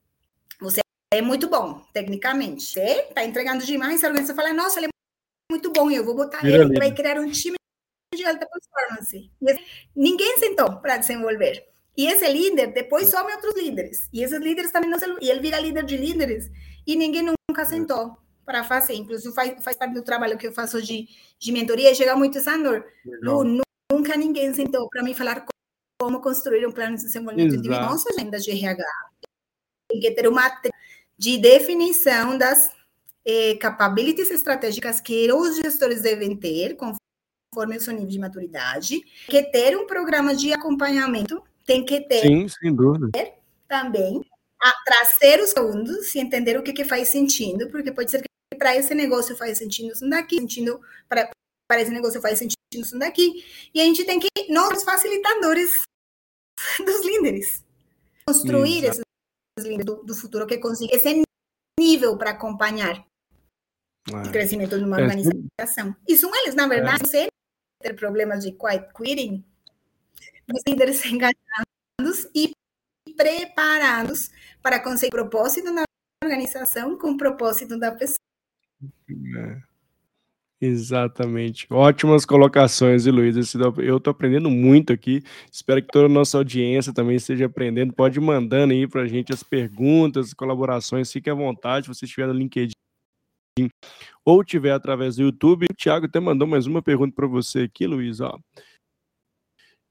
é 1.12 1.22
muito 1.22 1.49
bom, 1.49 1.82
tecnicamente. 1.93 2.64
Você 2.64 3.07
está 3.10 3.24
entregando 3.24 3.66
demais, 3.66 4.03
a 4.03 4.07
organização 4.07 4.36
fala, 4.36 4.53
nossa, 4.53 4.80
ele 4.80 4.88
é 4.88 4.89
muito 5.51 5.72
bom, 5.72 5.89
eu 5.89 6.05
vou 6.05 6.16
botar 6.16 6.45
ele, 6.45 6.64
ele 6.64 6.80
vai 6.80 6.93
criar 6.93 7.20
um 7.20 7.30
time 7.30 7.57
de 8.16 8.26
alta 8.26 8.47
performance. 8.47 9.32
ninguém 9.95 10.38
sentou 10.38 10.80
para 10.80 10.97
desenvolver. 10.97 11.66
E 11.97 12.07
esse 12.07 12.32
líder 12.32 12.74
depois 12.74 13.10
some 13.10 13.32
outros 13.34 13.55
líderes. 13.55 14.07
E 14.14 14.24
esses 14.24 14.39
líderes 14.39 14.72
também 14.72 14.89
não 14.89 14.99
se... 14.99 15.05
E 15.22 15.30
ele 15.30 15.41
vira 15.41 15.60
líder 15.60 15.84
de 15.84 15.97
líderes. 15.97 16.49
E 16.88 16.95
ninguém 16.95 17.24
nunca 17.24 17.66
sentou 17.66 18.18
para 18.45 18.64
fazer. 18.64 18.93
Inclusive, 18.93 19.34
faz, 19.34 19.64
faz 19.64 19.76
parte 19.76 19.93
do 19.93 20.01
trabalho 20.01 20.38
que 20.38 20.47
eu 20.47 20.53
faço 20.53 20.82
de, 20.82 21.07
de 21.38 21.51
mentoria. 21.51 21.93
Chega 21.93 22.16
muito, 22.16 22.39
Sandor. 22.39 22.86
Lu, 23.22 23.62
nunca 23.91 24.16
ninguém 24.16 24.53
sentou 24.53 24.88
para 24.89 25.03
me 25.03 25.14
falar 25.14 25.45
como 25.99 26.22
construir 26.22 26.66
um 26.66 26.72
plano 26.72 26.95
de 26.95 27.03
desenvolvimento 27.03 27.47
Exato. 27.47 27.60
individual. 27.60 27.91
Nossa 27.91 28.10
agenda 28.14 28.39
de 28.39 28.51
RH 28.51 28.86
tem 29.89 29.99
que 29.99 30.12
ter 30.12 30.28
uma 30.28 30.49
de 31.20 31.38
definição 31.38 32.38
das 32.38 32.72
eh, 33.26 33.55
capabilities 33.55 34.32
estratégicas 34.32 35.01
que 35.01 35.30
os 35.34 35.57
gestores 35.57 36.01
devem 36.01 36.34
ter, 36.34 36.78
conforme 36.78 37.76
o 37.76 37.82
seu 37.82 37.91
nível 37.91 38.07
de 38.07 38.20
maturidade, 38.20 39.01
que 39.28 39.43
ter 39.51 39.78
um 39.78 39.86
programa 39.86 40.34
de 40.34 40.53
acompanhamento, 40.53 41.43
tem 41.65 41.84
que 41.84 41.99
ter 41.99 42.22
Sim, 42.22 42.47
sem 42.47 42.74
dúvida. 42.74 43.11
também 43.67 44.26
a 44.61 44.74
trazer 44.86 45.43
os 45.43 45.51
fundos 45.51 46.15
e 46.15 46.20
entender 46.20 46.57
o 46.57 46.63
que, 46.63 46.72
que 46.72 46.86
faz 46.86 47.09
sentido, 47.09 47.70
porque 47.70 47.91
pode 47.91 48.11
ser 48.11 48.22
que 48.22 48.57
para 48.57 48.78
esse 48.78 48.95
negócio 48.95 49.36
faz 49.36 49.57
sentido 49.57 49.91
isso 49.91 50.09
daqui, 50.09 50.38
sentido 50.38 50.80
para, 51.09 51.30
para 51.67 51.82
esse 51.82 51.91
negócio 51.91 52.22
faz 52.22 52.39
sentido 52.39 52.57
isso 52.74 52.97
daqui, 52.97 53.45
e 53.74 53.82
a 53.82 53.84
gente 53.84 54.05
tem 54.05 54.22
que, 54.22 54.30
nós 54.49 54.84
facilitadores 54.84 55.70
dos 56.86 57.05
líderes, 57.05 57.63
construir 58.26 58.86
Exato. 58.86 58.91
esses 58.91 59.09
líderes 59.64 59.86
do, 59.86 60.03
do 60.03 60.16
futuro 60.16 60.47
que 60.47 60.57
consigam 60.57 60.95
esse 60.95 61.24
nível 61.80 62.18
para 62.18 62.32
acompanhar 62.32 63.05
é. 64.10 64.28
o 64.28 64.32
crescimento 64.32 64.78
de 64.78 64.84
uma 64.84 64.99
é. 64.99 65.03
organização. 65.03 65.95
E 66.07 66.18
são 66.18 66.34
eles, 66.36 66.55
na 66.55 66.68
verdade, 66.68 67.03
é. 67.03 67.05
você 67.05 67.28
ter 67.82 67.93
problemas 67.93 68.43
de 68.43 68.51
quiet 68.51 68.88
quitting, 68.93 69.45
os 70.53 70.62
líderes 70.68 71.03
engajados 71.05 72.30
e 72.36 72.51
preparados 73.16 74.32
para 74.62 74.80
conseguir 74.80 75.12
propósito 75.12 75.72
na 75.72 75.84
organização 76.24 76.97
com 76.97 77.12
o 77.12 77.18
propósito 77.18 77.78
da 77.78 77.91
pessoa. 77.91 78.18
É. 79.38 79.68
Exatamente. 80.62 81.66
Ótimas 81.72 82.26
colocações, 82.26 83.05
Luiz. 83.05 83.36
Eu 83.55 83.97
estou 83.97 84.12
aprendendo 84.12 84.49
muito 84.49 84.91
aqui. 84.91 85.22
Espero 85.49 85.82
que 85.82 85.88
toda 85.88 86.07
a 86.07 86.10
nossa 86.10 86.38
audiência 86.38 86.93
também 86.93 87.16
esteja 87.16 87.45
aprendendo. 87.45 87.93
Pode 87.93 88.20
ir 88.20 88.22
mandando 88.22 88.74
aí 88.74 88.86
para 88.86 89.03
a 89.03 89.07
gente 89.07 89.32
as 89.34 89.41
perguntas, 89.41 90.34
colaborações. 90.34 91.12
Fique 91.12 91.30
à 91.30 91.34
vontade. 91.34 91.86
Se 91.86 91.93
você 91.93 92.05
estiver 92.05 92.28
no 92.28 92.34
LinkedIn 92.34 92.74
ou 94.26 94.43
tiver 94.43 94.72
através 94.72 95.16
do 95.16 95.24
YouTube. 95.24 95.66
O 95.70 95.76
Thiago 95.76 96.05
até 96.05 96.20
mandou 96.20 96.47
mais 96.47 96.66
uma 96.68 96.82
pergunta 96.82 97.16
para 97.16 97.28
você 97.28 97.62
aqui, 97.62 97.88
Luiz. 97.88 98.20
Ó. 98.20 98.38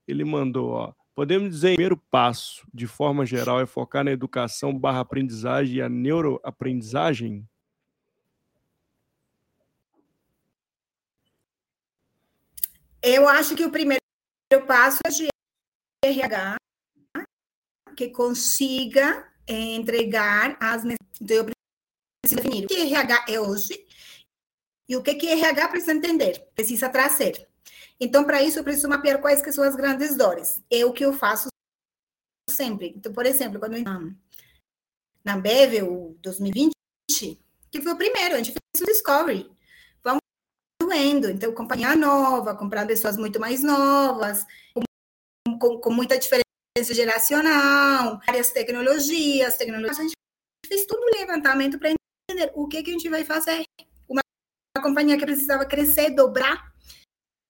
Ele 0.07 0.25
mandou, 0.25 0.71
ó. 0.71 0.93
Podemos 1.14 1.51
dizer, 1.51 1.73
o 1.73 1.75
primeiro 1.75 1.97
passo, 2.11 2.66
de 2.73 2.87
forma 2.87 3.27
geral, 3.27 3.61
é 3.61 3.66
focar 3.66 4.05
na 4.05 4.12
educação 4.12 4.79
barra 4.79 5.01
aprendizagem 5.01 5.77
e 5.77 5.83
a 5.83 5.89
neuroaprendizagem? 5.89 7.45
Eu 13.03 13.29
acho 13.29 13.55
que 13.55 13.65
o 13.65 13.71
primeiro 13.71 14.01
passo 14.67 14.99
é 15.07 15.11
de 15.11 15.29
RH 16.05 16.57
que 17.97 18.11
consiga 18.11 19.31
eh, 19.47 19.77
entregar 19.77 20.57
as 20.61 20.85
necessidades. 20.85 20.99
Então, 21.21 21.37
eu 21.37 21.47
definir 22.25 22.65
o 22.65 22.69
que 22.69 22.75
RH 22.75 23.25
é 23.29 23.41
hoje 23.41 23.87
e 24.89 24.97
o 24.97 25.03
que, 25.03 25.15
que 25.15 25.29
RH 25.29 25.69
precisa 25.69 25.93
entender, 25.93 26.47
precisa 26.55 26.89
trazer. 26.89 27.49
Então, 28.01 28.25
para 28.25 28.43
isso, 28.43 28.59
eu 28.59 28.65
preciso 28.65 28.89
mapear 28.89 29.21
quais 29.21 29.43
que 29.43 29.53
são 29.53 29.65
as 29.65 29.75
grandes 29.75 30.17
dores. 30.17 30.63
É 30.71 30.85
o 30.85 30.93
que 30.93 31.05
eu 31.05 31.13
faço 31.13 31.49
sempre. 32.49 32.95
Então, 32.97 33.13
por 33.13 33.27
exemplo, 33.27 33.59
quando 33.59 33.77
eu 33.77 33.85
na 35.25 35.37
Bevel, 35.37 35.93
o 35.93 36.19
2020, 36.23 36.73
que 37.71 37.83
foi 37.83 37.93
o 37.93 37.97
primeiro, 37.97 38.35
a 38.35 38.39
gente 38.39 38.53
fez 38.53 38.83
o 38.83 38.87
Discovery 38.87 39.58
doendo. 40.89 41.30
Então, 41.30 41.53
companhia 41.53 41.95
nova, 41.95 42.57
comprar 42.57 42.86
pessoas 42.86 43.16
muito 43.16 43.39
mais 43.39 43.62
novas, 43.62 44.47
com, 44.74 45.59
com, 45.59 45.78
com 45.78 45.93
muita 45.93 46.18
diferença 46.18 46.45
geracional, 46.95 48.20
várias 48.26 48.51
tecnologias, 48.51 49.57
tecnologias. 49.57 49.99
A 49.99 50.03
gente 50.03 50.14
fez 50.66 50.86
todo 50.86 51.01
um 51.01 51.18
levantamento 51.18 51.78
para 51.78 51.91
entender 51.91 52.51
o 52.55 52.66
que, 52.66 52.82
que 52.82 52.91
a 52.91 52.93
gente 52.95 53.09
vai 53.09 53.24
fazer. 53.24 53.64
Uma, 54.09 54.22
uma 54.76 54.82
companhia 54.82 55.18
que 55.18 55.26
precisava 55.26 55.66
crescer, 55.66 56.11
dobrar, 56.11 56.72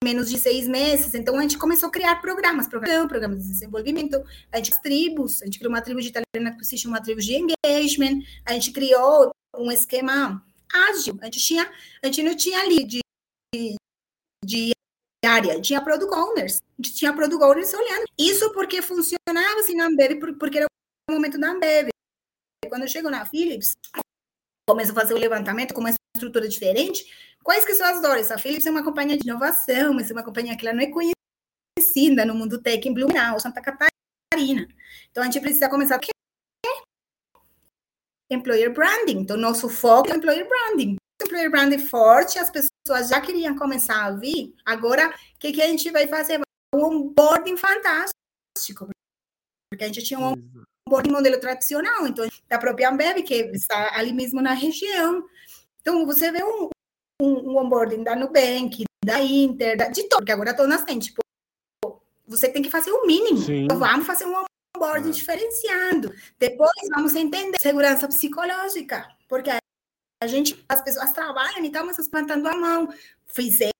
menos 0.02 0.28
de 0.28 0.38
seis 0.38 0.66
meses. 0.66 1.14
Então, 1.14 1.38
a 1.38 1.42
gente 1.42 1.58
começou 1.58 1.88
a 1.88 1.92
criar 1.92 2.16
programas, 2.20 2.66
programas, 2.66 3.08
programas 3.08 3.42
de 3.42 3.48
desenvolvimento. 3.48 4.22
A 4.50 4.56
gente 4.56 4.80
tribos, 4.82 5.42
a 5.42 5.44
gente 5.44 5.58
criou 5.58 5.72
uma 5.72 5.82
tribo 5.82 6.00
de 6.00 6.08
italiana 6.08 6.56
que 6.56 6.64
se 6.64 6.76
chama 6.76 7.00
tribo 7.00 7.20
de 7.20 7.34
engagement. 7.34 8.20
A 8.44 8.54
gente 8.54 8.72
criou 8.72 9.30
um 9.56 9.70
esquema 9.70 10.44
ágil. 10.72 11.16
A 11.20 11.26
gente, 11.26 11.40
tinha, 11.40 11.70
a 12.02 12.06
gente 12.06 12.22
não 12.22 12.36
tinha 12.36 12.60
ali 12.60 12.84
de 12.84 13.00
de 14.44 14.72
área, 15.24 15.60
tinha 15.60 15.82
product 15.82 16.14
owners, 16.14 16.60
tinha 16.80 17.12
product 17.12 17.42
owners 17.42 17.72
olhando. 17.72 18.04
Isso 18.18 18.52
porque 18.52 18.82
funcionava 18.82 19.60
assim 19.60 19.74
na 19.74 19.86
Ambev, 19.86 20.18
porque 20.38 20.58
era 20.58 20.66
o 21.10 21.12
momento 21.12 21.38
da 21.38 21.50
Ambev. 21.50 21.88
Quando 22.68 22.82
eu 22.82 22.88
chego 22.88 23.10
na 23.10 23.24
Philips, 23.24 23.76
começo 24.68 24.92
a 24.92 24.94
fazer 24.94 25.14
o 25.14 25.18
levantamento 25.18 25.72
com 25.72 25.80
uma 25.80 25.94
estrutura 26.14 26.48
diferente, 26.48 27.10
quais 27.42 27.64
que 27.64 27.74
são 27.74 27.86
as 27.86 28.02
dores? 28.02 28.30
A 28.30 28.38
Philips 28.38 28.66
é 28.66 28.70
uma 28.70 28.84
companhia 28.84 29.16
de 29.16 29.24
inovação, 29.24 29.94
mas 29.94 30.10
é 30.10 30.12
uma 30.12 30.24
companhia 30.24 30.56
que 30.56 30.66
ela 30.66 30.76
não 30.76 30.82
é 30.82 30.90
conhecida 30.90 32.26
no 32.26 32.34
mundo 32.34 32.60
tech 32.60 32.86
em 32.86 32.92
Blumenau, 32.92 33.40
Santa 33.40 33.62
Catarina. 33.62 34.68
Então, 35.10 35.22
a 35.22 35.26
gente 35.26 35.40
precisa 35.40 35.70
começar 35.70 35.98
employer 38.30 38.70
branding. 38.72 39.20
Então, 39.20 39.38
nosso 39.38 39.70
foco 39.70 40.12
é 40.12 40.16
employer 40.16 40.46
branding. 40.46 40.97
Employer 41.22 41.50
branding 41.50 41.78
forte, 41.78 42.38
as 42.38 42.50
pessoas 42.50 43.08
já 43.08 43.20
queriam 43.20 43.56
começar 43.56 44.04
a 44.04 44.12
vir, 44.12 44.54
agora 44.64 45.08
o 45.08 45.38
que, 45.38 45.52
que 45.52 45.62
a 45.62 45.66
gente 45.66 45.90
vai 45.90 46.06
fazer? 46.06 46.40
Um 46.74 46.84
onboarding 46.84 47.56
fantástico. 47.56 48.88
porque 49.70 49.84
a 49.84 49.86
gente 49.88 50.02
tinha 50.02 50.20
um 50.20 50.34
onboarding 50.86 51.10
modelo 51.10 51.40
tradicional, 51.40 52.06
então 52.06 52.26
da 52.48 52.58
própria 52.58 52.90
Ambev, 52.90 53.22
que 53.22 53.34
está 53.52 53.96
ali 53.96 54.12
mesmo 54.12 54.40
na 54.40 54.52
região. 54.52 55.28
Então, 55.80 56.04
você 56.06 56.30
vê 56.30 56.42
um, 56.42 56.68
um, 57.20 57.50
um 57.50 57.58
onboarding 57.58 58.02
da 58.04 58.14
Nubank, 58.14 58.84
da 59.04 59.20
Inter, 59.20 59.76
da, 59.76 59.88
de 59.88 60.04
todo, 60.04 60.20
porque 60.20 60.32
agora 60.32 60.54
todas 60.54 60.84
têm, 60.84 60.98
tipo, 60.98 61.20
você 62.26 62.48
tem 62.48 62.62
que 62.62 62.70
fazer 62.70 62.92
o 62.92 63.06
mínimo. 63.06 63.40
Então, 63.50 63.78
vamos 63.78 64.06
fazer 64.06 64.26
um 64.26 64.44
onboarding 64.76 65.10
é. 65.10 65.12
diferenciado. 65.12 66.14
Depois, 66.38 66.72
vamos 66.94 67.14
entender 67.14 67.58
segurança 67.60 68.06
psicológica, 68.06 69.08
porque 69.28 69.50
a 70.20 70.26
gente, 70.26 70.64
as 70.68 70.82
pessoas 70.82 71.12
trabalham 71.12 71.64
e 71.64 71.66
estão 71.66 71.88
plantando 72.10 72.46
a 72.48 72.56
mão. 72.56 72.88
Fizemos 73.26 73.72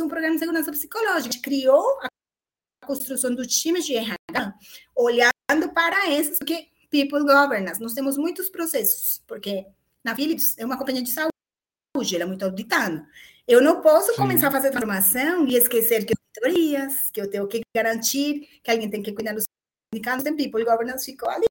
um 0.00 0.08
programa 0.08 0.34
de 0.34 0.40
segurança 0.40 0.70
psicológica, 0.70 1.16
a 1.16 1.20
gente 1.20 1.40
criou 1.40 1.98
a 2.00 2.86
construção 2.86 3.34
do 3.34 3.46
time 3.46 3.80
de 3.80 3.96
RH, 3.96 4.54
olhando 4.94 5.72
para 5.72 6.10
esses, 6.10 6.38
porque 6.38 6.68
people 6.90 7.20
governance, 7.20 7.80
nós 7.80 7.94
temos 7.94 8.16
muitos 8.16 8.48
processos, 8.48 9.22
porque 9.26 9.66
na 10.02 10.14
Philips 10.14 10.56
é 10.58 10.64
uma 10.64 10.76
companhia 10.76 11.02
de 11.02 11.10
saúde, 11.10 12.14
ela 12.14 12.24
é 12.24 12.26
muito 12.26 12.44
auditada. 12.44 13.06
Eu 13.46 13.60
não 13.60 13.80
posso 13.80 14.12
Sim. 14.12 14.16
começar 14.16 14.48
a 14.48 14.52
fazer 14.52 14.70
transformação 14.70 15.46
e 15.46 15.54
esquecer 15.54 16.04
que 16.04 16.12
eu 16.12 16.16
tenho 16.16 16.54
auditorias, 16.54 17.10
que 17.10 17.20
eu 17.20 17.30
tenho 17.30 17.46
que 17.46 17.60
garantir, 17.76 18.60
que 18.62 18.70
alguém 18.70 18.90
tem 18.90 19.02
que 19.02 19.12
cuidar 19.12 19.34
dos 19.34 19.44
sindicatos, 19.92 20.24
tem 20.24 20.34
people 20.34 20.64
governance 20.64 21.04
ficou 21.04 21.28
ali. 21.28 21.44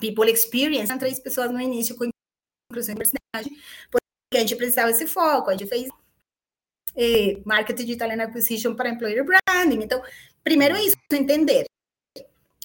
People 0.00 0.30
experience, 0.30 0.88
são 0.88 0.98
três 0.98 1.18
pessoas 1.18 1.50
no 1.50 1.58
início 1.58 1.96
com 1.96 2.04
e 2.72 2.74
diversidade, 2.74 3.50
porque 3.90 4.36
a 4.36 4.40
gente 4.40 4.56
precisava 4.56 4.88
desse 4.88 5.06
foco, 5.06 5.50
a 5.50 5.56
gente 5.56 5.68
fez 5.68 5.88
eh, 6.96 7.40
marketing 7.44 7.84
digital 7.84 8.10
and 8.10 8.22
acquisition 8.22 8.74
para 8.74 8.88
employer 8.88 9.24
branding. 9.24 9.82
Então, 9.82 10.02
primeiro 10.42 10.74
é 10.74 10.82
isso, 10.82 10.96
entender 11.12 11.66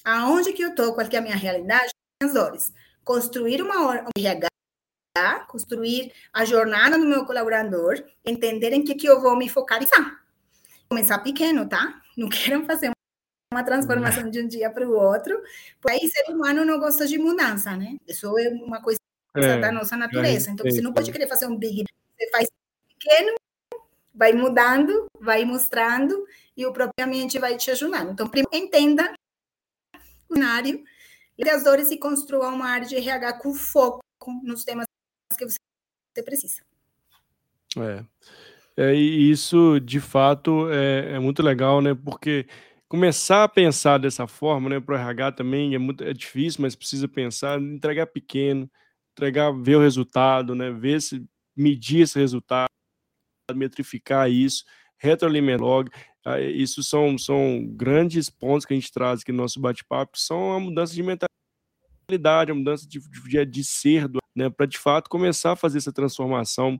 aonde 0.03 0.53
que 0.53 0.63
eu 0.63 0.69
estou, 0.69 0.93
qual 0.93 1.07
que 1.07 1.15
é 1.15 1.19
a 1.19 1.21
minha 1.21 1.35
realidade, 1.35 1.91
as 2.23 2.33
dores. 2.33 2.73
Construir 3.03 3.61
uma 3.61 4.01
um 4.01 4.09
RH, 4.17 4.49
construir 5.47 6.11
a 6.33 6.45
jornada 6.45 6.97
do 6.97 7.05
meu 7.05 7.25
colaborador, 7.25 8.03
entender 8.25 8.73
em 8.73 8.83
que, 8.83 8.95
que 8.95 9.07
eu 9.07 9.21
vou 9.21 9.35
me 9.37 9.49
focalizar. 9.49 10.23
Começar 10.89 11.19
pequeno, 11.19 11.67
tá? 11.67 12.01
Não 12.17 12.27
quero 12.29 12.65
fazer 12.65 12.91
uma 13.53 13.63
transformação 13.63 14.29
de 14.29 14.41
um 14.41 14.47
dia 14.47 14.69
para 14.71 14.87
o 14.87 14.93
outro, 14.93 15.39
porque 15.81 15.97
aí 16.01 16.09
ser 16.09 16.31
humano 16.31 16.63
não 16.63 16.79
gosta 16.79 17.05
de 17.05 17.17
mudança, 17.17 17.75
né? 17.75 17.97
Isso 18.07 18.37
é 18.39 18.47
uma 18.49 18.81
coisa 18.81 19.00
é, 19.35 19.57
da 19.59 19.71
nossa 19.71 19.95
natureza. 19.95 20.51
Então, 20.51 20.65
você 20.69 20.81
não 20.81 20.93
pode 20.93 21.11
querer 21.11 21.27
fazer 21.27 21.47
um 21.47 21.57
big, 21.57 21.83
você 22.17 22.29
faz 22.31 22.47
pequeno, 22.89 23.35
vai 24.13 24.33
mudando, 24.33 25.07
vai 25.19 25.45
mostrando, 25.45 26.25
e 26.55 26.65
o 26.65 26.73
próprio 26.73 27.05
ambiente 27.05 27.39
vai 27.39 27.57
te 27.57 27.71
ajudando. 27.71 28.11
Então, 28.11 28.27
primeiro, 28.27 28.49
entenda 28.53 29.13
o 30.29 30.33
cenário, 30.35 30.83
as 31.49 31.63
dores 31.63 31.89
e 31.91 31.97
construa 31.97 32.49
uma 32.49 32.67
área 32.67 32.87
de 32.87 32.95
RH 32.95 33.33
com 33.39 33.53
foco 33.53 34.01
nos 34.43 34.63
temas 34.63 34.85
que 35.37 35.45
você 35.45 36.23
precisa. 36.23 36.61
É. 37.77 38.05
é 38.77 38.95
e 38.95 39.31
isso, 39.31 39.79
de 39.79 39.99
fato, 39.99 40.69
é, 40.69 41.13
é 41.15 41.19
muito 41.19 41.41
legal, 41.41 41.81
né? 41.81 41.95
Porque 41.95 42.45
começar 42.91 43.45
a 43.45 43.49
pensar 43.49 43.97
dessa 43.97 44.27
forma, 44.27 44.69
né, 44.69 44.79
para 44.79 44.95
o 44.95 44.97
RH 44.97 45.31
também 45.31 45.73
é 45.73 45.77
muito 45.77 46.03
é 46.03 46.13
difícil, 46.13 46.61
mas 46.61 46.75
precisa 46.75 47.07
pensar, 47.07 47.57
entregar 47.61 48.05
pequeno, 48.07 48.69
entregar, 49.11 49.51
ver 49.51 49.75
o 49.75 49.81
resultado, 49.81 50.55
né, 50.55 50.71
ver 50.71 51.01
se 51.01 51.25
medir 51.55 52.01
esse 52.01 52.17
resultado, 52.17 52.69
metrificar 53.53 54.29
isso, 54.29 54.63
retroalimentar 54.97 55.61
log, 55.61 55.89
ah, 56.25 56.39
isso 56.39 56.83
são, 56.83 57.17
são 57.17 57.65
grandes 57.73 58.29
pontos 58.29 58.65
que 58.65 58.73
a 58.73 58.77
gente 58.77 58.91
traz 58.91 59.21
aqui 59.21 59.31
no 59.31 59.39
nosso 59.39 59.59
bate-papo, 59.59 60.17
são 60.17 60.53
a 60.53 60.59
mudança 60.59 60.93
de 60.93 61.03
mentalidade, 61.03 62.51
a 62.51 62.55
mudança 62.55 62.87
de, 62.87 62.99
de, 62.99 63.45
de 63.45 63.63
ser, 63.63 64.07
né, 64.35 64.49
para 64.49 64.65
de 64.65 64.77
fato 64.77 65.09
começar 65.09 65.53
a 65.53 65.55
fazer 65.55 65.79
essa 65.79 65.91
transformação 65.91 66.79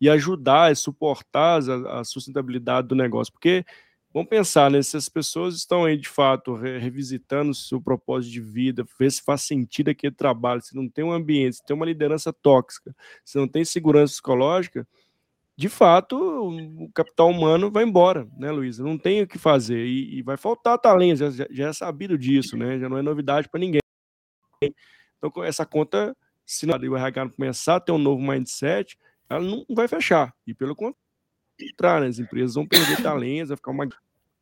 e 0.00 0.08
ajudar 0.08 0.70
e 0.70 0.76
suportar 0.76 1.60
a, 1.68 2.00
a 2.00 2.04
sustentabilidade 2.04 2.88
do 2.88 2.94
negócio, 2.94 3.32
porque 3.32 3.64
Vamos 4.12 4.28
pensar, 4.28 4.70
né? 4.70 4.82
Se 4.82 4.96
as 4.96 5.08
pessoas 5.08 5.54
estão 5.56 5.84
aí 5.84 5.96
de 5.96 6.08
fato 6.08 6.54
re 6.54 6.78
revisitando 6.78 7.50
o 7.50 7.54
seu 7.54 7.80
propósito 7.80 8.32
de 8.32 8.40
vida, 8.40 8.84
ver 8.98 9.10
se 9.10 9.22
faz 9.22 9.42
sentido 9.42 9.88
aquele 9.90 10.14
trabalho, 10.14 10.60
se 10.60 10.76
não 10.76 10.88
tem 10.88 11.02
um 11.02 11.12
ambiente, 11.12 11.56
se 11.56 11.64
tem 11.64 11.74
uma 11.74 11.86
liderança 11.86 12.32
tóxica, 12.32 12.94
se 13.24 13.38
não 13.38 13.48
tem 13.48 13.64
segurança 13.64 14.12
psicológica, 14.12 14.86
de 15.56 15.68
fato 15.68 16.16
o 16.16 16.90
capital 16.92 17.30
humano 17.30 17.70
vai 17.70 17.84
embora, 17.84 18.28
né, 18.36 18.50
Luísa? 18.50 18.82
Não 18.82 18.98
tem 18.98 19.22
o 19.22 19.26
que 19.26 19.38
fazer 19.38 19.86
e, 19.86 20.18
e 20.18 20.22
vai 20.22 20.36
faltar 20.36 20.78
talento, 20.78 21.30
já, 21.30 21.46
já, 21.50 21.68
é 21.68 21.72
sabido 21.72 22.18
disso, 22.18 22.56
né? 22.56 22.78
Já 22.78 22.88
não 22.88 22.98
é 22.98 23.02
novidade 23.02 23.48
para 23.48 23.60
ninguém. 23.60 23.80
Então, 25.18 25.42
essa 25.44 25.64
conta, 25.64 26.16
se 26.44 26.66
o 26.66 26.96
RH 26.96 27.30
começar 27.30 27.76
a 27.76 27.80
ter 27.80 27.92
um 27.92 27.98
novo 27.98 28.20
mindset, 28.20 28.98
ela 29.28 29.40
não 29.40 29.64
vai 29.70 29.88
fechar. 29.88 30.34
E 30.46 30.52
pelo 30.52 30.74
contrário, 30.74 31.02
entrar, 31.60 32.00
né? 32.00 32.08
As 32.08 32.18
empresas 32.18 32.54
vão 32.54 32.66
perder 32.66 33.02
talentos, 33.02 33.48
vai 33.48 33.56
ficar 33.56 33.70
uma 33.70 33.88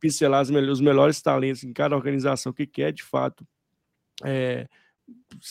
pincelar 0.01 0.43
os 0.43 0.81
melhores 0.81 1.21
talentos 1.21 1.63
em 1.63 1.73
cada 1.73 1.95
organização 1.95 2.53
que 2.53 2.67
quer, 2.67 2.91
de 2.91 3.03
fato, 3.03 3.47
é, 4.25 4.67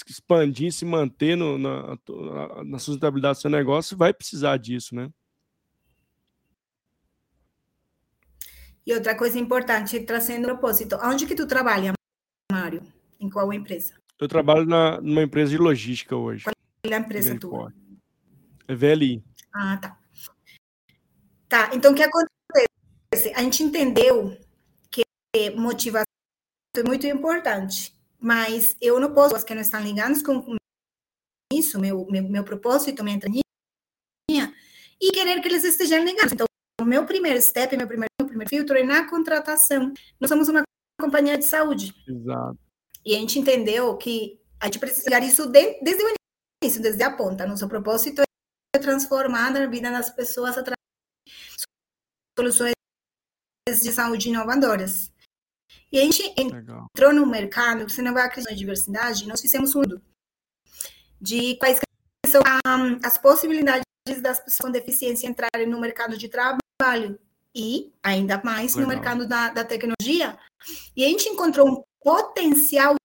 expandir, 0.07 0.72
se 0.72 0.84
manter 0.86 1.36
no, 1.38 1.57
na, 1.57 1.97
na 2.66 2.80
sustentabilidade 2.80 3.38
do 3.38 3.41
seu 3.41 3.51
negócio, 3.51 3.95
vai 3.95 4.12
precisar 4.12 4.57
disso, 4.57 4.95
né? 4.95 5.12
E 8.86 8.93
outra 8.93 9.16
coisa 9.16 9.38
importante, 9.38 9.99
trazendo 9.99 10.45
propósito, 10.45 10.97
onde 11.03 11.28
que 11.28 11.36
tu 11.36 11.45
trabalha, 11.45 11.93
Mário? 12.51 12.82
Em 13.20 13.30
qual 13.30 13.53
empresa? 13.53 13.93
Eu 14.20 14.28
trabalho 14.28 14.66
na, 14.66 14.99
numa 14.99 15.22
empresa 15.22 15.51
de 15.51 15.57
logística 15.57 16.16
hoje. 16.16 16.45
Qual 16.45 16.53
é 16.84 16.95
a 16.95 16.99
empresa 16.99 17.38
tua? 17.38 17.72
É 18.68 18.74
VLI. 18.74 19.24
Ah, 19.53 19.78
tá. 19.78 19.99
Tá, 21.50 21.72
então 21.74 21.91
o 21.91 21.95
que 21.95 22.04
acontece? 22.04 23.34
A 23.36 23.41
gente 23.41 23.64
entendeu 23.64 24.38
que 24.91 25.04
motivação 25.58 26.06
é 26.78 26.84
muito 26.84 27.08
importante, 27.08 28.00
mas 28.20 28.78
eu 28.80 29.00
não 29.00 29.12
posso, 29.12 29.36
as 29.36 29.43
que 29.43 29.56
não 29.56 29.62
estão 29.62 29.82
ligadas 29.82 30.22
com 30.22 30.56
isso, 31.52 31.80
meu, 31.80 32.06
meu, 32.06 32.24
meu 32.30 32.43
propósito, 32.43 33.04
minha 33.04 33.20
linha, 34.30 34.54
e 35.02 35.12
querer 35.12 35.41
que 35.41 35.47
eles 35.47 35.64
estejam 35.64 36.04
ligados. 36.06 36.34
Então, 36.34 36.45
o 36.80 36.86
meu 36.86 37.04
primeiro 37.08 37.41
step, 37.41 37.76
meu 37.76 37.88
primeiro, 37.88 38.10
meu 38.22 38.28
primeiro 38.28 38.50
filtro 38.50 38.78
é 38.78 38.84
na 38.84 39.10
contratação. 39.10 39.91
Nós 40.20 40.30
somos 40.30 40.47
uma 40.47 40.62
companhia 41.02 41.36
de 41.36 41.45
saúde. 41.45 41.95
Exato. 42.08 42.60
E 43.04 43.16
a 43.16 43.20
gente 43.20 43.39
entendeu 43.39 43.97
que 43.97 44.39
a 44.60 44.66
gente 44.66 44.78
precisa 44.78 45.20
isso 45.20 45.47
de, 45.47 45.80
desde 45.82 46.04
o 46.04 46.14
início, 46.64 46.82
desde 46.82 47.02
a 47.02 47.12
ponta. 47.12 47.47
Nosso 47.47 47.68
propósito 47.68 48.22
é 48.76 48.80
transformar 48.80 49.56
a 49.56 49.66
vida 49.66 49.89
das 49.89 50.12
pessoas 50.12 50.58
através 50.58 50.79
soluções 52.40 52.74
de 53.68 53.92
saúde 53.92 54.30
inovadoras. 54.30 55.12
E 55.92 56.00
a 56.00 56.04
gente 56.04 56.24
Legal. 56.38 56.88
entrou 56.96 57.14
no 57.14 57.26
mercado, 57.26 57.90
você 57.90 58.02
não 58.02 58.14
vai 58.14 58.24
acreditar 58.24 58.52
na 58.52 58.58
diversidade, 58.58 59.28
nós 59.28 59.42
fizemos 59.42 59.76
um 59.76 59.82
de 61.20 61.56
quais 61.58 61.80
são 62.26 62.42
as 63.04 63.18
possibilidades 63.18 63.84
das 64.22 64.40
pessoas 64.40 64.58
com 64.58 64.72
deficiência 64.72 65.28
entrarem 65.28 65.68
no 65.68 65.80
mercado 65.80 66.18
de 66.18 66.30
trabalho 66.30 67.20
e, 67.54 67.92
ainda 68.02 68.42
mais, 68.44 68.76
Legal. 68.76 68.82
no 68.82 68.96
mercado 68.96 69.28
da, 69.28 69.50
da 69.50 69.66
tecnologia. 69.66 70.40
E 70.96 71.04
a 71.04 71.08
gente 71.08 71.28
encontrou 71.28 71.68
um 71.68 71.84
potencial 72.02 72.96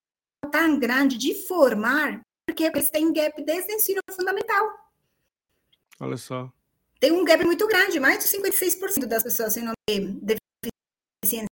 tão 0.53 0.78
grande 0.78 1.18
de 1.18 1.35
formar, 1.47 2.20
porque 2.47 2.64
eles 2.64 2.91
têm 2.91 3.12
gap 3.12 3.43
desde 3.45 3.72
o 3.72 3.74
ensino 3.74 4.01
fundamental. 4.14 4.93
Olha 5.99 6.16
só 6.16 6.53
tem 7.05 7.12
um 7.12 7.22
gap 7.22 7.44
muito 7.44 7.66
grande, 7.66 8.00
mais 8.00 8.18
de 8.18 8.30
56% 8.30 9.05
das 9.05 9.22
pessoas 9.22 9.52
sem 9.52 9.62
deficiências 10.22 11.50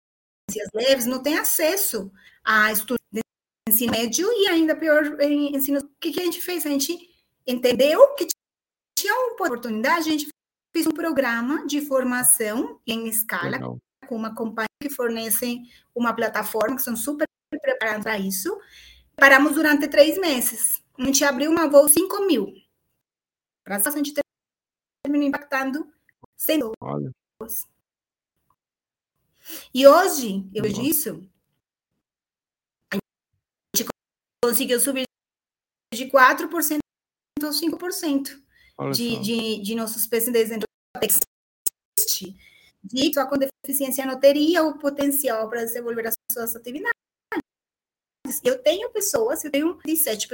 leves 0.75 1.07
não 1.07 1.23
têm 1.23 1.39
acesso 1.39 2.11
a 2.45 2.71
estudos 2.71 3.03
de 3.11 3.21
ensino 3.67 3.91
médio 3.91 4.31
e 4.31 4.47
ainda 4.47 4.75
pior 4.75 5.19
em 5.19 5.55
ensino. 5.55 5.79
O 5.79 5.89
que, 5.99 6.11
que 6.11 6.21
a 6.21 6.23
gente 6.23 6.39
fez? 6.39 6.67
A 6.67 6.69
gente 6.69 6.95
entendeu 7.47 8.13
que 8.13 8.27
tinha 8.95 9.11
uma 9.11 9.33
oportunidade, 9.33 10.07
a 10.07 10.11
gente 10.11 10.27
fez 10.71 10.85
um 10.85 10.91
programa 10.91 11.65
de 11.65 11.81
formação 11.81 12.79
em 12.85 13.07
escala 13.07 13.49
Legal. 13.49 13.79
com 14.07 14.15
uma 14.15 14.35
companhia 14.35 14.67
que 14.79 14.89
fornece 14.91 15.63
uma 15.95 16.13
plataforma, 16.13 16.75
que 16.75 16.83
são 16.83 16.95
super 16.95 17.25
preparados 17.59 18.03
para 18.03 18.19
isso. 18.19 18.55
Paramos 19.15 19.55
durante 19.55 19.87
três 19.87 20.15
meses. 20.19 20.79
A 20.95 21.03
gente 21.05 21.23
abriu 21.23 21.49
uma 21.49 21.67
voo 21.67 21.89
5 21.89 22.27
mil. 22.27 22.53
Para 23.63 23.77
a 23.77 23.91
gente 23.91 24.13
ter 24.13 24.21
termina 25.09 25.25
impactando 25.25 25.91
100 26.37 26.59
pessoas. 27.39 27.67
E 29.73 29.87
hoje, 29.87 30.47
eu 30.53 30.61
vejo 30.61 30.81
isso, 30.81 31.27
a 32.93 32.97
gente 33.75 33.89
conseguiu 34.43 34.79
subir 34.79 35.05
de 35.91 36.05
4% 36.05 36.79
a 37.41 37.49
5% 37.49 38.43
de, 38.93 39.19
de, 39.19 39.61
de 39.63 39.75
nossos 39.75 40.05
PCDs 40.05 40.49
dentro 40.49 40.67
da 40.95 41.01
existe 41.03 42.37
de 42.83 43.13
só 43.13 43.27
com 43.27 43.37
deficiência 43.37 44.05
não 44.05 44.19
teria 44.19 44.63
o 44.63 44.77
potencial 44.77 45.49
para 45.49 45.65
desenvolver 45.65 46.07
as 46.07 46.15
suas 46.31 46.55
atividades. 46.55 46.93
Eu 48.43 48.61
tenho 48.61 48.89
pessoas, 48.91 49.43
eu 49.43 49.51
tenho 49.51 49.77
17 49.83 50.29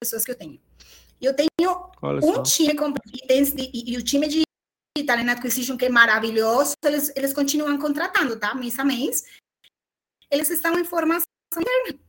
pessoas 0.00 0.24
que 0.24 0.30
eu 0.30 0.36
tenho. 0.36 0.60
Eu 1.20 1.34
tenho 1.34 1.48
um 2.22 2.42
time 2.42 2.74
e, 3.72 3.92
e 3.92 3.96
o 3.96 4.02
time 4.02 4.28
de 4.28 4.44
Talent 5.04 5.28
Acquisition, 5.28 5.76
que 5.76 5.86
é 5.86 5.88
maravilhoso, 5.88 6.74
eles, 6.84 7.12
eles 7.14 7.32
continuam 7.32 7.78
contratando, 7.78 8.38
tá? 8.38 8.54
Mês 8.54 8.78
a 8.78 8.84
mês. 8.84 9.24
Eles 10.30 10.50
estão 10.50 10.78
em 10.78 10.84
formação 10.84 11.26
interna. 11.54 12.00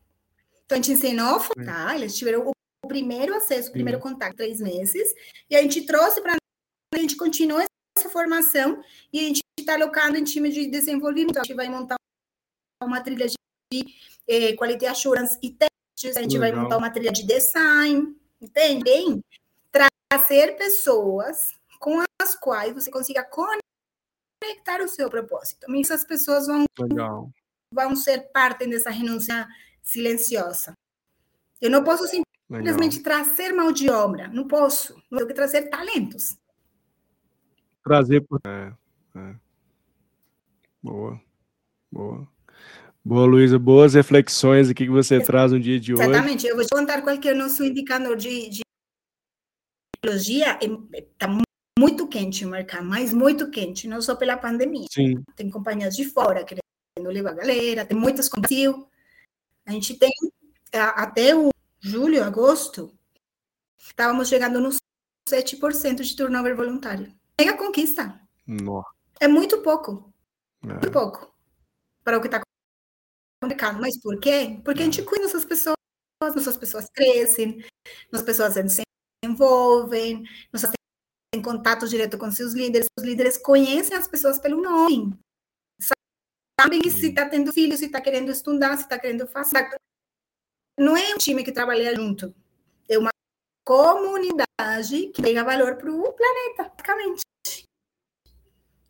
Então, 0.66 0.78
a 0.78 0.82
gente 0.82 0.92
ensinou, 0.92 1.40
tá? 1.66 1.96
Eles 1.96 2.16
tiveram 2.16 2.50
o 2.50 2.88
primeiro 2.88 3.36
acesso, 3.36 3.70
o 3.70 3.74
primeiro 3.74 4.00
contato, 4.00 4.36
três 4.36 4.60
meses, 4.60 5.14
e 5.50 5.56
a 5.56 5.62
gente 5.62 5.86
trouxe 5.86 6.22
para 6.22 6.36
a 6.94 6.98
gente 6.98 7.18
continua 7.18 7.64
essa 7.98 8.10
formação 8.10 8.82
e 9.12 9.20
a 9.20 9.24
gente 9.24 9.42
está 9.60 9.74
alocando 9.74 10.18
em 10.18 10.24
time 10.24 10.50
de 10.50 10.68
desenvolvimento. 10.68 11.38
A 11.38 11.44
gente 11.44 11.56
vai 11.56 11.70
montar 11.70 11.96
uma 12.82 13.02
trilha 13.02 13.28
de 13.28 13.36
eh, 14.28 14.56
quality 14.56 14.86
assurance 14.86 15.38
e 15.42 15.52
testes, 15.52 16.18
a 16.18 16.22
gente 16.22 16.38
Legal. 16.38 16.56
vai 16.56 16.64
montar 16.64 16.78
uma 16.78 16.90
trilha 16.90 17.12
de 17.12 17.24
design, 17.24 18.16
entende? 18.42 19.24
Trazer 19.72 20.58
pessoas 20.58 21.54
com 21.80 22.04
as 22.22 22.36
quais 22.36 22.74
você 22.74 22.90
consiga 22.90 23.24
conectar 23.24 24.82
o 24.82 24.88
seu 24.88 25.10
propósito. 25.10 25.72
E 25.74 25.82
essas 25.82 26.04
pessoas 26.04 26.48
vão, 26.48 26.66
Legal. 26.80 27.32
vão 27.72 27.96
ser 27.96 28.32
parte 28.32 28.68
dessa 28.68 28.90
renúncia 28.90 29.48
silenciosa. 29.82 30.74
Eu 31.62 31.70
não 31.70 31.84
posso 31.84 32.08
simplesmente 32.08 32.98
Legal. 32.98 33.04
trazer 33.04 33.54
mão 33.54 33.72
de 33.72 33.90
obra, 33.90 34.28
não 34.28 34.48
posso. 34.48 34.94
Eu 35.12 35.18
tenho 35.20 35.28
que 35.28 35.34
trazer 35.34 35.70
talentos. 35.70 36.38
Trazer. 37.84 38.26
É, 38.46 38.74
é. 39.16 39.36
Boa, 40.82 41.20
boa. 41.92 42.28
Boa, 43.08 43.26
Luísa, 43.26 43.58
boas 43.58 43.94
reflexões 43.94 44.70
aqui 44.70 44.84
que 44.84 44.92
você 44.92 45.24
traz 45.24 45.54
no 45.54 45.60
dia 45.62 45.80
de 45.80 45.94
hoje. 45.94 46.04
Exatamente, 46.04 46.46
eu 46.46 46.58
vou 46.58 46.66
te 46.66 46.70
contar 46.70 47.02
qual 47.02 47.18
que 47.18 47.30
é 47.30 47.32
o 47.32 47.38
nosso 47.38 47.64
indicador 47.64 48.18
de, 48.18 48.50
de 48.50 48.62
tecnologia. 49.96 50.60
Está 50.94 51.30
muito 51.80 52.06
quente 52.10 52.44
o 52.44 52.50
mercado, 52.50 52.84
mas 52.84 53.14
muito 53.14 53.50
quente, 53.50 53.88
não 53.88 54.02
só 54.02 54.14
pela 54.14 54.36
pandemia. 54.36 54.88
Sim. 54.92 55.24
Tem 55.38 55.50
companhias 55.50 55.96
de 55.96 56.04
fora 56.04 56.44
querendo 56.44 57.10
levar 57.10 57.30
a 57.30 57.36
galera, 57.36 57.86
tem 57.86 57.98
muitas 57.98 58.28
com 58.28 58.42
A 59.66 59.72
gente 59.72 59.94
tem 59.94 60.12
até 60.74 61.34
o 61.34 61.48
julho, 61.80 62.22
agosto, 62.22 62.94
estávamos 63.78 64.28
chegando 64.28 64.60
nos 64.60 64.80
7% 65.30 66.02
de 66.02 66.14
turnover 66.14 66.58
voluntário. 66.58 67.10
Mega 67.40 67.56
conquista. 67.56 68.20
Nossa. 68.46 68.90
É 69.18 69.30
muito 69.30 69.60
pouco. 69.60 70.14
É. 70.62 70.68
Muito 70.68 70.92
pouco. 70.92 71.34
Para 72.04 72.18
o 72.18 72.22
que 72.22 72.28
está 72.28 72.42
complicado. 73.42 73.80
Mas 73.80 74.00
por 74.00 74.20
quê? 74.20 74.60
Porque 74.64 74.82
a 74.82 74.86
gente 74.86 75.04
cuida 75.04 75.26
dessas 75.26 75.46
pessoas, 75.46 75.76
nossas 76.22 76.58
pessoas 76.58 76.88
crescem, 76.94 77.64
nossas 78.12 78.26
pessoas 78.26 78.54
se 78.54 78.82
envolvem, 79.24 80.24
nossas 80.52 80.72
têm 81.32 81.42
contato 81.42 81.88
direto 81.88 82.18
com 82.18 82.32
seus 82.32 82.54
líderes, 82.54 82.88
os 82.98 83.06
líderes 83.06 83.38
conhecem 83.38 83.96
as 83.98 84.08
pessoas 84.08 84.40
pelo 84.40 84.62
nome. 84.62 85.18
Sabem 86.60 86.82
se 86.90 87.10
está 87.10 87.30
tendo 87.30 87.54
filho, 87.54 87.78
se 87.78 87.86
está 87.86 88.02
querendo 88.02 88.32
estudar, 88.32 88.76
se 88.78 88.84
está 88.84 88.98
querendo 88.98 89.28
fazer. 89.28 89.70
Não 90.80 90.98
é 90.98 91.14
um 91.14 91.18
time 91.18 91.44
que 91.44 91.52
trabalha 91.52 91.96
junto. 91.96 92.34
É 92.90 92.98
uma 92.98 93.12
comunidade 93.66 95.10
que 95.14 95.22
pega 95.22 95.44
valor 95.44 95.76
para 95.76 95.92
o 95.92 96.14
planeta, 96.14 96.70
praticamente. 96.70 97.22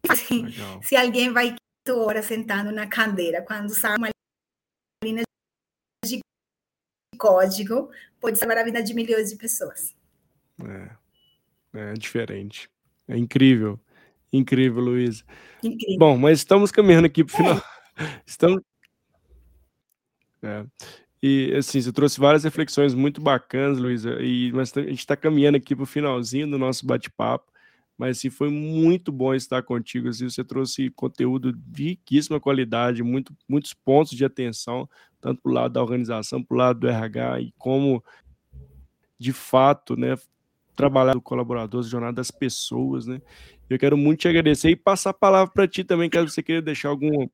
Assim, 0.07 0.45
se 0.81 0.95
alguém 0.95 1.33
vai 1.33 1.55
horas 1.89 2.25
sentado 2.25 2.71
na 2.71 2.87
cadeira, 2.87 3.41
quando 3.41 3.73
sai 3.73 3.97
uma 3.97 4.09
código, 7.17 7.89
pode 8.19 8.37
salvar 8.37 8.59
a 8.59 8.63
vida 8.63 8.81
de 8.81 8.93
milhões 8.93 9.29
de 9.29 9.35
pessoas. 9.35 9.95
É, 10.63 11.91
é 11.91 11.93
diferente. 11.93 12.69
É 13.07 13.17
incrível. 13.17 13.79
Incrível, 14.31 14.81
Luiz. 14.81 15.23
Bom, 15.97 16.17
mas 16.17 16.39
estamos 16.39 16.71
caminhando 16.71 17.05
aqui 17.05 17.23
para 17.23 17.33
o 17.33 17.37
final. 17.37 17.57
É. 17.97 18.21
Estamos. 18.25 18.61
É. 20.43 20.65
E 21.21 21.55
assim, 21.55 21.81
você 21.81 21.91
trouxe 21.91 22.19
várias 22.19 22.43
reflexões 22.43 22.93
muito 22.93 23.19
bacanas, 23.19 23.79
Luísa, 23.79 24.21
e 24.21 24.51
mas 24.51 24.75
a 24.77 24.81
gente 24.81 24.99
está 24.99 25.15
caminhando 25.15 25.57
aqui 25.57 25.75
para 25.75 25.83
o 25.83 25.87
finalzinho 25.87 26.49
do 26.49 26.57
nosso 26.59 26.85
bate-papo. 26.85 27.51
Mas 27.97 28.17
assim, 28.17 28.29
foi 28.29 28.49
muito 28.49 29.11
bom 29.11 29.33
estar 29.33 29.63
contigo. 29.63 30.09
Assim, 30.09 30.29
você 30.29 30.43
trouxe 30.43 30.89
conteúdo 30.91 31.51
de 31.51 31.83
riquíssima 31.89 32.39
qualidade, 32.39 33.01
muito, 33.03 33.35
muitos 33.49 33.73
pontos 33.73 34.15
de 34.15 34.23
atenção, 34.23 34.87
tanto 35.19 35.41
para 35.41 35.49
o 35.51 35.53
lado 35.53 35.73
da 35.73 35.81
organização, 35.81 36.43
para 36.43 36.55
o 36.55 36.57
lado 36.57 36.79
do 36.81 36.87
RH, 36.87 37.41
e 37.41 37.53
como 37.57 38.03
de 39.19 39.33
fato, 39.33 39.95
né, 39.97 40.15
trabalhar 40.75 41.13
do 41.13 41.21
colaborador, 41.21 41.79
a 41.83 41.87
jornada 41.87 42.13
das 42.17 42.29
pessoas, 42.29 43.07
né? 43.07 43.19
Eu 43.69 43.79
quero 43.79 43.97
muito 43.97 44.19
te 44.21 44.27
agradecer 44.27 44.69
e 44.69 44.75
passar 44.75 45.09
a 45.09 45.13
palavra 45.13 45.51
para 45.51 45.67
ti 45.67 45.83
também, 45.83 46.09
caso 46.09 46.29
você 46.29 46.43
queira 46.43 46.61
deixar 46.61 46.89
alguma 46.89 47.27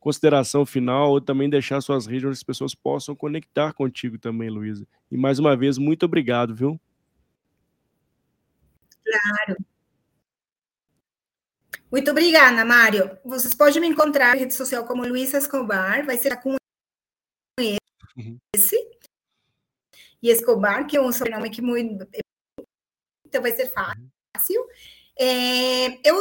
consideração 0.00 0.64
final 0.64 1.10
ou 1.10 1.20
também 1.20 1.50
deixar 1.50 1.80
suas 1.80 2.06
redes 2.06 2.24
onde 2.24 2.32
as 2.34 2.42
pessoas 2.42 2.74
possam 2.74 3.14
conectar 3.14 3.72
contigo 3.74 4.18
também, 4.18 4.48
Luísa. 4.48 4.86
E 5.10 5.16
mais 5.16 5.38
uma 5.38 5.56
vez, 5.56 5.78
muito 5.78 6.04
obrigado, 6.06 6.54
viu? 6.54 6.80
Claro. 9.04 9.56
Muito 11.90 12.10
obrigada, 12.10 12.64
Mário. 12.64 13.18
Vocês 13.24 13.54
podem 13.54 13.80
me 13.80 13.88
encontrar 13.88 14.34
na 14.34 14.40
rede 14.40 14.54
social 14.54 14.86
como 14.86 15.06
Luiz 15.06 15.32
Escobar, 15.32 16.04
vai 16.04 16.18
ser 16.18 16.40
com 16.40 16.56
uhum. 17.58 18.38
esse. 18.54 18.76
Uhum. 18.76 18.90
E 20.22 20.30
Escobar, 20.30 20.86
que 20.86 20.96
é 20.96 21.00
um 21.00 21.12
sobrenome 21.12 21.50
que 21.50 21.62
muito. 21.62 22.08
Então 23.24 23.42
vai 23.42 23.52
ser 23.52 23.68
fácil. 23.68 24.66
É, 25.18 26.08
eu 26.08 26.20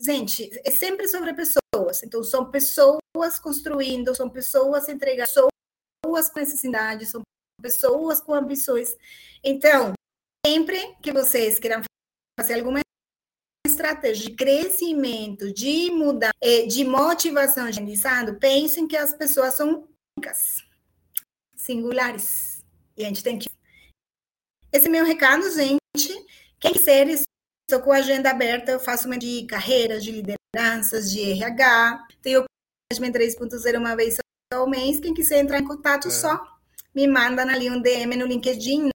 gente, 0.00 0.50
é 0.64 0.70
sempre 0.70 1.06
sobre 1.06 1.34
pessoas. 1.34 2.02
Então, 2.02 2.24
são 2.24 2.50
pessoas 2.50 3.38
construindo, 3.40 4.14
são 4.14 4.28
pessoas 4.28 4.88
entregando, 4.88 5.28
pessoas 6.02 6.30
com 6.30 6.40
necessidades, 6.40 7.10
são 7.10 7.22
pessoas 7.60 8.20
com 8.20 8.34
ambições. 8.34 8.96
Então, 9.44 9.92
sempre 10.44 10.96
que 11.02 11.12
vocês 11.12 11.58
queiram 11.58 11.82
fazer 12.38 12.54
alguma 12.54 12.80
estratégia 13.80 14.28
de 14.28 14.36
crescimento, 14.36 15.52
de 15.52 15.90
mudar, 15.90 16.32
é, 16.40 16.66
de 16.66 16.84
motivação 16.84 17.68
de 17.70 17.78
aprendizado, 17.78 18.38
pensem 18.38 18.86
que 18.86 18.96
as 18.96 19.12
pessoas 19.12 19.54
são 19.54 19.88
únicas, 20.16 20.62
singulares. 21.56 22.62
E 22.96 23.04
a 23.04 23.08
gente 23.08 23.22
tem 23.22 23.38
que. 23.38 23.48
Esse 24.72 24.86
é 24.86 24.90
meu 24.90 25.04
recado, 25.04 25.42
gente. 25.50 25.80
Quem 26.60 26.72
quiser, 26.72 27.08
estou 27.08 27.80
com 27.82 27.92
a 27.92 27.96
agenda 27.96 28.30
aberta, 28.30 28.72
eu 28.72 28.80
faço 28.80 29.06
uma 29.06 29.18
de 29.18 29.46
carreiras, 29.46 30.04
de 30.04 30.12
lideranças, 30.12 31.10
de 31.10 31.32
RH. 31.32 32.06
Tenho 32.20 32.42
o 32.42 32.44
Management 32.92 33.18
3.0 33.18 33.78
uma 33.78 33.96
vez 33.96 34.16
ao 34.52 34.68
mês. 34.68 35.00
Quem 35.00 35.14
quiser 35.14 35.40
entrar 35.40 35.58
em 35.58 35.66
contato, 35.66 36.08
é. 36.08 36.10
só 36.10 36.38
me 36.94 37.06
manda 37.08 37.42
ali 37.42 37.70
um 37.70 37.80
DM 37.80 38.16
no 38.16 38.26
LinkedIn. 38.26 38.90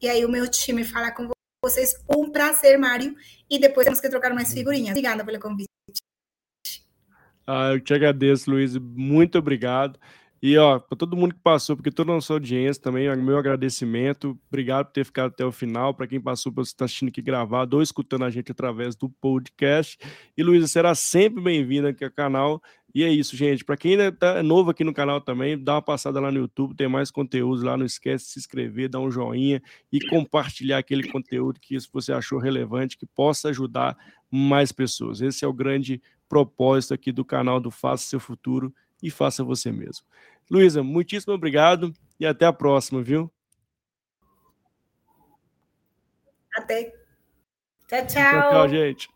E 0.00 0.08
aí 0.08 0.24
o 0.24 0.28
meu 0.28 0.48
time 0.48 0.84
fala 0.84 1.10
com 1.10 1.35
vocês. 1.68 1.94
Um 2.08 2.30
prazer, 2.30 2.78
Mário. 2.78 3.14
E 3.50 3.58
depois 3.58 3.84
temos 3.84 4.00
que 4.00 4.08
trocar 4.08 4.32
mais 4.34 4.52
figurinhas. 4.52 4.90
Obrigada 4.90 5.24
pelo 5.24 5.38
convite. 5.40 5.68
Ah, 7.46 7.70
eu 7.72 7.80
te 7.80 7.94
agradeço, 7.94 8.50
Luiz. 8.50 8.76
Muito 8.76 9.38
obrigado. 9.38 9.98
E 10.42 10.56
ó, 10.58 10.78
para 10.78 10.98
todo 10.98 11.16
mundo 11.16 11.34
que 11.34 11.40
passou, 11.40 11.76
porque 11.76 11.90
toda 11.90 12.12
a 12.12 12.14
nossa 12.14 12.32
audiência 12.32 12.82
também, 12.82 13.14
meu 13.16 13.38
agradecimento. 13.38 14.38
Obrigado 14.48 14.86
por 14.86 14.92
ter 14.92 15.04
ficado 15.04 15.28
até 15.28 15.44
o 15.44 15.50
final. 15.50 15.94
Para 15.94 16.06
quem 16.06 16.20
passou, 16.20 16.52
para 16.52 16.62
você 16.62 16.70
estar 16.70 16.78
tá 16.80 16.84
assistindo 16.84 17.08
aqui 17.08 17.22
gravado 17.22 17.76
ou 17.76 17.82
escutando 17.82 18.24
a 18.24 18.30
gente 18.30 18.52
através 18.52 18.94
do 18.94 19.08
podcast. 19.08 19.98
E 20.36 20.42
Luísa 20.42 20.68
será 20.68 20.94
sempre 20.94 21.42
bem-vinda 21.42 21.88
aqui 21.88 22.04
ao 22.04 22.10
canal. 22.10 22.62
E 22.94 23.02
é 23.02 23.10
isso, 23.10 23.36
gente. 23.36 23.64
Para 23.64 23.76
quem 23.76 23.92
ainda 23.92 24.12
tá, 24.12 24.42
novo 24.42 24.70
aqui 24.70 24.84
no 24.84 24.92
canal 24.92 25.20
também, 25.20 25.58
dá 25.58 25.74
uma 25.74 25.82
passada 25.82 26.20
lá 26.20 26.30
no 26.30 26.38
YouTube, 26.38 26.74
tem 26.74 26.88
mais 26.88 27.10
conteúdos 27.10 27.62
lá. 27.62 27.76
Não 27.76 27.86
esquece 27.86 28.26
de 28.26 28.30
se 28.32 28.38
inscrever, 28.38 28.88
dar 28.88 29.00
um 29.00 29.10
joinha 29.10 29.62
e 29.92 30.00
compartilhar 30.08 30.78
aquele 30.78 31.08
conteúdo 31.08 31.60
que 31.60 31.76
você 31.92 32.12
achou 32.12 32.38
relevante, 32.38 32.96
que 32.96 33.06
possa 33.06 33.48
ajudar 33.48 33.96
mais 34.30 34.70
pessoas. 34.70 35.20
Esse 35.20 35.44
é 35.44 35.48
o 35.48 35.52
grande 35.52 36.00
propósito 36.28 36.94
aqui 36.94 37.12
do 37.12 37.24
canal 37.24 37.60
do 37.60 37.70
Faça 37.70 38.04
Seu 38.04 38.20
Futuro 38.20 38.72
e 39.02 39.10
faça 39.10 39.44
você 39.44 39.70
mesmo. 39.70 40.04
Luísa, 40.50 40.82
muitíssimo 40.82 41.34
obrigado 41.34 41.92
e 42.18 42.26
até 42.26 42.46
a 42.46 42.52
próxima, 42.52 43.02
viu? 43.02 43.30
Até. 46.56 46.94
Tchau, 47.88 48.06
tchau. 48.06 48.06
Tchau, 48.06 48.50
tchau 48.50 48.68
gente. 48.68 49.15